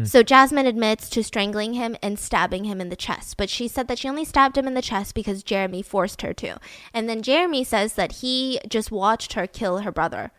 [0.06, 3.88] So Jasmine admits to strangling him and stabbing him in the chest, but she said
[3.88, 6.60] that she only stabbed him in the chest because Jeremy forced her to.
[6.94, 10.32] And then Jeremy says that he just watched her kill her brother.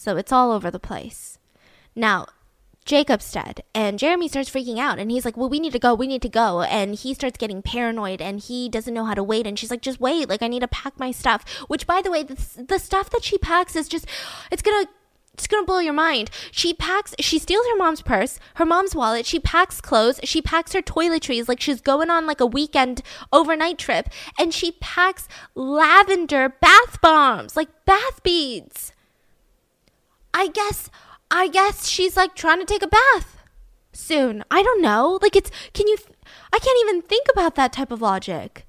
[0.00, 1.38] So it's all over the place.
[1.94, 2.24] Now,
[2.86, 5.92] Jacob's dead, and Jeremy starts freaking out, and he's like, Well, we need to go,
[5.92, 6.62] we need to go.
[6.62, 9.46] And he starts getting paranoid, and he doesn't know how to wait.
[9.46, 11.46] And she's like, Just wait, like, I need to pack my stuff.
[11.68, 14.06] Which, by the way, the, the stuff that she packs is just,
[14.50, 14.86] it's gonna
[15.34, 16.30] it's gonna blow your mind.
[16.50, 20.72] She packs, she steals her mom's purse, her mom's wallet, she packs clothes, she packs
[20.72, 23.02] her toiletries like she's going on like a weekend
[23.34, 24.08] overnight trip,
[24.38, 28.94] and she packs lavender bath bombs, like bath beads.
[30.32, 30.90] I guess,
[31.30, 33.38] I guess she's like trying to take a bath
[33.92, 34.44] soon.
[34.50, 35.18] I don't know.
[35.22, 35.96] Like it's, can you,
[36.52, 38.66] I can't even think about that type of logic.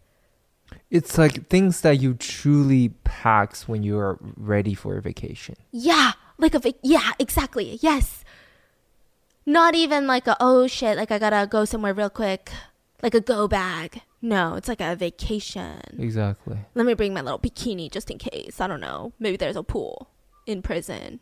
[0.90, 5.56] It's like things that you truly packs when you are ready for a vacation.
[5.72, 7.80] Yeah, like a vac- yeah, exactly.
[7.82, 8.26] Yes.
[9.46, 12.52] Not even like a oh shit, like I gotta go somewhere real quick,
[13.02, 14.02] like a go bag.
[14.22, 15.82] No, it's like a vacation.
[15.98, 16.58] Exactly.
[16.76, 18.62] Let me bring my little bikini just in case.
[18.62, 19.14] I don't know.
[19.18, 20.10] Maybe there's a pool
[20.46, 21.22] in prison.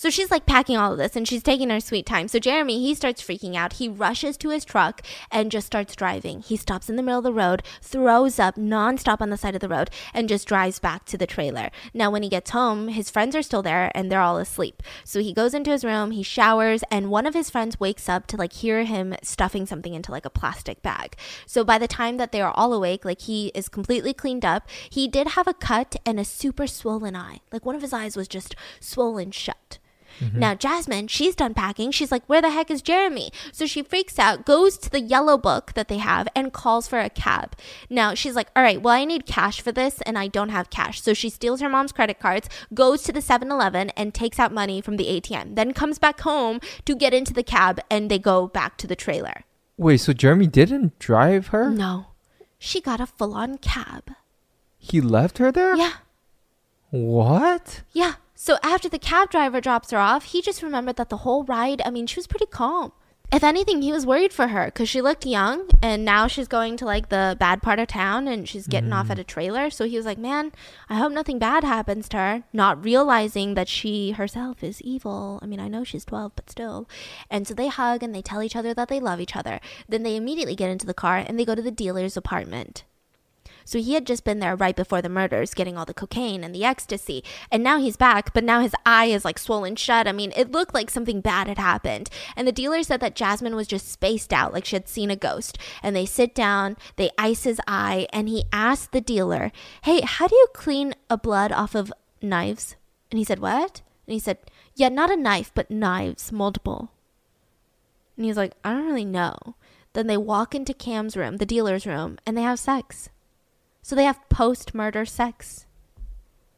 [0.00, 2.26] So she's like packing all of this and she's taking her sweet time.
[2.26, 3.74] So Jeremy, he starts freaking out.
[3.74, 6.40] He rushes to his truck and just starts driving.
[6.40, 9.60] He stops in the middle of the road, throws up nonstop on the side of
[9.60, 11.70] the road, and just drives back to the trailer.
[11.92, 14.82] Now, when he gets home, his friends are still there and they're all asleep.
[15.04, 18.26] So he goes into his room, he showers, and one of his friends wakes up
[18.28, 21.14] to like hear him stuffing something into like a plastic bag.
[21.44, 24.66] So by the time that they are all awake, like he is completely cleaned up,
[24.88, 27.40] he did have a cut and a super swollen eye.
[27.52, 29.78] Like one of his eyes was just swollen shut.
[30.20, 30.58] Now, mm-hmm.
[30.58, 31.90] Jasmine, she's done packing.
[31.90, 33.30] She's like, Where the heck is Jeremy?
[33.52, 37.00] So she freaks out, goes to the yellow book that they have, and calls for
[37.00, 37.56] a cab.
[37.88, 40.70] Now, she's like, All right, well, I need cash for this, and I don't have
[40.70, 41.02] cash.
[41.02, 44.52] So she steals her mom's credit cards, goes to the 7 Eleven, and takes out
[44.52, 45.54] money from the ATM.
[45.56, 48.96] Then comes back home to get into the cab, and they go back to the
[48.96, 49.44] trailer.
[49.76, 51.70] Wait, so Jeremy didn't drive her?
[51.70, 52.08] No,
[52.58, 54.10] she got a full on cab.
[54.76, 55.74] He left her there?
[55.76, 55.92] Yeah.
[56.90, 57.82] What?
[57.92, 58.14] Yeah.
[58.42, 61.82] So after the cab driver drops her off, he just remembered that the whole ride,
[61.84, 62.90] I mean, she was pretty calm.
[63.30, 66.78] If anything, he was worried for her because she looked young and now she's going
[66.78, 69.26] to like the bad part of town and she's getting off at a mm.
[69.26, 69.68] trailer.
[69.68, 70.52] So he was like, man,
[70.88, 72.44] I hope nothing bad happens to her.
[72.50, 75.38] Not realizing that she herself is evil.
[75.42, 76.88] I mean, I know she's 12, but still.
[77.28, 79.60] And so they hug and they tell each other that they love each other.
[79.86, 82.84] Then they immediately get into the car and they go to the dealer's apartment.
[83.64, 86.54] So he had just been there right before the murders, getting all the cocaine and
[86.54, 87.22] the ecstasy.
[87.50, 90.06] And now he's back, but now his eye is like swollen shut.
[90.06, 92.10] I mean, it looked like something bad had happened.
[92.36, 95.16] And the dealer said that Jasmine was just spaced out, like she had seen a
[95.16, 95.58] ghost.
[95.82, 100.26] And they sit down, they ice his eye, and he asked the dealer, Hey, how
[100.26, 101.92] do you clean a blood off of
[102.22, 102.76] knives?
[103.10, 103.82] And he said, What?
[104.06, 104.38] And he said,
[104.74, 106.90] Yeah, not a knife, but knives, multiple.
[108.16, 109.54] And he's like, I don't really know.
[109.92, 113.08] Then they walk into Cam's room, the dealer's room, and they have sex.
[113.82, 115.66] So they have post murder sex.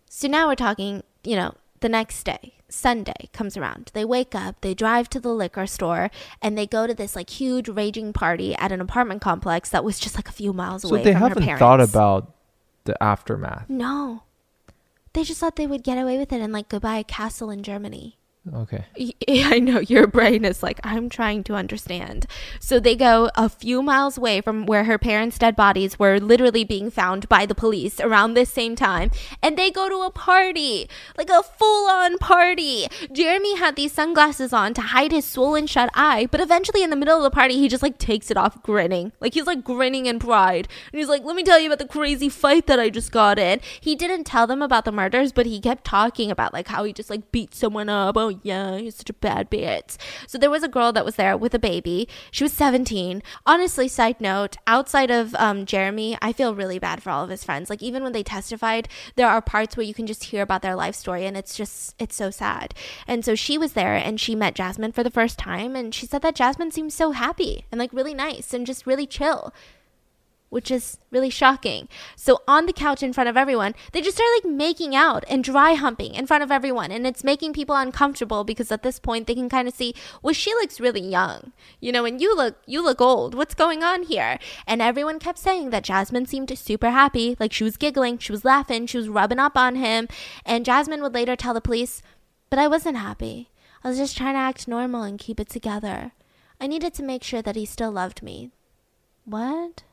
[0.09, 3.91] So now we're talking, you know, the next day, Sunday comes around.
[3.93, 7.31] They wake up, they drive to the liquor store, and they go to this like
[7.31, 11.01] huge raging party at an apartment complex that was just like a few miles away.
[11.01, 12.35] So they haven't thought about
[12.85, 13.69] the aftermath.
[13.69, 14.23] No.
[15.13, 17.51] They just thought they would get away with it and like go buy a castle
[17.51, 18.19] in Germany.
[18.55, 18.85] Okay.
[19.29, 22.27] I know your brain is like, I'm trying to understand.
[22.59, 26.65] So they go a few miles away from where her parents' dead bodies were literally
[26.65, 29.11] being found by the police around this same time.
[29.43, 32.87] And they go to a party, like a full on party.
[33.13, 36.97] Jeremy had these sunglasses on to hide his swollen shut eye, but eventually in the
[36.97, 39.13] middle of the party, he just like takes it off grinning.
[39.21, 40.67] Like he's like grinning in pride.
[40.93, 43.39] And he's like, let me tell you about the crazy fight that I just got
[43.39, 43.61] in.
[43.81, 46.93] He didn't tell them about the murders, but he kept talking about like how he
[46.93, 48.17] just like beat someone up.
[48.17, 49.97] Oh yeah, he's such a bad bitch.
[50.27, 52.09] So there was a girl that was there with a baby.
[52.31, 53.23] She was 17.
[53.47, 57.45] Honestly, side note, outside of um, Jeremy, I feel really bad for all of his
[57.45, 57.71] friends.
[57.71, 60.77] Like even when they testified, there are parts where you can just hear about their
[60.77, 62.75] life story and it's just it's so sad.
[63.07, 66.07] And so she was there and she met Jasmine for the first time and she
[66.07, 69.53] said that Jasmine seemed so happy and like really nice and just really chill
[70.53, 71.89] which is really shocking.
[72.15, 75.43] So on the couch in front of everyone, they just start like making out and
[75.43, 79.27] dry humping in front of everyone, and it's making people uncomfortable because at this point
[79.27, 82.57] they can kind of see, well, she looks really young, you know, and you look
[82.67, 83.35] you look old.
[83.35, 84.39] What's going on here?
[84.67, 88.45] And everyone kept saying that Jasmine seemed super happy, like she was giggling, she was
[88.45, 90.07] laughing, she was rubbing up on him,
[90.45, 92.03] and Jasmine would later tell the police,
[92.51, 93.49] "But I wasn't happy.
[93.83, 96.13] I was just trying to act normal and keep it together.
[96.61, 98.51] I needed to make sure that he still loved me."
[99.25, 99.85] What?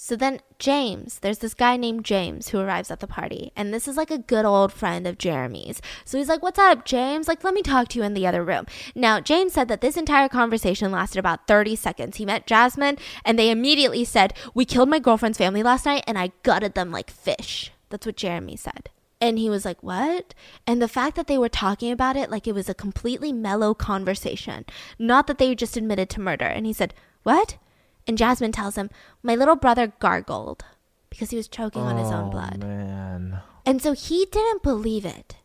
[0.00, 3.88] So then James, there's this guy named James who arrives at the party, and this
[3.88, 5.82] is like a good old friend of Jeremy's.
[6.04, 7.26] So he's like, "What's up, James?
[7.26, 9.96] Like, let me talk to you in the other room." Now, James said that this
[9.96, 12.16] entire conversation lasted about 30 seconds.
[12.16, 16.16] He met Jasmine, and they immediately said, "We killed my girlfriend's family last night, and
[16.16, 18.90] I gutted them like fish." That's what Jeremy said.
[19.20, 20.32] And he was like, What?
[20.64, 23.74] And the fact that they were talking about it like it was a completely mellow
[23.74, 24.64] conversation,
[24.96, 26.44] not that they just admitted to murder.
[26.44, 26.94] And he said,
[27.24, 27.56] What?
[28.08, 28.88] And Jasmine tells him,
[29.22, 30.64] My little brother gargled
[31.10, 32.58] because he was choking on his own Oh, blood.
[32.60, 33.40] man.
[33.66, 35.36] And so he didn't believe it.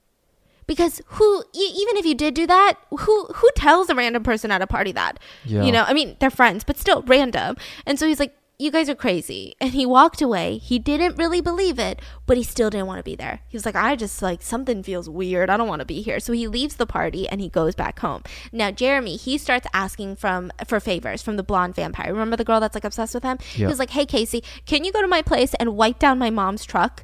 [0.65, 4.49] Because who, e- even if you did do that, who who tells a random person
[4.49, 5.19] at a party that?
[5.43, 5.63] Yeah.
[5.63, 7.57] You know, I mean, they're friends, but still random.
[7.85, 10.57] And so he's like, "You guys are crazy." And he walked away.
[10.57, 13.41] He didn't really believe it, but he still didn't want to be there.
[13.47, 15.49] He was like, "I just like something feels weird.
[15.49, 17.99] I don't want to be here." So he leaves the party and he goes back
[17.99, 18.23] home.
[18.51, 22.11] Now, Jeremy, he starts asking from for favors from the blonde vampire.
[22.11, 23.37] Remember the girl that's like obsessed with him?
[23.41, 26.29] He was like, "Hey, Casey, can you go to my place and wipe down my
[26.29, 27.03] mom's truck?"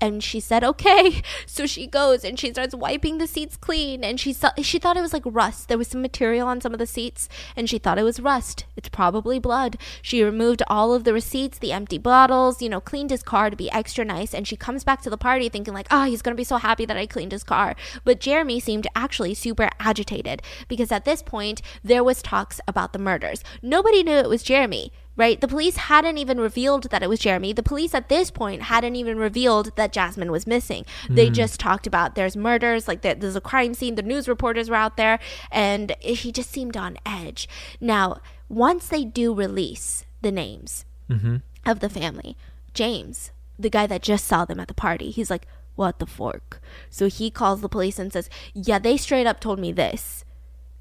[0.00, 4.02] And she said, "Okay." So she goes and she starts wiping the seats clean.
[4.02, 5.68] And she saw she thought it was like rust.
[5.68, 8.64] There was some material on some of the seats, and she thought it was rust.
[8.76, 9.76] It's probably blood.
[10.02, 13.56] She removed all of the receipts, the empty bottles, you know, cleaned his car to
[13.56, 14.34] be extra nice.
[14.34, 16.84] And she comes back to the party thinking like, "Oh, he's gonna be so happy
[16.86, 21.62] that I cleaned his car." But Jeremy seemed actually super agitated because at this point
[21.82, 23.42] there was talks about the murders.
[23.62, 25.40] Nobody knew it was Jeremy right?
[25.40, 27.52] The police hadn't even revealed that it was Jeremy.
[27.52, 30.84] The police at this point hadn't even revealed that Jasmine was missing.
[31.08, 33.94] They just talked about there's murders, like there's a crime scene.
[33.94, 35.18] The news reporters were out there,
[35.50, 37.48] and he just seemed on edge.
[37.80, 41.36] Now, once they do release the names mm-hmm.
[41.64, 42.36] of the family,
[42.72, 45.46] James, the guy that just saw them at the party, he's like,
[45.76, 46.60] "What the fork?"
[46.90, 50.23] So he calls the police and says, "Yeah, they straight up told me this."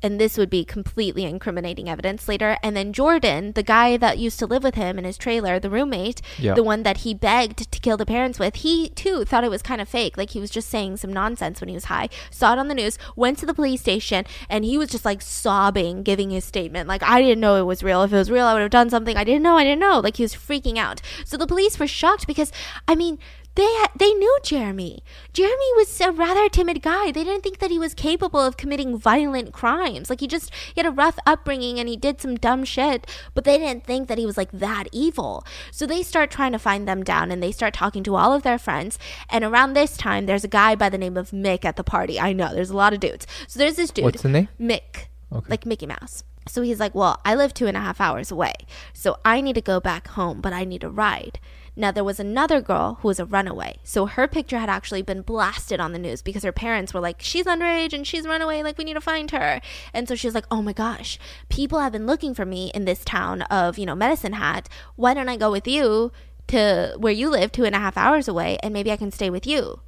[0.03, 2.57] And this would be completely incriminating evidence later.
[2.61, 5.69] And then Jordan, the guy that used to live with him in his trailer, the
[5.69, 6.53] roommate, Yeah.
[6.53, 9.61] the one that he begged to kill the parents with, he too thought it was
[9.61, 10.17] kind of fake.
[10.17, 12.09] Like he was just saying some nonsense when he was high.
[12.29, 15.21] Saw it on the news, went to the police station, and he was just like
[15.21, 16.89] sobbing, giving his statement.
[16.89, 18.03] Like, I didn't know it was real.
[18.03, 19.15] If it was real, I would have done something.
[19.15, 19.57] I didn't know.
[19.57, 19.99] I didn't know.
[19.99, 21.01] Like he was freaking out.
[21.25, 22.51] So the police were shocked because,
[22.87, 23.19] I mean,
[23.55, 25.03] they they knew Jeremy.
[25.31, 27.11] Jeremy was a rather timid guy.
[27.11, 30.09] They didn't think that he was capable of committing violent crimes.
[30.09, 33.05] Like he just he had a rough upbringing and he did some dumb shit,
[33.35, 35.45] but they didn't think that he was like that evil.
[35.71, 38.41] So they start trying to find them down and they start talking to all of
[38.43, 38.97] their friends.
[39.29, 42.19] And around this time, there's a guy by the name of Mick at the party.
[42.19, 43.27] I know there's a lot of dudes.
[43.47, 44.05] So there's this dude.
[44.05, 44.49] What's the name?
[44.59, 45.45] Mick, Okay.
[45.49, 46.23] like Mickey Mouse.
[46.47, 48.53] So he's like, Well, I live two and a half hours away.
[48.93, 51.39] So I need to go back home, but I need a ride.
[51.75, 53.77] Now, there was another girl who was a runaway.
[53.83, 57.21] So her picture had actually been blasted on the news because her parents were like,
[57.21, 58.61] She's underage and she's runaway.
[58.61, 59.59] Like, we need to find her.
[59.93, 61.17] And so she was like, Oh my gosh,
[61.49, 64.69] people have been looking for me in this town of, you know, Medicine Hat.
[64.95, 66.11] Why don't I go with you
[66.47, 69.29] to where you live, two and a half hours away, and maybe I can stay
[69.29, 69.79] with you?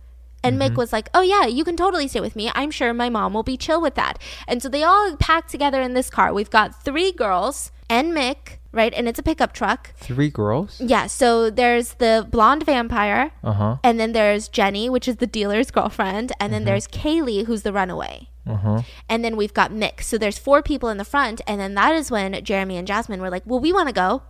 [0.44, 0.76] And Mick mm-hmm.
[0.76, 2.52] was like, "Oh yeah, you can totally stay with me.
[2.53, 5.82] I'm sure my mom will be chill with that." And so they all packed together
[5.82, 6.32] in this car.
[6.34, 8.94] We've got three girls and Mick, right?
[8.94, 9.94] And it's a pickup truck.
[9.96, 10.80] Three girls.
[10.80, 13.76] Yeah, so there's the blonde vampire, Uh huh.
[13.84, 17.74] and then there's Jenny, which is the dealer's girlfriend, and then there's Kaylee, who's the
[17.74, 18.30] runaway.
[18.46, 18.82] Uh huh.
[19.10, 20.04] And then we've got Mick.
[20.04, 23.22] So there's four people in the front, and then that is when Jeremy and Jasmine
[23.22, 24.22] were like, "Well, we want to go."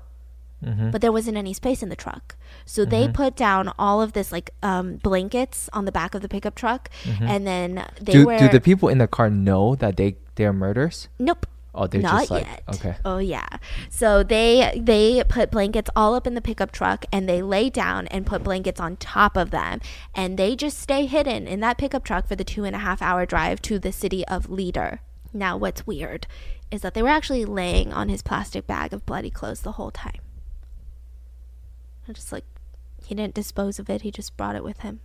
[0.63, 0.89] Mm-hmm.
[0.91, 2.37] But there wasn't any space in the truck.
[2.65, 6.29] So they put down all of this like um, blankets on the back of the
[6.29, 6.89] pickup truck
[7.21, 8.21] and then they Mm-hmm.
[8.21, 11.07] Do were Do the people in the car know that they they're murderers?
[11.19, 11.45] Nope.
[11.77, 12.63] Oh, they're Not just like yet.
[12.75, 12.95] okay.
[13.03, 13.47] Oh yeah.
[13.89, 18.07] So they they put blankets all up in the pickup truck and they lay down
[18.07, 19.81] and put blankets on top of them
[20.15, 23.01] and they just stay hidden in that pickup truck for the two and a half
[23.01, 25.01] hour drive to the city of Leader.
[25.33, 26.27] Now what's weird
[26.71, 29.91] is that they were actually laying on his plastic bag of bloody clothes the whole
[29.91, 30.19] time.
[32.07, 32.45] I just like
[33.05, 35.01] he didn't dispose of it, he just brought it with him.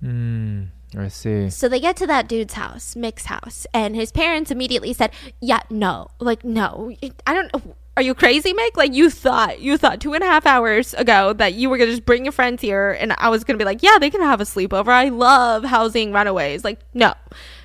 [0.00, 0.64] Hmm.
[0.96, 1.50] I see.
[1.50, 5.10] So they get to that dude's house, Mick's house, and his parents immediately said,
[5.40, 6.92] "Yeah, no, like no,
[7.26, 7.50] I don't.
[7.96, 8.76] Are you crazy, Mick?
[8.76, 11.90] Like you thought you thought two and a half hours ago that you were gonna
[11.90, 14.40] just bring your friends here, and I was gonna be like, yeah, they can have
[14.40, 14.88] a sleepover.
[14.88, 16.64] I love housing runaways.
[16.64, 17.14] Like no."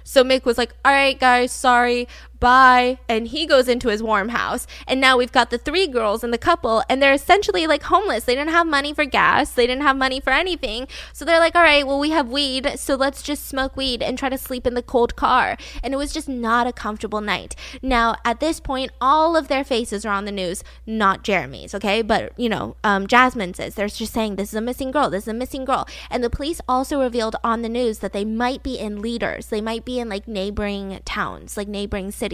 [0.03, 2.07] So Mick was like, "All right, guys, sorry,
[2.39, 6.23] bye," and he goes into his warm house, and now we've got the three girls
[6.23, 8.23] and the couple, and they're essentially like homeless.
[8.23, 11.55] They didn't have money for gas, they didn't have money for anything, so they're like,
[11.55, 14.65] "All right, well, we have weed, so let's just smoke weed and try to sleep
[14.65, 17.55] in the cold car." And it was just not a comfortable night.
[17.81, 22.01] Now, at this point, all of their faces are on the news, not Jeremy's, okay?
[22.01, 25.23] But you know, um, Jasmine says they're just saying this is a missing girl, this
[25.23, 28.63] is a missing girl, and the police also revealed on the news that they might
[28.63, 32.28] be in leaders, they might be in like neighboring towns, like neighboring cities.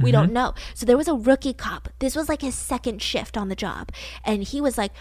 [0.00, 0.34] We don't mm-hmm.
[0.34, 0.54] know.
[0.74, 1.88] So there was a rookie cop.
[1.98, 3.90] This was like his second shift on the job,
[4.24, 4.92] and he was like.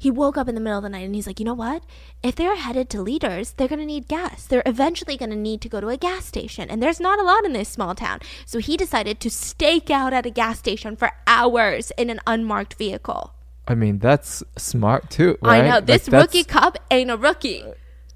[0.00, 1.82] He woke up in the middle of the night and he's like, you know what?
[2.22, 4.46] If they're headed to leaders, they're going to need gas.
[4.46, 6.70] They're eventually going to need to go to a gas station.
[6.70, 8.20] And there's not a lot in this small town.
[8.46, 12.74] So he decided to stake out at a gas station for hours in an unmarked
[12.74, 13.34] vehicle.
[13.66, 15.64] I mean, that's smart too, right?
[15.64, 15.80] I know.
[15.80, 17.64] This that's- rookie cop ain't a rookie.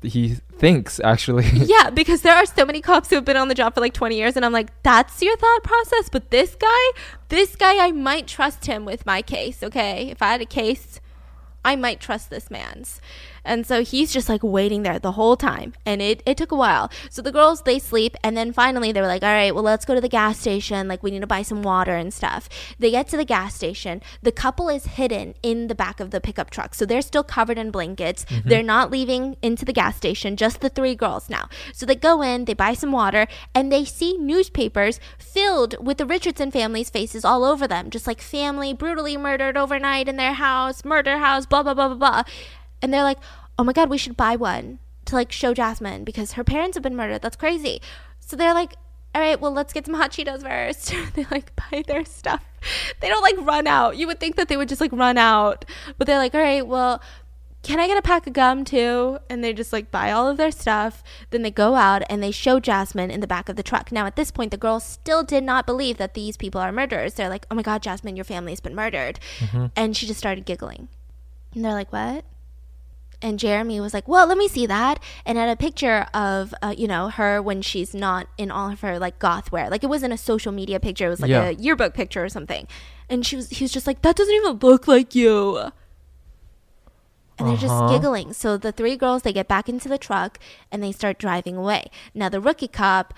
[0.02, 1.46] He thinks actually.
[1.52, 3.94] yeah, because there are so many cops who have been on the job for like
[3.94, 6.08] 20 years, and I'm like, that's your thought process.
[6.08, 6.90] But this guy,
[7.28, 10.10] this guy, I might trust him with my case, okay?
[10.10, 11.00] If I had a case,
[11.64, 13.00] I might trust this man's.
[13.44, 15.74] And so he's just like waiting there the whole time.
[15.84, 16.90] And it, it took a while.
[17.10, 18.16] So the girls, they sleep.
[18.22, 20.88] And then finally they were like, all right, well, let's go to the gas station.
[20.88, 22.48] Like, we need to buy some water and stuff.
[22.78, 24.02] They get to the gas station.
[24.22, 26.74] The couple is hidden in the back of the pickup truck.
[26.74, 28.24] So they're still covered in blankets.
[28.26, 28.48] Mm-hmm.
[28.48, 31.48] They're not leaving into the gas station, just the three girls now.
[31.72, 36.06] So they go in, they buy some water, and they see newspapers filled with the
[36.06, 37.90] Richardson family's faces all over them.
[37.90, 41.96] Just like family brutally murdered overnight in their house, murder house, blah, blah, blah, blah,
[41.96, 42.22] blah.
[42.82, 43.18] And they're like,
[43.58, 46.82] oh my God, we should buy one to like show Jasmine because her parents have
[46.82, 47.22] been murdered.
[47.22, 47.80] That's crazy.
[48.20, 48.74] So they're like,
[49.14, 50.94] all right, well, let's get some hot Cheetos first.
[51.14, 52.44] they like buy their stuff.
[53.00, 53.96] They don't like run out.
[53.96, 55.64] You would think that they would just like run out,
[55.98, 57.02] but they're like, all right, well,
[57.62, 59.18] can I get a pack of gum too?
[59.28, 61.02] And they just like buy all of their stuff.
[61.30, 63.92] Then they go out and they show Jasmine in the back of the truck.
[63.92, 67.14] Now, at this point, the girls still did not believe that these people are murderers.
[67.14, 69.20] They're like, oh my God, Jasmine, your family's been murdered.
[69.38, 69.66] Mm-hmm.
[69.76, 70.88] And she just started giggling.
[71.54, 72.24] And they're like, what?
[73.22, 76.74] And Jeremy was like, "Well, let me see that." And had a picture of, uh,
[76.76, 79.70] you know, her when she's not in all of her like goth wear.
[79.70, 81.48] Like it wasn't a social media picture; it was like Yeah.
[81.48, 82.66] a yearbook picture or something.
[83.08, 85.70] And she was, he was just like, "That doesn't even look like you."
[87.38, 87.88] And they're just Uh-huh.
[87.88, 88.32] giggling.
[88.34, 90.38] So the three girls they get back into the truck
[90.70, 91.90] and they start driving away.
[92.14, 93.14] Now the rookie cop.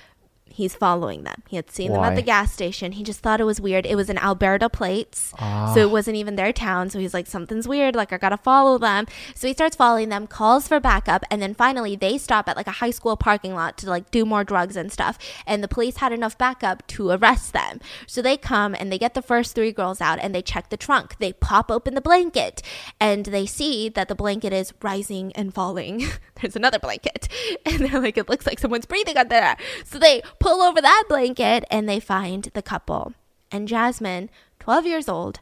[0.54, 1.42] He's following them.
[1.48, 2.92] He had seen them at the gas station.
[2.92, 3.86] He just thought it was weird.
[3.86, 5.32] It was in Alberta plates.
[5.40, 5.72] Ah.
[5.74, 6.90] So it wasn't even their town.
[6.90, 7.96] So he's like, something's weird.
[7.96, 9.06] Like, I gotta follow them.
[9.34, 12.68] So he starts following them, calls for backup, and then finally they stop at like
[12.68, 15.18] a high school parking lot to like do more drugs and stuff.
[15.44, 17.80] And the police had enough backup to arrest them.
[18.06, 20.76] So they come and they get the first three girls out and they check the
[20.76, 21.16] trunk.
[21.18, 22.62] They pop open the blanket
[23.00, 26.06] and they see that the blanket is rising and falling.
[26.40, 27.28] There's another blanket.
[27.66, 29.56] And they're like, it looks like someone's breathing under there.
[29.84, 33.14] So they pull over that blanket and they find the couple.
[33.50, 34.28] And Jasmine,
[34.60, 35.40] 12 years old,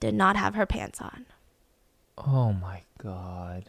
[0.00, 1.26] did not have her pants on.
[2.16, 3.68] oh my god.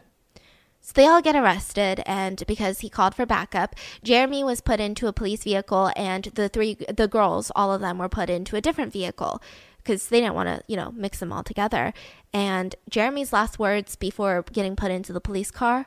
[0.80, 5.06] So they all get arrested, and because he called for backup, Jeremy was put into
[5.06, 8.60] a police vehicle, and the three, the girls, all of them were put into a
[8.60, 9.40] different vehicle
[9.76, 11.92] because they didn't want to, you know, mix them all together.
[12.32, 15.86] And Jeremy's last words before getting put into the police car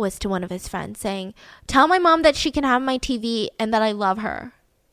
[0.00, 1.34] was to one of his friends saying,
[1.66, 4.52] Tell my mom that she can have my TV and that I love her.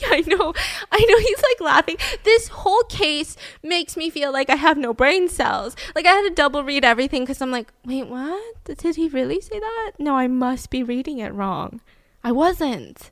[0.00, 0.54] yeah, I know.
[0.90, 1.96] I know he's like laughing.
[2.24, 5.76] This whole case makes me feel like I have no brain cells.
[5.94, 8.64] Like I had to double read everything because I'm like, wait, what?
[8.64, 9.92] Did he really say that?
[9.98, 11.80] No, I must be reading it wrong.
[12.24, 13.10] I wasn't.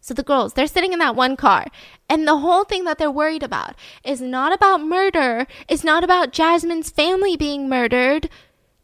[0.00, 1.66] So the girls, they're sitting in that one car.
[2.08, 5.46] And the whole thing that they're worried about is not about murder.
[5.68, 8.30] It's not about Jasmine's family being murdered.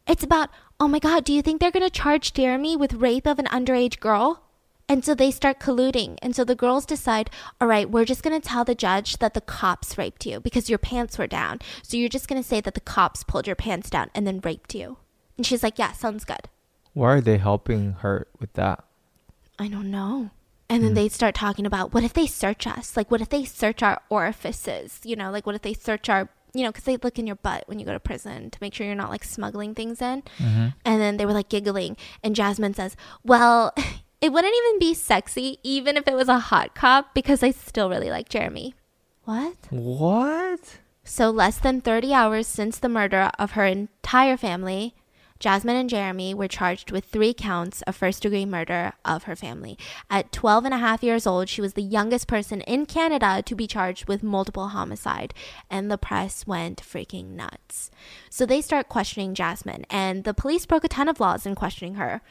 [0.07, 3.27] It's about, oh my God, do you think they're going to charge Jeremy with rape
[3.27, 4.43] of an underage girl?
[4.89, 6.17] And so they start colluding.
[6.23, 7.29] And so the girls decide,
[7.61, 10.71] all right, we're just going to tell the judge that the cops raped you because
[10.71, 11.61] your pants were down.
[11.83, 14.41] So you're just going to say that the cops pulled your pants down and then
[14.45, 14.99] raped you.
[15.37, 16.49] And she's like, yeah, sounds good.
[16.93, 18.85] Why are they helping her with that?
[19.59, 20.31] I don't know.
[20.69, 20.95] And then hmm.
[20.95, 22.97] they start talking about what if they search us?
[22.97, 25.01] Like, what if they search our orifices?
[25.05, 26.29] You know, like, what if they search our,
[26.59, 28.75] you know, because they look in your butt when you go to prison to make
[28.75, 30.23] sure you're not like smuggling things in.
[30.39, 30.69] Mm-hmm.
[30.85, 31.97] And then they were like giggling.
[32.23, 33.73] And Jasmine says, well,
[34.21, 37.89] it wouldn't even be sexy, even if it was a hot cop, because I still
[37.89, 38.75] really like Jeremy.
[39.25, 39.57] What?
[39.71, 40.79] What?
[41.05, 44.95] So, less than 30 hours since the murder of her entire family,
[45.39, 49.79] Jasmine and Jeremy were charged with three counts of first degree murder of her family.
[50.09, 53.55] At 12 and a half years old, she was the youngest person in Canada to
[53.55, 55.35] be charged with multiple homicide,
[55.71, 57.91] and the press went freaking nuts.
[58.31, 61.97] So they start questioning Jasmine, and the police broke a ton of laws in questioning
[61.97, 62.23] her.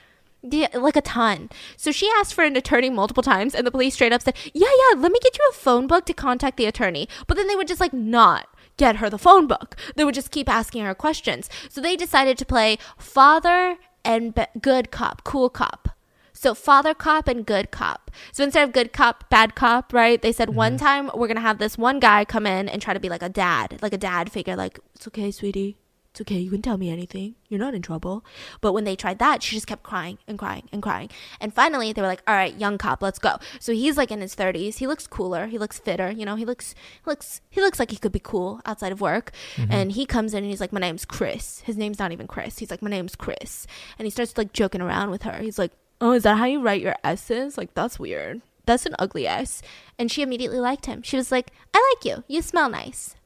[0.48, 1.49] Yeah, like a ton.
[1.76, 4.68] So she asked for an attorney multiple times, and the police straight up said, Yeah,
[4.68, 7.07] yeah, let me get you a phone book to contact the attorney.
[7.26, 9.76] But then they would just like not get her the phone book.
[9.95, 11.49] They would just keep asking her questions.
[11.69, 15.89] So they decided to play father and be- good cop, cool cop.
[16.34, 18.11] So father cop and good cop.
[18.31, 20.22] So instead of good cop, bad cop, right?
[20.22, 20.85] They said one mm-hmm.
[20.85, 23.30] time we're gonna have this one guy come in and try to be like a
[23.30, 25.77] dad, like a dad figure, like it's okay, sweetie.
[26.16, 27.36] It's okay, you can tell me anything.
[27.50, 28.24] You're not in trouble.
[28.62, 31.10] But when they tried that, she just kept crying and crying and crying.
[31.42, 34.22] And finally, they were like, "All right, young cop, let's go." So he's like in
[34.22, 34.78] his 30s.
[34.78, 35.48] He looks cooler.
[35.48, 36.10] He looks fitter.
[36.10, 36.74] You know, he looks
[37.04, 39.34] he looks he looks like he could be cool outside of work.
[39.58, 39.74] Mm-hmm.
[39.74, 42.60] And he comes in and he's like, "My name's Chris." His name's not even Chris.
[42.60, 43.68] He's like, "My name's Chris."
[44.00, 45.40] And he starts like joking around with her.
[45.42, 47.58] He's like, "Oh, is that how you write your S's?
[47.58, 48.42] Like that's weird.
[48.66, 49.62] That's an ugly S."
[50.00, 51.02] And she immediately liked him.
[51.02, 52.24] She was like, "I like you.
[52.30, 53.18] You smell nice."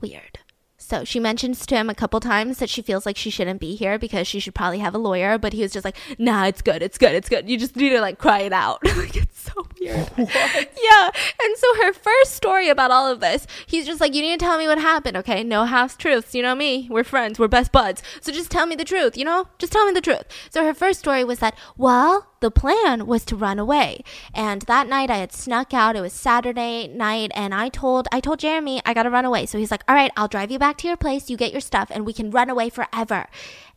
[0.00, 0.38] Weird.
[0.92, 3.74] So she mentions to him a couple times that she feels like she shouldn't be
[3.76, 6.60] here because she should probably have a lawyer, but he was just like, "Nah, it's
[6.60, 7.48] good, it's good, it's good.
[7.48, 10.10] You just need to like cry it out." like it's so weird.
[10.18, 11.10] Yeah.
[11.42, 14.44] And so her first story about all of this, he's just like, "You need to
[14.44, 15.42] tell me what happened, okay?
[15.42, 16.34] No half truths.
[16.34, 16.88] You know me.
[16.90, 17.38] We're friends.
[17.38, 18.02] We're best buds.
[18.20, 19.16] So just tell me the truth.
[19.16, 22.50] You know, just tell me the truth." So her first story was that, well, the
[22.50, 24.04] plan was to run away.
[24.34, 25.96] And that night I had snuck out.
[25.96, 29.46] It was Saturday night and I told I told Jeremy I got to run away.
[29.46, 31.30] So he's like, "All right, I'll drive you back to your place.
[31.30, 33.28] You get your stuff and we can run away forever."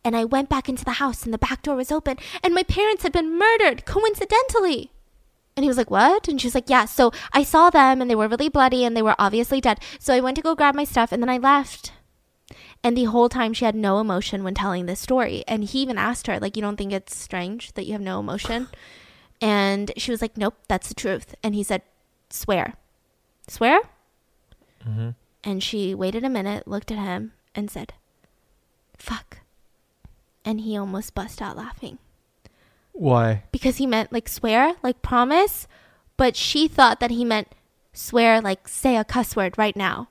[0.04, 2.62] And I went back into the house and the back door was open and my
[2.62, 4.92] parents had been murdered coincidentally.
[5.56, 6.28] And he was like, What?
[6.28, 6.84] And she was like, Yeah.
[6.84, 9.80] So I saw them and they were really bloody and they were obviously dead.
[9.98, 11.92] So I went to go grab my stuff and then I left.
[12.82, 15.42] And the whole time she had no emotion when telling this story.
[15.48, 18.20] And he even asked her, like, you don't think it's strange that you have no
[18.20, 18.68] emotion?
[19.40, 21.34] And she was like, Nope, that's the truth.
[21.42, 21.82] And he said,
[22.30, 22.74] Swear.
[23.48, 23.80] Swear?
[24.88, 25.10] Mm-hmm.
[25.44, 27.92] And she waited a minute, looked at him, and said,
[28.96, 29.38] Fuck.
[30.44, 31.98] And he almost bust out laughing
[32.92, 33.42] Why?
[33.52, 35.66] because he meant like swear, like promise,
[36.16, 37.48] but she thought that he meant
[37.92, 40.08] swear, like say a cuss word right now.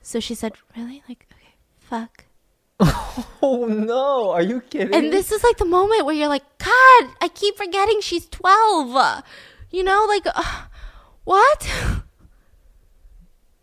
[0.00, 1.02] So she said, Really?
[1.08, 1.26] Like,
[1.88, 2.24] fuck.
[3.42, 4.30] Oh no!
[4.30, 4.94] Are you kidding?
[4.94, 9.24] And this is like the moment where you're like, God, I keep forgetting she's 12.
[9.70, 10.62] You know, like, uh,
[11.24, 11.68] what?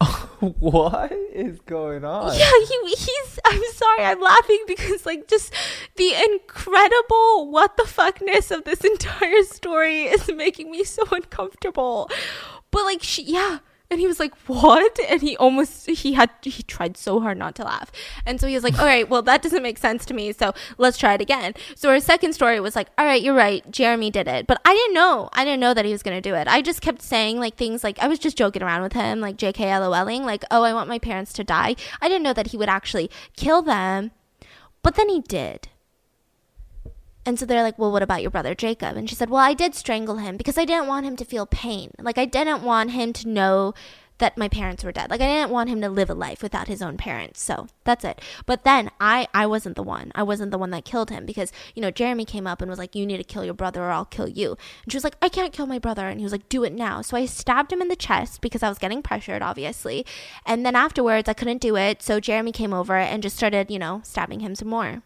[0.59, 2.37] what is going on?
[2.37, 3.39] Yeah, he, he's.
[3.45, 5.53] I'm sorry, I'm laughing because, like, just
[5.95, 12.09] the incredible what the fuckness of this entire story is making me so uncomfortable.
[12.71, 13.59] But, like, she, yeah.
[13.91, 17.55] And he was like, "What?" And he almost he had he tried so hard not
[17.55, 17.91] to laugh.
[18.25, 20.31] And so he was like, "All right, well that doesn't make sense to me.
[20.31, 23.69] So let's try it again." So her second story was like, "All right, you're right.
[23.71, 25.29] Jeremy did it." But I didn't know.
[25.33, 26.47] I didn't know that he was going to do it.
[26.47, 29.37] I just kept saying like things like I was just joking around with him, like
[29.37, 32.57] JK LOLing, like, "Oh, I want my parents to die." I didn't know that he
[32.57, 34.11] would actually kill them.
[34.81, 35.69] But then he did.
[37.25, 38.95] And so they're like, well, what about your brother Jacob?
[38.95, 41.45] And she said, well, I did strangle him because I didn't want him to feel
[41.47, 41.91] pain.
[41.99, 43.73] Like, I didn't want him to know
[44.17, 45.09] that my parents were dead.
[45.09, 47.41] Like, I didn't want him to live a life without his own parents.
[47.41, 48.21] So that's it.
[48.45, 50.11] But then I, I wasn't the one.
[50.15, 52.79] I wasn't the one that killed him because, you know, Jeremy came up and was
[52.79, 54.57] like, you need to kill your brother or I'll kill you.
[54.83, 56.07] And she was like, I can't kill my brother.
[56.07, 57.01] And he was like, do it now.
[57.01, 60.05] So I stabbed him in the chest because I was getting pressured, obviously.
[60.45, 62.01] And then afterwards, I couldn't do it.
[62.01, 65.01] So Jeremy came over and just started, you know, stabbing him some more.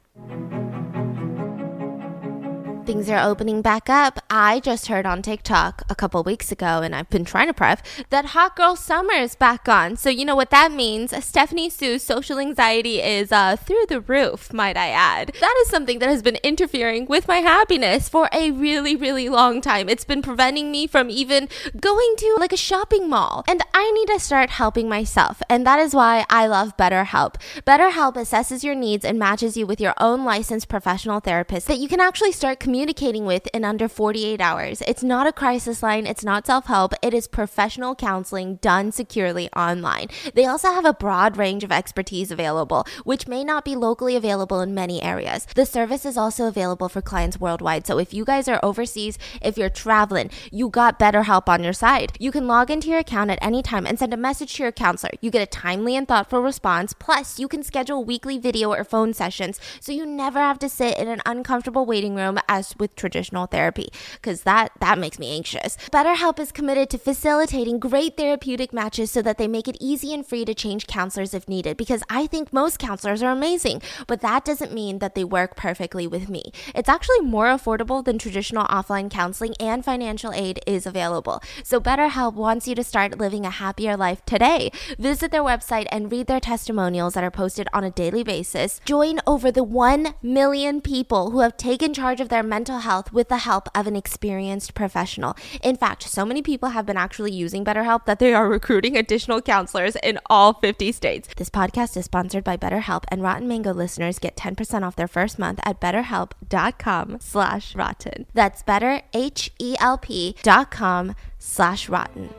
[2.89, 4.19] Things are opening back up.
[4.31, 7.85] I just heard on TikTok a couple weeks ago, and I've been trying to prep
[8.09, 9.95] that Hot Girl Summer is back on.
[9.95, 11.13] So, you know what that means?
[11.23, 15.33] Stephanie Soo's social anxiety is uh, through the roof, might I add.
[15.39, 19.61] That is something that has been interfering with my happiness for a really, really long
[19.61, 19.87] time.
[19.87, 21.47] It's been preventing me from even
[21.79, 23.43] going to like a shopping mall.
[23.47, 25.43] And I need to start helping myself.
[25.47, 27.35] And that is why I love BetterHelp.
[27.67, 31.87] BetterHelp assesses your needs and matches you with your own licensed professional therapist that you
[31.87, 32.78] can actually start communicating
[33.25, 34.81] with in under 48 hours.
[34.87, 39.49] It's not a crisis line, it's not self help, it is professional counseling done securely
[39.53, 40.07] online.
[40.33, 44.61] They also have a broad range of expertise available, which may not be locally available
[44.61, 45.45] in many areas.
[45.55, 47.85] The service is also available for clients worldwide.
[47.85, 52.13] So if you guys are overseas, if you're traveling, you got BetterHelp on your side.
[52.19, 54.71] You can log into your account at any time and send a message to your
[54.71, 55.11] counselor.
[55.21, 56.93] You get a timely and thoughtful response.
[56.93, 60.97] Plus, you can schedule weekly video or phone sessions so you never have to sit
[60.97, 65.77] in an uncomfortable waiting room as with traditional therapy because that that makes me anxious.
[65.91, 70.25] BetterHelp is committed to facilitating great therapeutic matches so that they make it easy and
[70.25, 74.45] free to change counselors if needed because I think most counselors are amazing, but that
[74.45, 76.51] doesn't mean that they work perfectly with me.
[76.75, 81.41] It's actually more affordable than traditional offline counseling and financial aid is available.
[81.63, 84.71] So BetterHelp wants you to start living a happier life today.
[84.97, 88.81] Visit their website and read their testimonials that are posted on a daily basis.
[88.85, 93.29] Join over the 1 million people who have taken charge of their mental health with
[93.29, 95.35] the help of an experienced professional.
[95.63, 99.41] In fact, so many people have been actually using BetterHelp that they are recruiting additional
[99.41, 101.29] counselors in all 50 states.
[101.37, 105.39] This podcast is sponsored by BetterHelp, and Rotten Mango listeners get 10% off their first
[105.39, 108.25] month at betterhelp.com slash rotten.
[108.33, 112.29] That's better, H-E-L-P dot com slash rotten.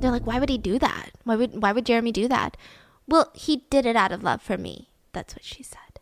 [0.00, 1.10] They're like, why would he do that?
[1.24, 2.56] Why would why would Jeremy do that?
[3.06, 4.89] Well, he did it out of love for me.
[5.12, 6.00] That's what she said.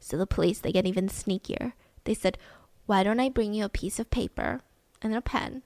[0.00, 1.72] So the police, they get even sneakier.
[2.04, 2.38] They said,
[2.86, 4.60] Why don't I bring you a piece of paper
[5.00, 5.62] and a pen?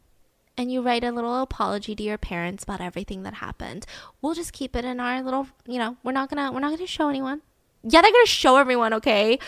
[0.58, 3.84] And you write a little apology to your parents about everything that happened.
[4.22, 6.86] We'll just keep it in our little, you know, we're not gonna we're not gonna
[6.86, 7.42] show anyone.
[7.82, 9.38] Yeah, they're gonna show everyone, okay?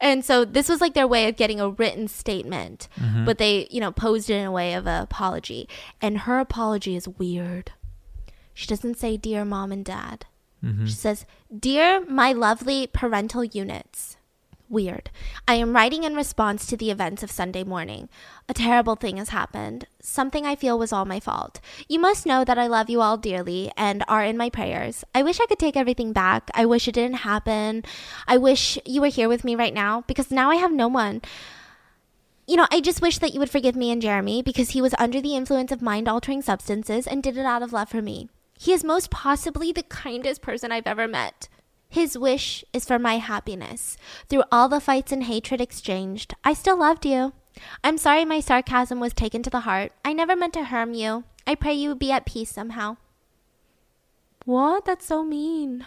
[0.00, 3.24] And so this was like their way of getting a written statement, Mm-hmm.
[3.24, 5.68] but they, you know, posed it in a way of an apology.
[6.02, 7.72] And her apology is weird.
[8.54, 10.26] She doesn't say, Dear mom and dad.
[10.64, 10.86] Mm-hmm.
[10.86, 11.26] She says,
[11.56, 14.16] Dear my lovely parental units.
[14.70, 15.08] Weird.
[15.46, 18.10] I am writing in response to the events of Sunday morning.
[18.50, 19.86] A terrible thing has happened.
[20.02, 21.58] Something I feel was all my fault.
[21.88, 25.04] You must know that I love you all dearly and are in my prayers.
[25.14, 26.50] I wish I could take everything back.
[26.52, 27.82] I wish it didn't happen.
[28.26, 31.22] I wish you were here with me right now because now I have no one.
[32.46, 34.94] You know, I just wish that you would forgive me and Jeremy because he was
[34.98, 38.28] under the influence of mind altering substances and did it out of love for me.
[38.58, 41.48] He is most possibly the kindest person I've ever met.
[41.88, 43.96] His wish is for my happiness.
[44.28, 47.32] Through all the fights and hatred exchanged, I still loved you.
[47.82, 49.92] I'm sorry my sarcasm was taken to the heart.
[50.04, 51.24] I never meant to harm you.
[51.46, 52.96] I pray you be at peace somehow.
[54.44, 54.84] What?
[54.84, 55.86] That's so mean.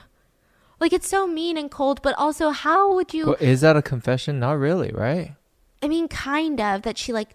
[0.79, 3.27] Like, it's so mean and cold, but also, how would you.
[3.27, 4.39] Well, is that a confession?
[4.39, 5.35] Not really, right?
[5.83, 7.29] I mean, kind of that she like,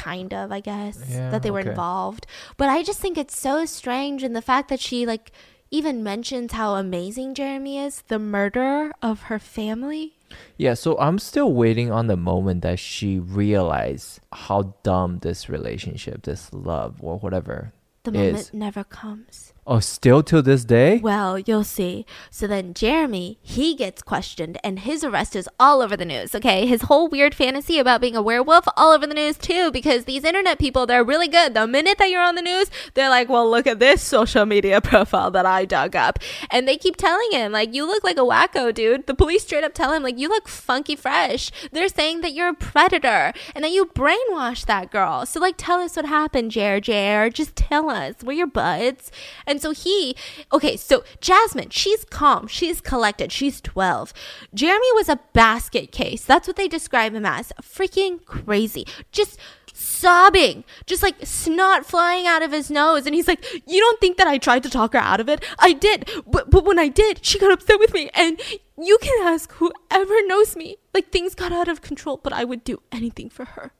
[0.00, 1.70] kind of, I guess Yeah, that they were okay.
[1.70, 2.24] involved.
[2.56, 5.32] But I just think it's so strange, and the fact that she like
[5.70, 10.16] even mentions how amazing Jeremy is, the murderer of her family.
[10.56, 16.22] Yeah, so I'm still waiting on the moment that she realized how dumb this relationship,
[16.22, 17.72] this love or whatever
[18.04, 18.32] The is.
[18.32, 19.52] moment never comes.
[19.72, 20.98] Oh, still till this day?
[20.98, 22.04] Well, you'll see.
[22.28, 26.66] So then Jeremy, he gets questioned and his arrest is all over the news, okay?
[26.66, 30.24] His whole weird fantasy about being a werewolf all over the news too because these
[30.24, 31.54] internet people, they're really good.
[31.54, 34.80] The minute that you're on the news, they're like, "Well, look at this social media
[34.90, 36.18] profile that I dug up."
[36.50, 39.62] And they keep telling him like, "You look like a wacko, dude." The police straight
[39.62, 43.62] up tell him like, "You look funky fresh." They're saying that you're a predator and
[43.62, 45.26] that you brainwashed that girl.
[45.26, 47.30] So like tell us what happened, Jer Jer.
[47.30, 48.16] Just tell us.
[48.24, 49.12] We're your buds.
[49.46, 50.16] And so he,
[50.52, 54.12] okay, so Jasmine, she's calm, she's collected, she's 12.
[54.54, 56.24] Jeremy was a basket case.
[56.24, 57.52] That's what they describe him as.
[57.62, 58.86] Freaking crazy.
[59.12, 59.38] Just
[59.72, 63.06] sobbing, just like snot flying out of his nose.
[63.06, 65.44] And he's like, You don't think that I tried to talk her out of it?
[65.58, 66.08] I did.
[66.26, 68.10] But, but when I did, she got upset with me.
[68.14, 68.40] And
[68.78, 70.76] you can ask whoever knows me.
[70.94, 73.72] Like things got out of control, but I would do anything for her.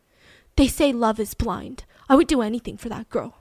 [0.57, 1.85] They say love is blind.
[2.09, 3.37] I would do anything for that girl.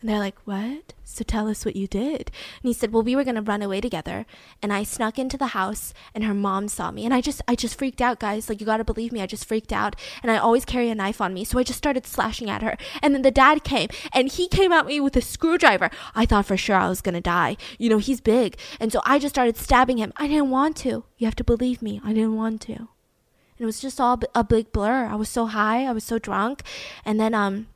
[0.00, 0.94] And they're like, What?
[1.04, 2.30] So tell us what you did.
[2.62, 4.24] And he said, Well, we were gonna run away together.
[4.62, 7.04] And I snuck into the house and her mom saw me.
[7.04, 8.48] And I just I just freaked out, guys.
[8.48, 9.96] Like you gotta believe me, I just freaked out.
[10.22, 11.44] And I always carry a knife on me.
[11.44, 12.76] So I just started slashing at her.
[13.02, 15.90] And then the dad came and he came at me with a screwdriver.
[16.14, 17.56] I thought for sure I was gonna die.
[17.78, 18.56] You know, he's big.
[18.78, 20.12] And so I just started stabbing him.
[20.16, 21.04] I didn't want to.
[21.18, 22.00] You have to believe me.
[22.04, 22.72] I didn't want to.
[22.72, 25.04] And it was just all a big blur.
[25.04, 26.62] I was so high, I was so drunk.
[27.04, 27.66] And then um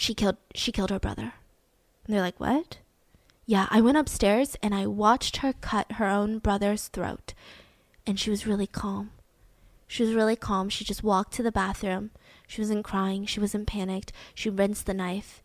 [0.00, 1.34] she killed she killed her brother.
[2.04, 2.78] And they're like, "What?"
[3.44, 7.34] Yeah, I went upstairs and I watched her cut her own brother's throat.
[8.06, 9.10] And she was really calm.
[9.86, 10.70] She was really calm.
[10.70, 12.12] She just walked to the bathroom.
[12.46, 13.26] She wasn't crying.
[13.26, 14.10] She wasn't panicked.
[14.34, 15.42] She rinsed the knife.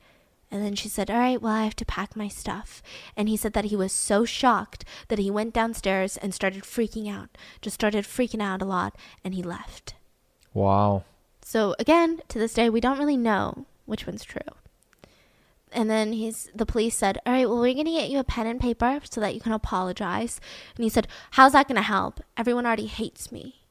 [0.49, 2.81] And then she said, All right, well, I have to pack my stuff.
[3.17, 7.11] And he said that he was so shocked that he went downstairs and started freaking
[7.13, 7.37] out.
[7.61, 8.95] Just started freaking out a lot.
[9.21, 9.95] And he left.
[10.53, 11.03] Wow.
[11.41, 14.41] So, again, to this day, we don't really know which one's true.
[15.71, 18.47] And then he's the police said, "All right, well, we're gonna get you a pen
[18.47, 20.39] and paper so that you can apologize."
[20.75, 22.21] And he said, "How's that gonna help?
[22.37, 23.61] Everyone already hates me."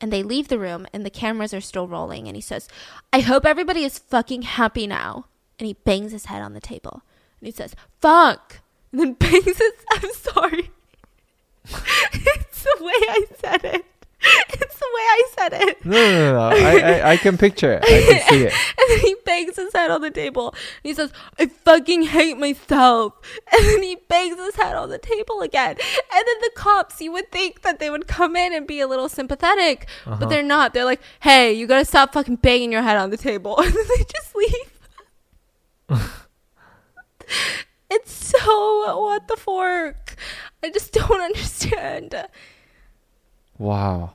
[0.00, 2.26] And they leave the room, and the cameras are still rolling.
[2.26, 2.68] And he says,
[3.12, 5.26] "I hope everybody is fucking happy now."
[5.58, 7.02] And he bangs his head on the table,
[7.40, 9.72] and he says, "Fuck," and then bangs his.
[9.92, 10.70] I'm sorry.
[11.66, 13.84] it's the way I said it.
[14.52, 15.84] It's the way I said it.
[15.84, 16.66] No, no, no, no.
[16.66, 17.82] I, I, I can picture it.
[17.84, 18.52] I can see it.
[18.52, 20.50] and then he bangs his head on the table.
[20.50, 23.14] And he says, I fucking hate myself.
[23.52, 25.70] And then he bangs his head on the table again.
[25.70, 28.86] And then the cops, you would think that they would come in and be a
[28.86, 30.16] little sympathetic, Uh-huh.
[30.20, 30.74] but they're not.
[30.74, 33.58] They're like, hey, you gotta stop fucking banging your head on the table.
[33.58, 34.70] And then they just leave.
[37.90, 40.16] it's so what the fork.
[40.62, 42.14] I just don't understand.
[43.60, 44.14] Wow.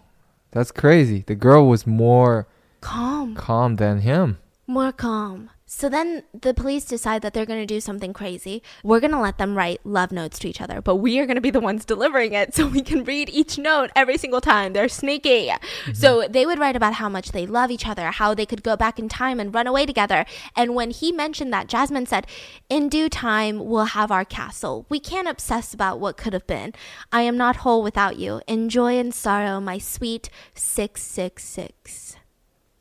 [0.51, 1.23] That's crazy.
[1.25, 2.47] The girl was more
[2.81, 3.35] Calm.
[3.35, 4.39] calm than him.
[4.65, 5.51] more calm.
[5.77, 8.63] So then the police decide that they're going to do something crazy.
[8.81, 11.35] We're going to let them write love notes to each other, but we are going
[11.35, 14.71] to be the ones delivering it so we can read each note every single time.
[14.71, 15.47] They're sneaky.
[15.47, 15.91] Mm-hmm.
[15.91, 18.77] So they would write about how much they love each other, how they could go
[18.77, 20.25] back in time and run away together.
[20.55, 22.25] And when he mentioned that, Jasmine said,
[22.69, 24.85] In due time, we'll have our castle.
[24.87, 26.71] We can't obsess about what could have been.
[27.11, 28.39] I am not whole without you.
[28.47, 32.15] Enjoy and sorrow, my sweet 666.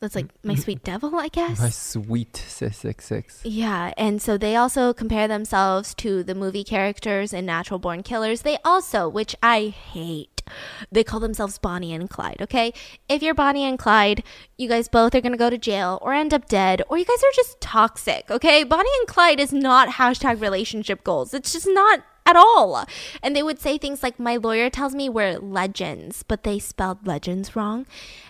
[0.05, 0.61] That's like my mm-hmm.
[0.61, 1.59] sweet devil, I guess.
[1.59, 3.41] My sweet 666.
[3.45, 8.43] Yeah, and so they also compare themselves to the movie characters in Natural Born Killers.
[8.43, 10.43] They also, which I hate,
[10.93, 12.75] they call themselves Bonnie and Clyde, okay?
[13.09, 14.23] If you're Bonnie and Clyde,
[14.59, 17.23] you guys both are gonna go to jail or end up dead, or you guys
[17.23, 18.63] are just toxic, okay?
[18.63, 21.33] Bonnie and Clyde is not hashtag relationship goals.
[21.33, 22.85] It's just not at all.
[23.23, 27.07] And they would say things like, My lawyer tells me we're legends, but they spelled
[27.07, 27.87] legends wrong.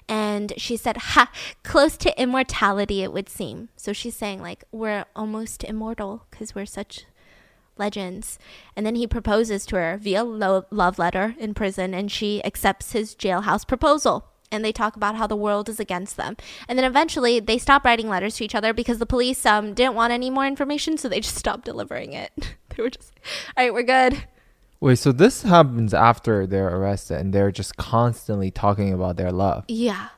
[0.08, 1.30] And she said, Ha,
[1.62, 3.68] close to immortality, it would seem.
[3.76, 7.06] So she's saying, like, we're almost immortal because we're such
[7.76, 8.38] legends.
[8.76, 12.92] And then he proposes to her via lo- love letter in prison, and she accepts
[12.92, 14.26] his jailhouse proposal.
[14.52, 16.36] And they talk about how the world is against them.
[16.68, 19.96] And then eventually they stop writing letters to each other because the police um, didn't
[19.96, 22.30] want any more information, so they just stopped delivering it.
[22.76, 23.12] they were just,
[23.56, 24.24] all right, we're good.
[24.80, 29.64] Wait, so this happens after they're arrested and they're just constantly talking about their love.
[29.68, 30.08] Yeah.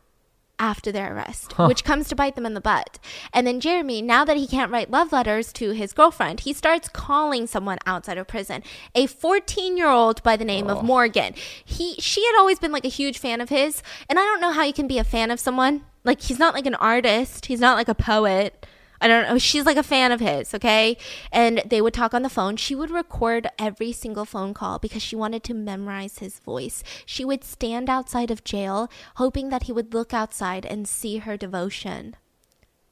[0.58, 1.66] After their arrest, Huh.
[1.66, 2.98] which comes to bite them in the butt.
[3.34, 6.88] And then Jeremy, now that he can't write love letters to his girlfriend, he starts
[6.88, 8.62] calling someone outside of prison,
[8.94, 10.78] a 14 year old by the name Oh.
[10.78, 11.34] of Morgan.
[11.62, 13.82] He, she had always been like a huge fan of his.
[14.08, 15.82] And I don't know how you can be a fan of someone.
[16.04, 18.66] Like, he's not like an artist, he's not like a poet.
[19.01, 19.39] I don't know.
[19.39, 20.97] She's like a fan of his, okay?
[21.32, 22.56] And they would talk on the phone.
[22.56, 26.82] She would record every single phone call because she wanted to memorize his voice.
[27.05, 31.36] She would stand outside of jail, hoping that he would look outside and see her
[31.36, 32.16] devotion.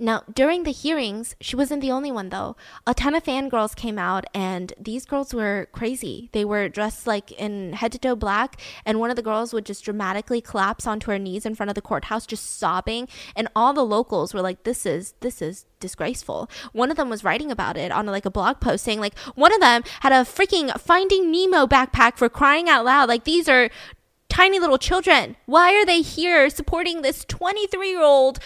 [0.05, 2.57] Now, during the hearings, she wasn't the only one though.
[2.87, 6.29] A ton of fangirls came out, and these girls were crazy.
[6.33, 9.65] They were dressed like in head to toe black, and one of the girls would
[9.65, 13.09] just dramatically collapse onto her knees in front of the courthouse, just sobbing.
[13.35, 17.25] And all the locals were like, "This is this is disgraceful." One of them was
[17.25, 20.27] writing about it on like a blog post, saying like, one of them had a
[20.27, 23.09] freaking Finding Nemo backpack for crying out loud.
[23.09, 23.71] Like these are
[24.29, 25.37] tiny little children.
[25.47, 28.39] Why are they here supporting this 23 year old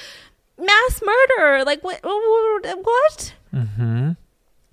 [0.59, 1.65] mass murderer?
[1.65, 2.01] Like, what?
[2.03, 3.35] What?
[3.55, 4.13] Mm-hmm.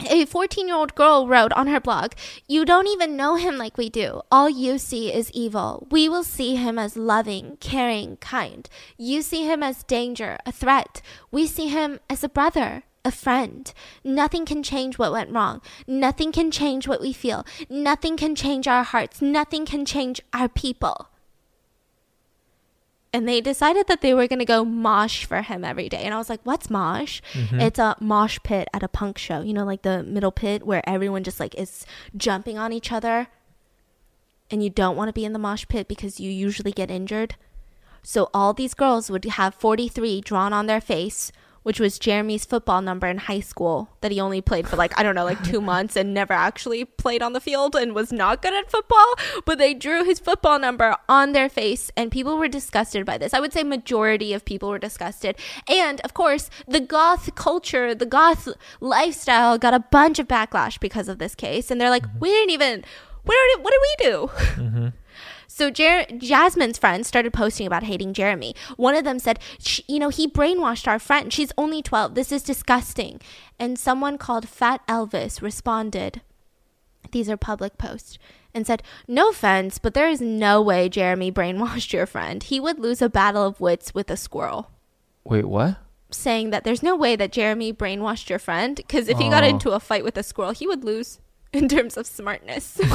[0.07, 2.13] A 14 year old girl wrote on her blog,
[2.47, 4.21] You don't even know him like we do.
[4.31, 5.87] All you see is evil.
[5.89, 8.69] We will see him as loving, caring, kind.
[8.97, 11.01] You see him as danger, a threat.
[11.31, 13.71] We see him as a brother, a friend.
[14.03, 15.61] Nothing can change what went wrong.
[15.87, 17.45] Nothing can change what we feel.
[17.69, 19.21] Nothing can change our hearts.
[19.21, 21.07] Nothing can change our people.
[23.15, 26.03] And they decided that they were going to go mosh for him every day.
[26.03, 27.21] And I was like, what's mosh?
[27.31, 27.61] Mm-hmm.
[27.61, 29.39] It's a mosh pit at a punk show.
[29.39, 31.85] You know, like the middle pit where everyone just like is
[32.17, 33.27] jumping on each other.
[34.51, 37.37] And you don't want to be in the mosh pit because you usually get injured.
[38.03, 41.31] So all these girls would have 43 drawn on their face,
[41.65, 45.01] which was Jeremy's football number in high school that he only played for like, I
[45.01, 48.43] don't know, like two months and never actually played on the field and was not
[48.43, 49.15] good at football.
[49.45, 53.33] But they drew his football number on their face and people were disgusted by this.
[53.33, 55.37] I would say majority of people were disgusted.
[55.67, 58.47] And of course, the goth culture, the goth
[58.79, 61.71] lifestyle got a bunch of backlash because of this case.
[61.71, 62.19] And they're like, mm-hmm.
[62.19, 62.85] we didn't even,
[63.23, 64.27] what did, what did we do?
[64.61, 64.87] Mm-hmm.
[65.57, 68.53] So Jer- Jasmine's friends started posting about hating Jeremy.
[68.75, 69.39] One of them said,
[69.87, 71.31] "You know, he brainwashed our friend.
[71.31, 72.13] She's only 12.
[72.13, 73.21] This is disgusting."
[73.57, 76.19] And someone called Fat Elvis responded,
[77.11, 78.17] these are public posts,
[78.53, 82.43] and said, "No offense, but there is no way Jeremy brainwashed your friend.
[82.43, 84.71] He would lose a battle of wits with a squirrel."
[85.23, 85.77] Wait, what?
[86.11, 89.47] Saying that there's no way that Jeremy brainwashed your friend because if he got Oh.
[89.47, 91.19] into a fight with a squirrel, he would lose
[91.61, 92.79] in terms of smartness.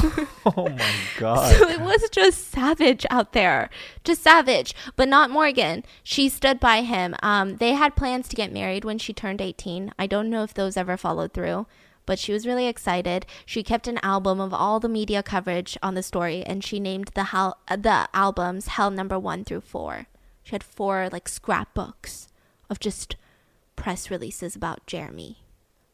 [0.47, 1.55] Oh my god.
[1.59, 3.69] So it was just savage out there,
[4.05, 4.75] just savage.
[4.97, 5.85] But not Morgan.
[6.03, 7.15] She stood by him.
[7.23, 9.93] Um, they had plans to get married when she turned 18.
[9.99, 11.67] I don't know if those ever followed through,
[12.07, 13.27] but she was really excited.
[13.45, 17.11] She kept an album of all the media coverage on the story, and she named
[17.15, 20.07] the hell, uh, the albums Hell Number One through Four.
[20.43, 22.29] She had four like scrapbooks
[22.71, 23.17] of just
[23.77, 25.43] press releases about Jeremy.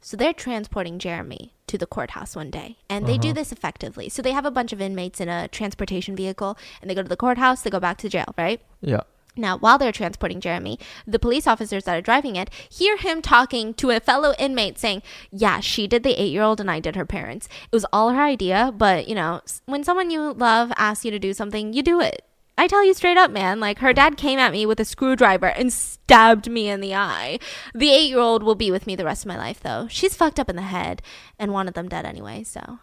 [0.01, 3.35] So they're transporting Jeremy to the courthouse one day, and they do uh-huh.
[3.35, 4.09] this effectively.
[4.09, 7.09] So they have a bunch of inmates in a transportation vehicle, and they go to
[7.09, 8.61] the courthouse, they go back to jail, right?
[8.81, 9.03] Yeah.
[9.37, 13.75] Now, while they're transporting Jeremy, the police officers that are driving it hear him talking
[13.75, 16.97] to a fellow inmate saying, Yeah, she did the eight year old and I did
[16.97, 17.47] her parents.
[17.71, 21.19] It was all her idea, but you know, when someone you love asks you to
[21.19, 22.26] do something, you do it.
[22.59, 25.49] I tell you straight up, man, like her dad came at me with a screwdriver
[25.49, 27.39] and stabbed me in the eye.
[27.75, 29.89] The eight year old will be with me the rest of my life, though.
[29.91, 31.03] She's fucked up in the head
[31.39, 32.79] and wanted them dead anyway, so.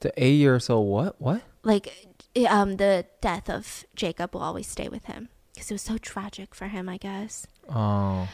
[0.00, 1.20] The eight years old what?
[1.20, 1.42] What?
[1.64, 2.08] like
[2.48, 6.54] um the death of Jacob will always stay with him because it was so tragic
[6.54, 7.46] for him, I guess.
[7.68, 8.28] Oh.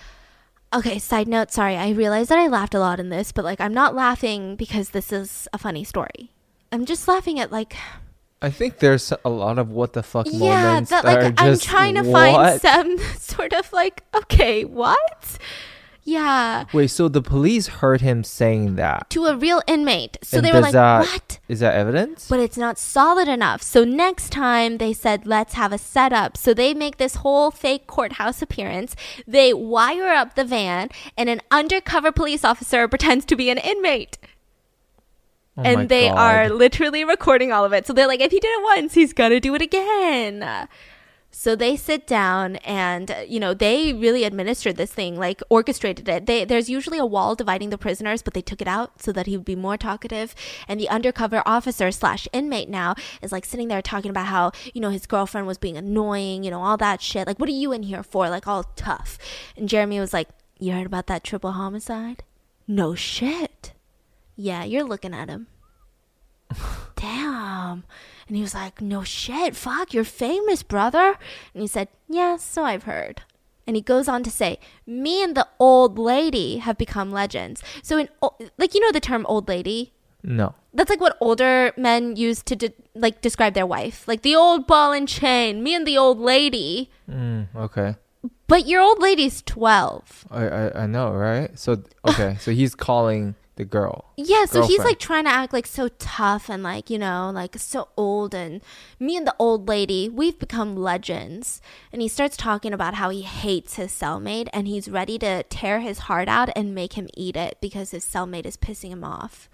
[0.74, 1.76] Okay, side note, sorry.
[1.76, 4.90] I realize that I laughed a lot in this, but like I'm not laughing because
[4.90, 6.32] this is a funny story.
[6.70, 7.74] I'm just laughing at like
[8.40, 11.44] I think there's a lot of what the fuck yeah, moments that that like are
[11.44, 12.60] I'm just trying to what?
[12.60, 15.39] find some sort of like okay, what?
[16.05, 19.10] Yeah, Wait, so the police heard him saying that.
[19.10, 20.16] to a real inmate.
[20.23, 22.28] So And they were like, that- "What?" Is that evidence?
[22.31, 23.60] but it's not solid enough.
[23.60, 26.39] So next time they said, let's have a setup.
[26.39, 28.97] So they make this whole fake courthouse appearance.
[29.27, 30.89] They wire up the van,
[31.19, 34.16] and an undercover police officer pretends to be an inmate.
[35.59, 36.18] Oh and they God.
[36.18, 37.85] are literally recording all of it.
[37.86, 40.68] So they're like, if he did it once, he's going to do it again.
[41.30, 46.26] So they sit down and, you know, they really administered this thing, like orchestrated it.
[46.26, 49.26] They, there's usually a wall dividing the prisoners, but they took it out so that
[49.26, 50.35] he would be more talkative.
[50.66, 54.80] And the undercover officer slash inmate now is like sitting there talking about how, you
[54.80, 57.26] know, his girlfriend was being annoying, you know, all that shit.
[57.26, 58.30] Like, what are you in here for?
[58.30, 59.18] Like, all tough.
[59.56, 60.28] And Jeremy was like,
[60.59, 62.22] you heard about that triple homicide?
[62.66, 63.72] No shit.
[64.40, 65.48] Yeah, you're looking at him
[66.97, 67.85] damn.
[68.27, 71.19] And he was like, no shit, fuck, you're famous, brother.
[71.55, 73.23] And he said, yeah, so I've heard.
[73.66, 77.62] And he goes on to say, me and the old lady have become legends.
[77.82, 78.09] So, in
[78.56, 79.93] like, you know the term old lady?
[80.23, 80.55] No.
[80.73, 84.09] That's like what older men use to de- like describe their wife.
[84.09, 86.90] Like the old ball and chain, me and the old lady.
[87.10, 87.97] Mm, okay.
[88.47, 90.27] But your old lady's 12.
[90.31, 91.56] I, I I know, right?
[91.59, 94.06] So okay, so he's calling the girl.
[94.16, 97.59] Yeah, so he's like trying to act like so tough and like, you know, like
[97.59, 98.35] so old.
[98.35, 98.62] And
[98.98, 101.60] me and the old lady, we've become legends.
[101.93, 105.80] And he starts talking about how he hates his cellmate and he's ready to tear
[105.80, 109.51] his heart out and make him eat it because his cellmate is pissing him off.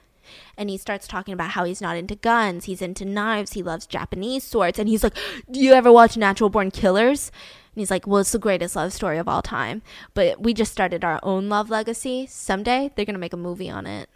[0.56, 3.86] And he starts talking about how he's not into guns, he's into knives, he loves
[3.86, 4.78] Japanese swords.
[4.78, 5.16] And he's like,
[5.50, 7.30] Do you ever watch Natural Born Killers?
[7.74, 9.82] And he's like, Well, it's the greatest love story of all time.
[10.14, 12.26] But we just started our own love legacy.
[12.26, 14.08] Someday they're going to make a movie on it.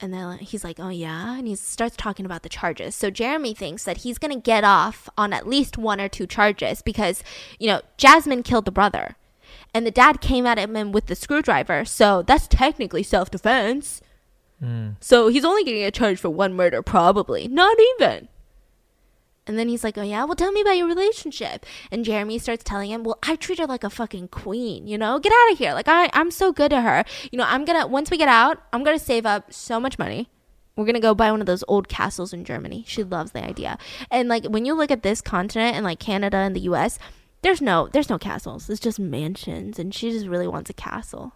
[0.00, 1.36] And then he's like, oh yeah?
[1.36, 2.94] And he starts talking about the charges.
[2.94, 6.26] So Jeremy thinks that he's going to get off on at least one or two
[6.26, 7.24] charges because,
[7.58, 9.16] you know, Jasmine killed the brother.
[9.74, 11.84] And the dad came at him with the screwdriver.
[11.84, 14.00] So that's technically self defense.
[14.60, 14.90] Hmm.
[15.00, 17.48] So he's only going to get charged for one murder, probably.
[17.48, 18.28] Not even.
[19.48, 20.24] And then he's like, oh yeah?
[20.24, 21.66] Well, tell me about your relationship.
[21.90, 25.18] And Jeremy starts telling him, well, I treat her like a fucking queen, you know?
[25.18, 25.72] Get out of here.
[25.72, 27.04] Like, I, I'm so good to her.
[27.32, 30.28] You know, I'm to, once we get out, I'm to save up so much money.
[30.76, 32.84] We're to go buy one of those old castles in Germany.
[32.86, 33.78] She loves the idea.
[34.12, 37.00] And like, when you look at this continent and like Canada and the US,
[37.42, 38.68] there's no there's no castles.
[38.68, 41.34] It's just mansions and she just really wants a castle.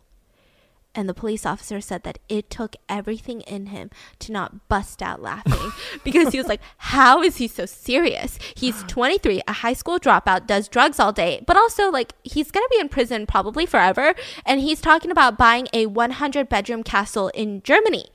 [0.95, 5.23] And the police officer said that it took everything in him to not bust out
[5.23, 5.73] laughing
[6.05, 8.39] because he was like, How is he so serious?
[8.55, 12.65] He's 23, a high school dropout, does drugs all day, but also, like, he's going
[12.65, 14.15] to be in prison probably forever.
[14.45, 18.11] And he's talking about buying a 100 bedroom castle in Germany.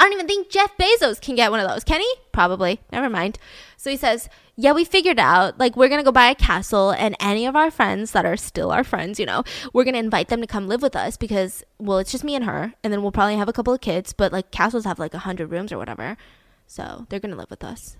[0.00, 1.84] I don't even think Jeff Bezos can get one of those.
[1.84, 2.14] Can he?
[2.32, 2.80] Probably.
[2.90, 3.38] Never mind.
[3.76, 6.90] So he says, Yeah, we figured out, like, we're going to go buy a castle,
[6.90, 9.44] and any of our friends that are still our friends, you know,
[9.74, 12.34] we're going to invite them to come live with us because, well, it's just me
[12.34, 14.98] and her, and then we'll probably have a couple of kids, but, like, castles have,
[14.98, 16.16] like, 100 rooms or whatever.
[16.66, 17.98] So they're going to live with us.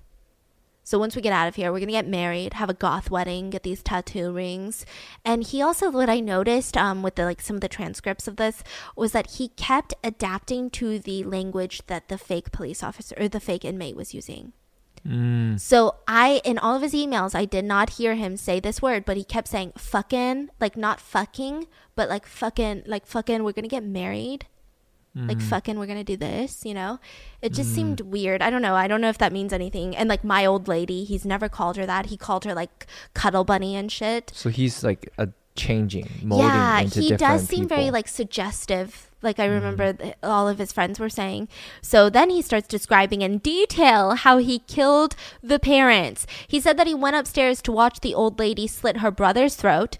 [0.90, 3.50] So once we get out of here, we're gonna get married, have a goth wedding,
[3.50, 4.84] get these tattoo rings.
[5.24, 8.34] And he also, what I noticed um, with the like some of the transcripts of
[8.34, 8.64] this
[8.96, 13.38] was that he kept adapting to the language that the fake police officer or the
[13.38, 14.52] fake inmate was using.
[15.06, 15.60] Mm.
[15.60, 19.04] So I, in all of his emails, I did not hear him say this word,
[19.04, 23.44] but he kept saying "fucking," like not fucking, but like fucking, like fucking.
[23.44, 24.46] We're gonna get married
[25.14, 25.42] like mm.
[25.42, 27.00] fucking we're gonna do this you know?
[27.42, 27.74] It just mm.
[27.74, 28.42] seemed weird.
[28.42, 28.74] I don't know.
[28.74, 29.96] I don't know if that means anything.
[29.96, 32.06] And like my old lady he's never called her that.
[32.06, 34.30] He called her like cuddle bunny and shit.
[34.34, 39.44] So he's like a changing, molding yeah he does seem very like suggestive like i
[39.44, 39.98] remember mm.
[39.98, 41.48] th- all of his friends were saying.
[41.82, 46.26] So then he starts describing in detail how he killed the parents.
[46.48, 49.98] He said that he went upstairs to watch the old lady slit her brother's throat.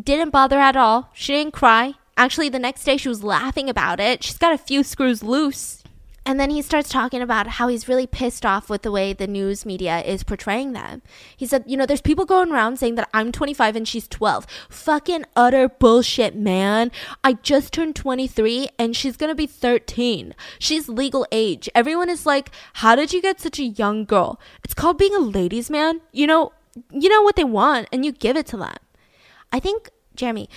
[0.00, 1.10] Didn't bother at all.
[1.12, 1.94] She didn't cry.
[2.22, 4.22] Actually, the next day she was laughing about it.
[4.22, 5.82] She's got a few screws loose.
[6.24, 9.26] And then he starts talking about how he's really pissed off with the way the
[9.26, 11.02] news media is portraying them.
[11.36, 14.46] He said, You know, there's people going around saying that I'm 25 and she's 12.
[14.70, 16.92] Fucking utter bullshit, man.
[17.24, 20.32] I just turned 23 and she's gonna be 13.
[20.60, 21.68] She's legal age.
[21.74, 24.38] Everyone is like, How did you get such a young girl?
[24.62, 26.02] It's called being a ladies' man.
[26.12, 26.52] You know,
[26.92, 28.76] you know what they want and you give it to them.
[29.50, 30.48] I think Jeremy,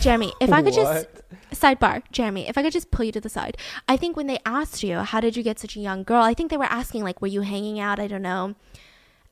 [0.00, 1.06] Jeremy, if I could just
[1.52, 3.56] sidebar, Jeremy, if I could just pull you to the side.
[3.88, 6.22] I think when they asked you, how did you get such a young girl?
[6.22, 8.00] I think they were asking like, were you hanging out?
[8.00, 8.54] I don't know.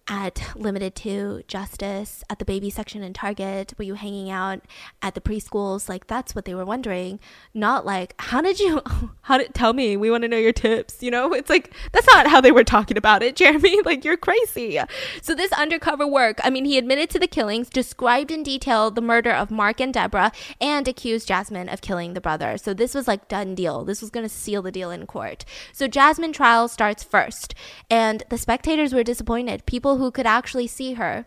[0.08, 4.60] At Limited Too Justice, at the baby section in Target, were you hanging out
[5.02, 5.88] at the preschools?
[5.88, 7.20] Like that's what they were wondering.
[7.54, 8.82] Not like, how did you?
[9.22, 9.96] How did tell me?
[9.96, 11.04] We want to know your tips.
[11.04, 13.80] You know, it's like that's not how they were talking about it, Jeremy.
[13.82, 14.80] Like you're crazy.
[15.22, 16.40] So this undercover work.
[16.42, 19.94] I mean, he admitted to the killings, described in detail the murder of Marc and
[19.94, 22.58] Deborah, and accused Jasmine of killing the brother.
[22.58, 23.84] So this was like done deal.
[23.84, 25.44] This was to seal the deal in court.
[25.72, 27.54] So Jasmine trial starts first,
[27.88, 29.66] and the spectators were disappointed.
[29.66, 31.26] People who could actually see her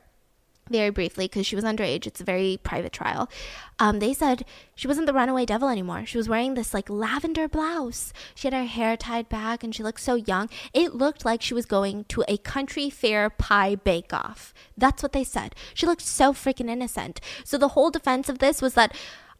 [0.70, 2.08] very briefly because she was underage.
[2.08, 3.30] It's a very private trial.
[3.80, 4.46] Um, they said
[4.76, 6.06] she wasn't the runaway devil anymore.
[6.06, 8.14] She was wearing this like lavender blouse.
[8.36, 10.50] She had her hair tied back and she looked so young.
[10.74, 14.54] It looked like she was going to a country fair pie bake off.
[14.78, 15.56] That's what they said.
[15.74, 17.20] She looked so freaking innocent.
[17.44, 18.96] So the whole defense of this was that.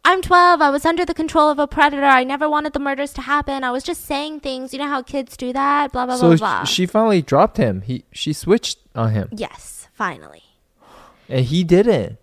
[0.06, 0.60] I'm 12.
[0.60, 2.04] I was under the control of a predator.
[2.04, 3.64] I never wanted the murders to happen.
[3.64, 4.72] I was just saying things.
[4.72, 5.92] You know how kids do that?
[5.92, 6.64] Blah, blah, so blah, blah.
[6.64, 7.80] she finally dropped him.
[7.82, 10.42] He she switched on him, yes, finally.
[11.28, 12.18] and he didn't.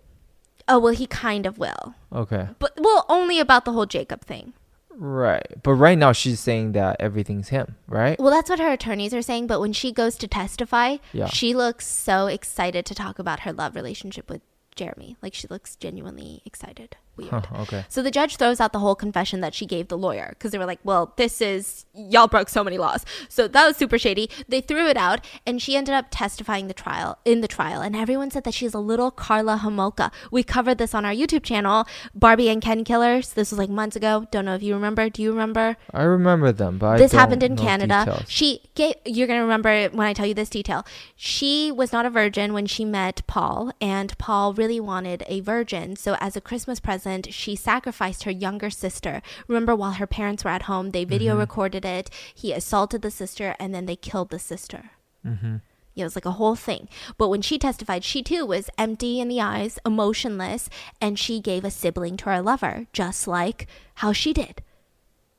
[0.68, 1.94] Oh, well, he kind of will.
[2.12, 4.52] Okay, But, well, only about the whole Jacob thing.
[4.94, 5.44] right.
[5.64, 8.16] But right now she's saying that everything's him, right?
[8.20, 9.48] Well, that's what her attorneys are saying.
[9.48, 11.26] But when she goes to testify, Yeah.
[11.26, 14.40] she looks so excited to talk about her love relationship with
[14.76, 15.16] Jeremy.
[15.20, 16.96] Like she looks genuinely excited.
[17.16, 17.30] Weird.
[17.30, 17.84] Huh, okay.
[17.90, 20.58] So the judge throws out the whole confession that she gave the lawyer because they
[20.58, 23.04] were like, well, this is, y'all broke so many laws.
[23.28, 24.30] So that was super shady.
[24.48, 27.82] They threw it out and she ended up testifying the trial in the trial.
[27.82, 30.10] And everyone said that she's a little Karla Homolka.
[30.30, 33.34] We covered this on our YouTube channel, Barbie and Ken Killers.
[33.34, 34.26] This was like months ago.
[34.30, 35.10] Don't know if you remember.
[35.10, 35.76] Do you remember?
[35.92, 38.04] I remember them, but I this happened in Canada.
[38.06, 38.24] details.
[38.30, 40.86] She gave, you're going to remember when I tell you this detail.
[41.14, 45.94] She was not a virgin when she met Paul, and Paul really wanted a virgin.
[45.96, 49.22] So, as a Christmas present, she sacrificed her younger sister.
[49.48, 52.10] Remember, while her parents were at home, they video recorded it.
[52.34, 54.90] He assaulted the sister, and then they killed the sister.
[55.26, 55.56] Mm-hmm.
[55.94, 56.88] Yeah, it was like a whole thing.
[57.18, 60.70] But when she testified, she too was empty in the eyes, emotionless,
[61.00, 63.66] and she gave a sibling to her lover, just like
[63.96, 64.62] how she did.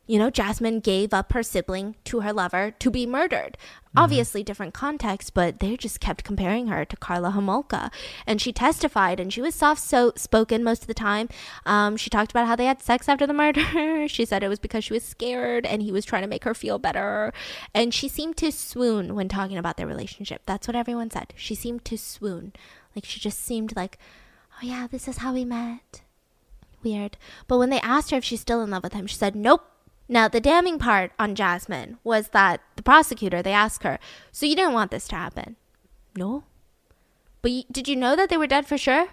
[0.05, 3.57] You know, Jasmine gave up her sibling to her lover to be murdered.
[3.95, 7.91] Obviously, different context, but they just kept comparing her to Karla Homolka.
[8.25, 11.29] And she testified, and she was soft so spoken most of the time.
[11.65, 14.07] Um, she talked about how they had sex after the murder.
[14.07, 16.55] she said it was because she was scared and he was trying to make her
[16.55, 17.31] feel better.
[17.73, 20.41] And she seemed to swoon when talking about their relationship.
[20.45, 21.33] That's what everyone said.
[21.35, 22.53] She seemed to swoon.
[22.95, 23.99] Like she just seemed like,
[24.53, 26.01] oh, yeah, this is how we met.
[26.83, 27.17] Weird.
[27.47, 29.69] But when they asked her if she's still in love with him, she said, nope.
[30.13, 33.97] Now, the damning part on Jasmine was that the prosecutor, they asked her,
[34.31, 35.55] So you didn't want this to happen?
[36.15, 36.43] No.
[37.41, 39.07] But you, did you know that they were dead for sure?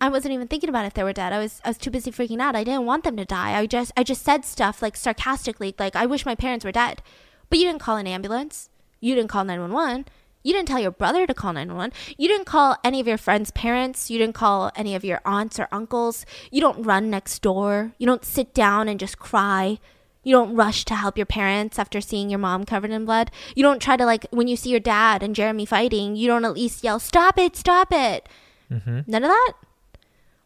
[0.00, 1.32] I wasn't even thinking about if they were dead.
[1.32, 2.54] I was I was too busy freaking out.
[2.54, 3.58] I didn't want them to die.
[3.58, 7.02] I just I just said stuff like sarcastically, like I wish my parents were dead.
[7.50, 8.70] But you didn't call an ambulance.
[9.00, 10.06] You didn't call 911.
[10.44, 11.92] You didn't tell your brother to call 911.
[12.16, 14.08] You didn't call any of your friends' parents.
[14.08, 16.24] You didn't call any of your aunts or uncles.
[16.52, 17.92] You don't run next door.
[17.98, 19.80] You don't sit down and just cry.
[20.26, 23.30] You don't rush to help your parents after seeing your mom covered in blood.
[23.54, 26.44] You don't try to, like, when you see your dad and Jeremy fighting, you don't
[26.44, 28.28] at least yell, Stop it, stop it.
[28.68, 29.02] Mm-hmm.
[29.06, 29.52] None of that.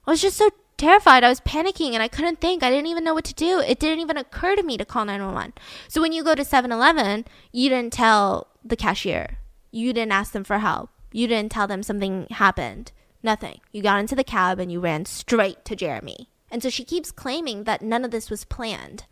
[0.07, 1.25] I was just so terrified.
[1.25, 2.63] I was panicking and I couldn't think.
[2.63, 3.61] I didn't even know what to do.
[3.61, 5.55] It didn't even occur to me to call 911.
[5.89, 9.39] So when you go to 7 Eleven, you didn't tell the cashier.
[9.71, 10.91] You didn't ask them for help.
[11.11, 12.93] You didn't tell them something happened.
[13.23, 13.61] Nothing.
[13.73, 16.29] You got into the cab and you ran straight to Jeremy.
[16.51, 19.05] And so she keeps claiming that none of this was planned.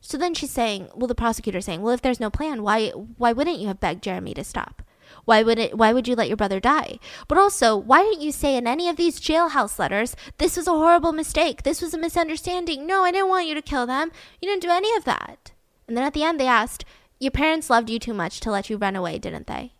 [0.00, 3.32] So then she's saying, well, the prosecutor's saying, well, if there's no plan, why why
[3.32, 4.82] wouldn't you have begged Jeremy to stop?
[5.24, 6.98] Why would it why would you let your brother die?
[7.28, 10.72] But also, why didn't you say in any of these jailhouse letters, this was a
[10.72, 11.62] horrible mistake.
[11.62, 12.86] This was a misunderstanding.
[12.86, 14.10] No, I didn't want you to kill them.
[14.40, 15.52] You didn't do any of that.
[15.86, 16.84] And then at the end they asked,
[17.18, 19.74] your parents loved you too much to let you run away, didn't they?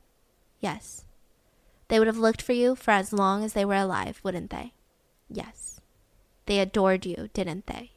[0.60, 1.04] Yes.
[1.88, 4.74] They would have looked for you for as long as they were alive, wouldn't they?
[5.28, 5.80] Yes.
[6.46, 7.92] They adored you, didn't they?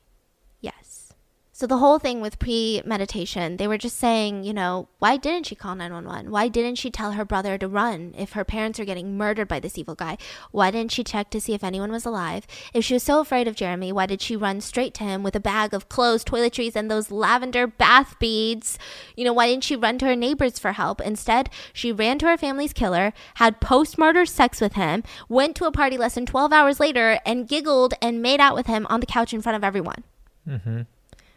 [1.56, 5.54] So the whole thing with premeditation, they were just saying, you know, why didn't she
[5.54, 6.32] call 911?
[6.32, 9.60] Why didn't she tell her brother to run if her parents are getting murdered by
[9.60, 10.18] this evil guy?
[10.50, 12.48] Why didn't she check to see if anyone was alive?
[12.74, 15.36] If she was so afraid of Jeremy, why did she run straight to him with
[15.36, 18.80] a bag of clothes, toiletries, and those lavender bath beads?
[19.16, 21.02] You know, why didn't she run to her neighbors for help?
[21.02, 25.72] Instead, she ran to her family's killer, had post-murder sex with him, went to a
[25.72, 29.06] party less than 12 hours later, and giggled and made out with him on the
[29.06, 30.04] couch in front of everyone.
[30.50, 30.82] Mm-hmm.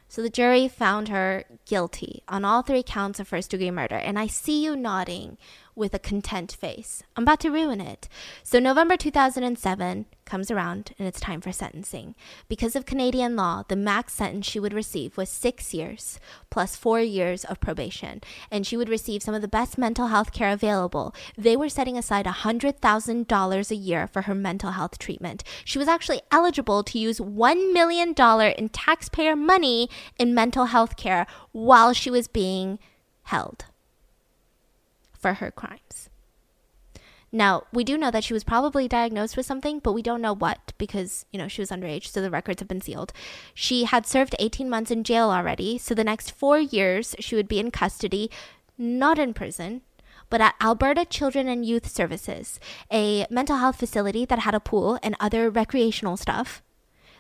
[0.09, 3.97] So the jury found her guilty on all three counts of first degree murder.
[3.97, 5.37] And I see you nodding
[5.77, 7.03] with a content face.
[7.15, 8.09] I'm about to ruin it.
[8.43, 12.15] So, November 2007 comes around and it's time for sentencing.
[12.49, 16.19] Because of Canadian law, the max sentence she would receive was six years
[16.51, 18.23] plus four years of probation.
[18.51, 21.15] And she would receive some of the best mental health care available.
[21.37, 25.45] They were setting aside $100,000 a year for her mental health treatment.
[25.65, 28.15] She was actually eligible to use $1 million
[28.59, 29.89] in taxpayer money
[30.19, 32.79] in mental health care while she was being
[33.25, 33.67] held
[35.27, 36.09] for her crimes.
[37.33, 40.33] Now, we do know that she was probably diagnosed with something, but we don't know
[40.33, 43.13] what because, you know, she was underage, so the records have been sealed.
[43.53, 47.49] She had served 18 months in jail already, so the next four years she would
[47.49, 48.31] be in custody,
[48.79, 49.83] not in prison,
[50.31, 52.61] but at Alberta Children and Youth Services,
[52.93, 56.63] a mental health facility that had a pool and other recreational stuff.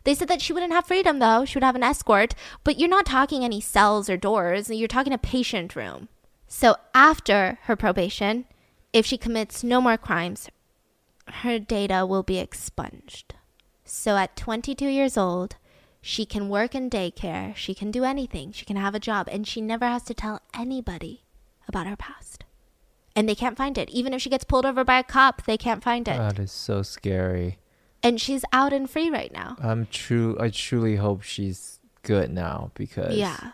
[0.04, 2.88] They said that she wouldn't have freedom though, she would have an escort, but you're
[2.88, 6.08] not talking any cells or doors, you're talking a patient room.
[6.48, 8.46] So after her probation,
[8.92, 10.48] if she commits no more crimes,
[11.28, 13.34] her data will be expunged.
[13.84, 15.56] So at 22 years old,
[16.00, 19.46] she can work in daycare, she can do anything, she can have a job, and
[19.46, 21.24] she never has to tell anybody
[21.68, 22.44] about her past.
[23.14, 23.90] And they can't find it.
[23.90, 26.16] Even if she gets pulled over by a cop, they can't find it.
[26.16, 27.58] That is so scary.
[28.02, 29.56] And she's out and free right now.
[29.60, 33.52] I'm true I truly hope she's good now because Yeah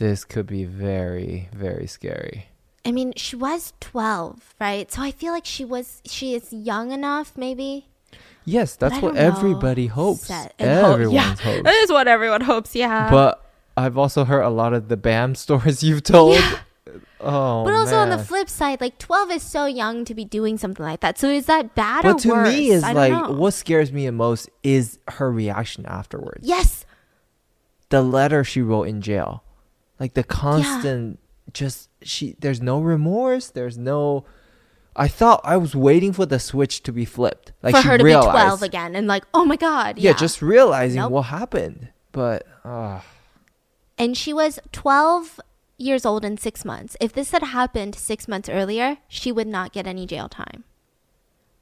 [0.00, 2.46] this could be very, very scary.
[2.86, 4.90] I mean, she was 12, right?
[4.90, 7.86] So I feel like she was, she is young enough, maybe.
[8.46, 10.30] Yes, that's what everybody hopes.
[10.58, 11.62] Everyone yeah, hopes.
[11.64, 13.10] That is what everyone hopes, yeah.
[13.10, 13.44] But
[13.76, 16.36] I've also heard a lot of the BAM stories you've told.
[16.36, 16.58] Yeah.
[17.20, 18.10] Oh, but also man.
[18.10, 21.18] on the flip side, like 12 is so young to be doing something like that.
[21.18, 22.48] So is that bad but or to worse?
[22.48, 26.48] me, is like what scares me the most is her reaction afterwards.
[26.48, 26.86] Yes.
[27.90, 29.44] The letter she wrote in jail
[30.00, 31.50] like the constant yeah.
[31.52, 34.24] just she there's no remorse there's no
[34.96, 37.52] I thought I was waiting for the switch to be flipped.
[37.62, 40.16] Like for her to realized, be twelve again, and like, oh my god, yeah, yeah
[40.16, 41.12] just realizing nope.
[41.12, 41.90] what happened.
[42.10, 43.00] But uh.
[43.96, 45.40] and she was twelve
[45.78, 46.96] years old in six months.
[47.00, 50.64] If this had happened six months earlier, she would not get any jail time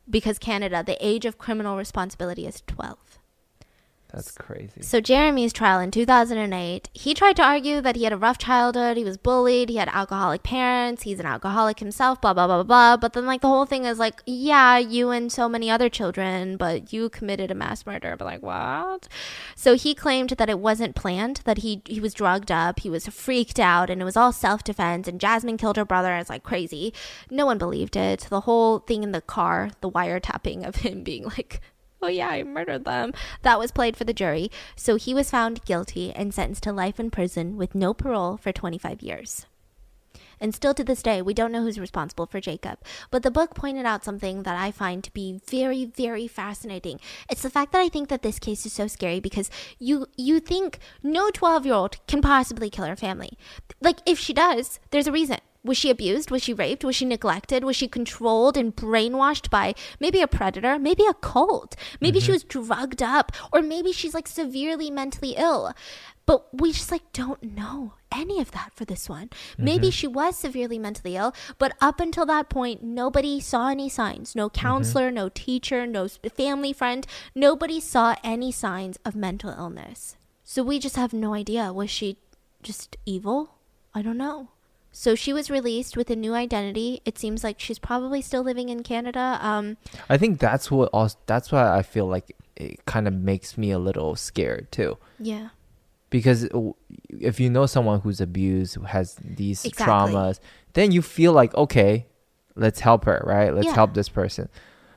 [0.09, 3.18] because Canada, the age of criminal responsibility is twelve.
[4.13, 4.81] That's crazy.
[4.81, 8.97] So Jeremy's trial in 2008, he tried to argue that he had a rough childhood,
[8.97, 12.97] he was bullied, he had alcoholic parents, he's an alcoholic himself, blah blah blah blah.
[12.97, 16.57] But then like the whole thing is like, yeah, you and so many other children,
[16.57, 18.17] but you committed a mass murder.
[18.17, 19.09] But like what?
[19.55, 23.07] So he claimed that it wasn't planned, that he he was drugged up, he was
[23.09, 25.07] freaked out, and it was all self defense.
[25.07, 26.17] And Jasmine killed her brother.
[26.17, 26.95] It's like crazy.
[27.31, 28.27] No one believed it.
[28.31, 31.61] The whole thing in the car, the wiretapping of him being like
[32.03, 33.13] oh yeah, I murdered them.
[33.43, 34.51] That was played for the jury.
[34.77, 38.53] So he was found guilty and sentenced to life in prison with no parole for
[38.53, 39.47] 25 years.
[40.41, 42.79] And still to this day, we don't know who's responsible for Jacob.
[43.11, 47.01] But the book pointed out something that I find to be very, very fascinating.
[47.31, 50.41] It's the fact that I think that this case is so scary because you you
[50.41, 53.37] think no 12 year old can possibly kill her family.
[53.81, 55.39] Like, if she does, there's a reason.
[55.69, 56.31] Was she abused?
[56.31, 56.83] Was she raped?
[56.83, 57.63] Was she neglected?
[57.63, 60.79] Was she controlled and brainwashed by maybe a predator?
[60.79, 61.77] Maybe a cult?
[62.01, 62.25] Maybe mm-hmm.
[62.25, 63.33] she was drugged up?
[63.53, 65.75] Or maybe she's like severely mentally ill?
[66.25, 69.29] But we just like don't know any of that for this one.
[69.29, 69.65] Mm-hmm.
[69.65, 74.35] Maybe she was severely mentally ill, but up until that point, nobody saw any signs.
[74.35, 74.61] No mm-hmm.
[74.61, 75.17] counselor, mm-hmm.
[75.17, 77.07] no teacher, no family friend.
[77.35, 80.17] Nobody saw any signs of mental illness.
[80.45, 81.73] So we just have no idea.
[81.75, 82.17] Was she
[82.63, 83.55] just evil?
[83.95, 84.49] I don't know.
[84.93, 87.03] So she was released with a new identity.
[87.05, 89.39] It seems like she's probably still living in Canada.
[89.41, 89.77] Um,
[90.09, 93.71] I think that's what also, that's why I feel like it kind of makes me
[93.71, 94.99] a little scared too.
[95.19, 95.51] Yeah.
[96.11, 96.49] Because
[97.11, 100.15] if you know someone who's abused, who has these exactly.
[100.15, 100.41] traumas,
[100.73, 102.07] then you feel like okay,
[102.57, 103.55] let's help her, right?
[103.55, 103.75] Let's yeah.
[103.75, 104.49] help this person.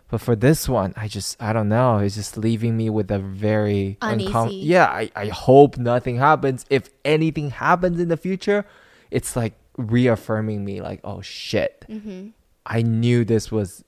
[0.09, 1.99] But for this one, I just I don't know.
[1.99, 4.31] It's just leaving me with a very uneasy.
[4.31, 6.65] Uncom- yeah, I, I hope nothing happens.
[6.69, 8.65] If anything happens in the future,
[9.09, 12.29] it's like reaffirming me like oh shit mm-hmm.
[12.65, 13.83] i knew this was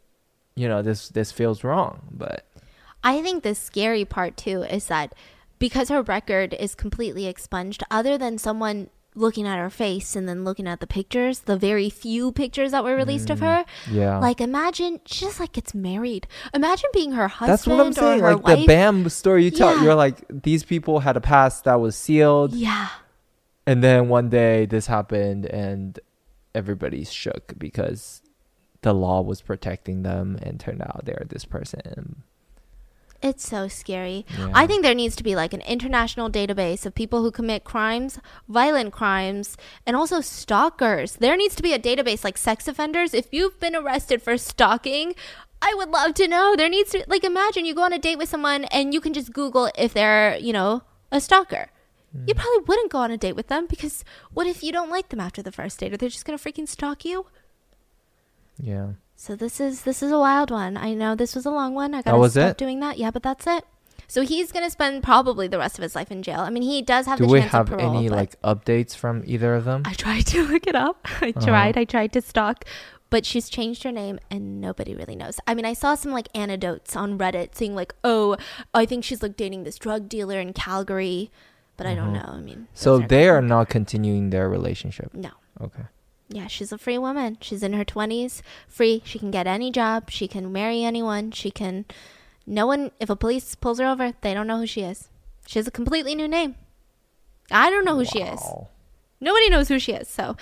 [0.56, 2.46] you know this this feels wrong but
[3.04, 5.14] i think the scary part too is that
[5.60, 10.44] because her record is completely expunged other than someone looking at her face and then
[10.44, 13.66] looking at the pictures, the very few pictures that were released mm, of her.
[13.90, 14.18] Yeah.
[14.18, 16.28] Like imagine she just like gets married.
[16.54, 17.52] Imagine being her husband.
[17.52, 18.22] That's what I'm saying.
[18.22, 18.60] like wife.
[18.60, 19.84] the BAM story you tell, yeah.
[19.84, 22.54] you're like these people had a past that was sealed.
[22.54, 22.90] Yeah
[23.66, 26.00] and then one day this happened and
[26.56, 28.22] everybody's shook because
[28.82, 32.24] the law was protecting them and turned out they're this person
[33.24, 34.26] it's so scary.
[34.38, 34.52] Yeah.
[34.54, 38.20] I think there needs to be like an international database of people who commit crimes,
[38.50, 39.56] violent crimes,
[39.88, 41.16] and also stalkers.
[41.16, 43.14] There needs to be a database like sex offenders.
[43.14, 45.16] If you've been arrested for stalking,
[45.62, 46.56] I would love to know.
[46.58, 49.14] There needs to like imagine you go on a date with someone and you can
[49.14, 51.70] just Google if they're, you know, a stalker.
[52.16, 52.28] Mm.
[52.28, 54.04] You probably wouldn't go on a date with them because
[54.34, 55.94] what if you don't like them after the first date?
[55.94, 57.26] Are they're just gonna freaking stalk you?
[58.60, 58.94] Yeah.
[59.16, 60.78] So this is this is a wild one.
[60.78, 61.94] I know this was a long one.
[61.94, 62.58] I gotta stop it?
[62.58, 62.98] doing that.
[62.98, 63.66] Yeah, but that's it.
[64.08, 66.42] So he's gonna spend probably the rest of his life in jail.
[66.42, 67.18] I mean, he does have.
[67.18, 69.84] Do the we chance have of parole, any like updates from either of them?
[69.86, 71.08] I tried to look it up.
[71.22, 71.46] I uh-huh.
[71.46, 71.78] tried.
[71.78, 72.66] I tried to stalk,
[73.10, 75.40] but she's changed her name and nobody really knows.
[75.48, 78.38] I mean, I saw some like anecdotes on Reddit saying like, "Oh,
[78.74, 81.32] I think she's like dating this drug dealer in Calgary."
[81.78, 82.28] But I don't mm-hmm.
[82.28, 82.34] know.
[82.34, 85.14] I mean, so they are not continuing their relationship.
[85.14, 85.32] No.
[85.62, 85.84] Okay.
[86.30, 87.38] Yeah, she's a free woman.
[87.42, 89.02] She's in her 20s, free.
[89.06, 90.10] She can get any job.
[90.10, 91.32] She can marry anyone.
[91.32, 91.86] She can.
[92.48, 95.10] No one, if a police pulls her over, they don't know who she is.
[95.46, 96.56] She has a completely new name.
[97.52, 98.10] I don't know who wow.
[98.12, 98.42] she is.
[99.20, 100.08] Nobody knows who she is.
[100.08, 100.36] So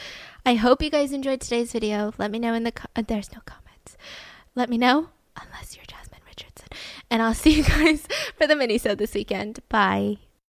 [0.46, 2.14] I hope you guys enjoyed today's video.
[2.18, 2.72] Let me know in the.
[2.72, 3.98] Co- uh, there's no comments.
[4.56, 6.68] Let me know, unless you're Jasmine Richardson.
[7.10, 9.60] And I'll see you guys for the mini show this weekend.
[9.70, 10.18] Bye.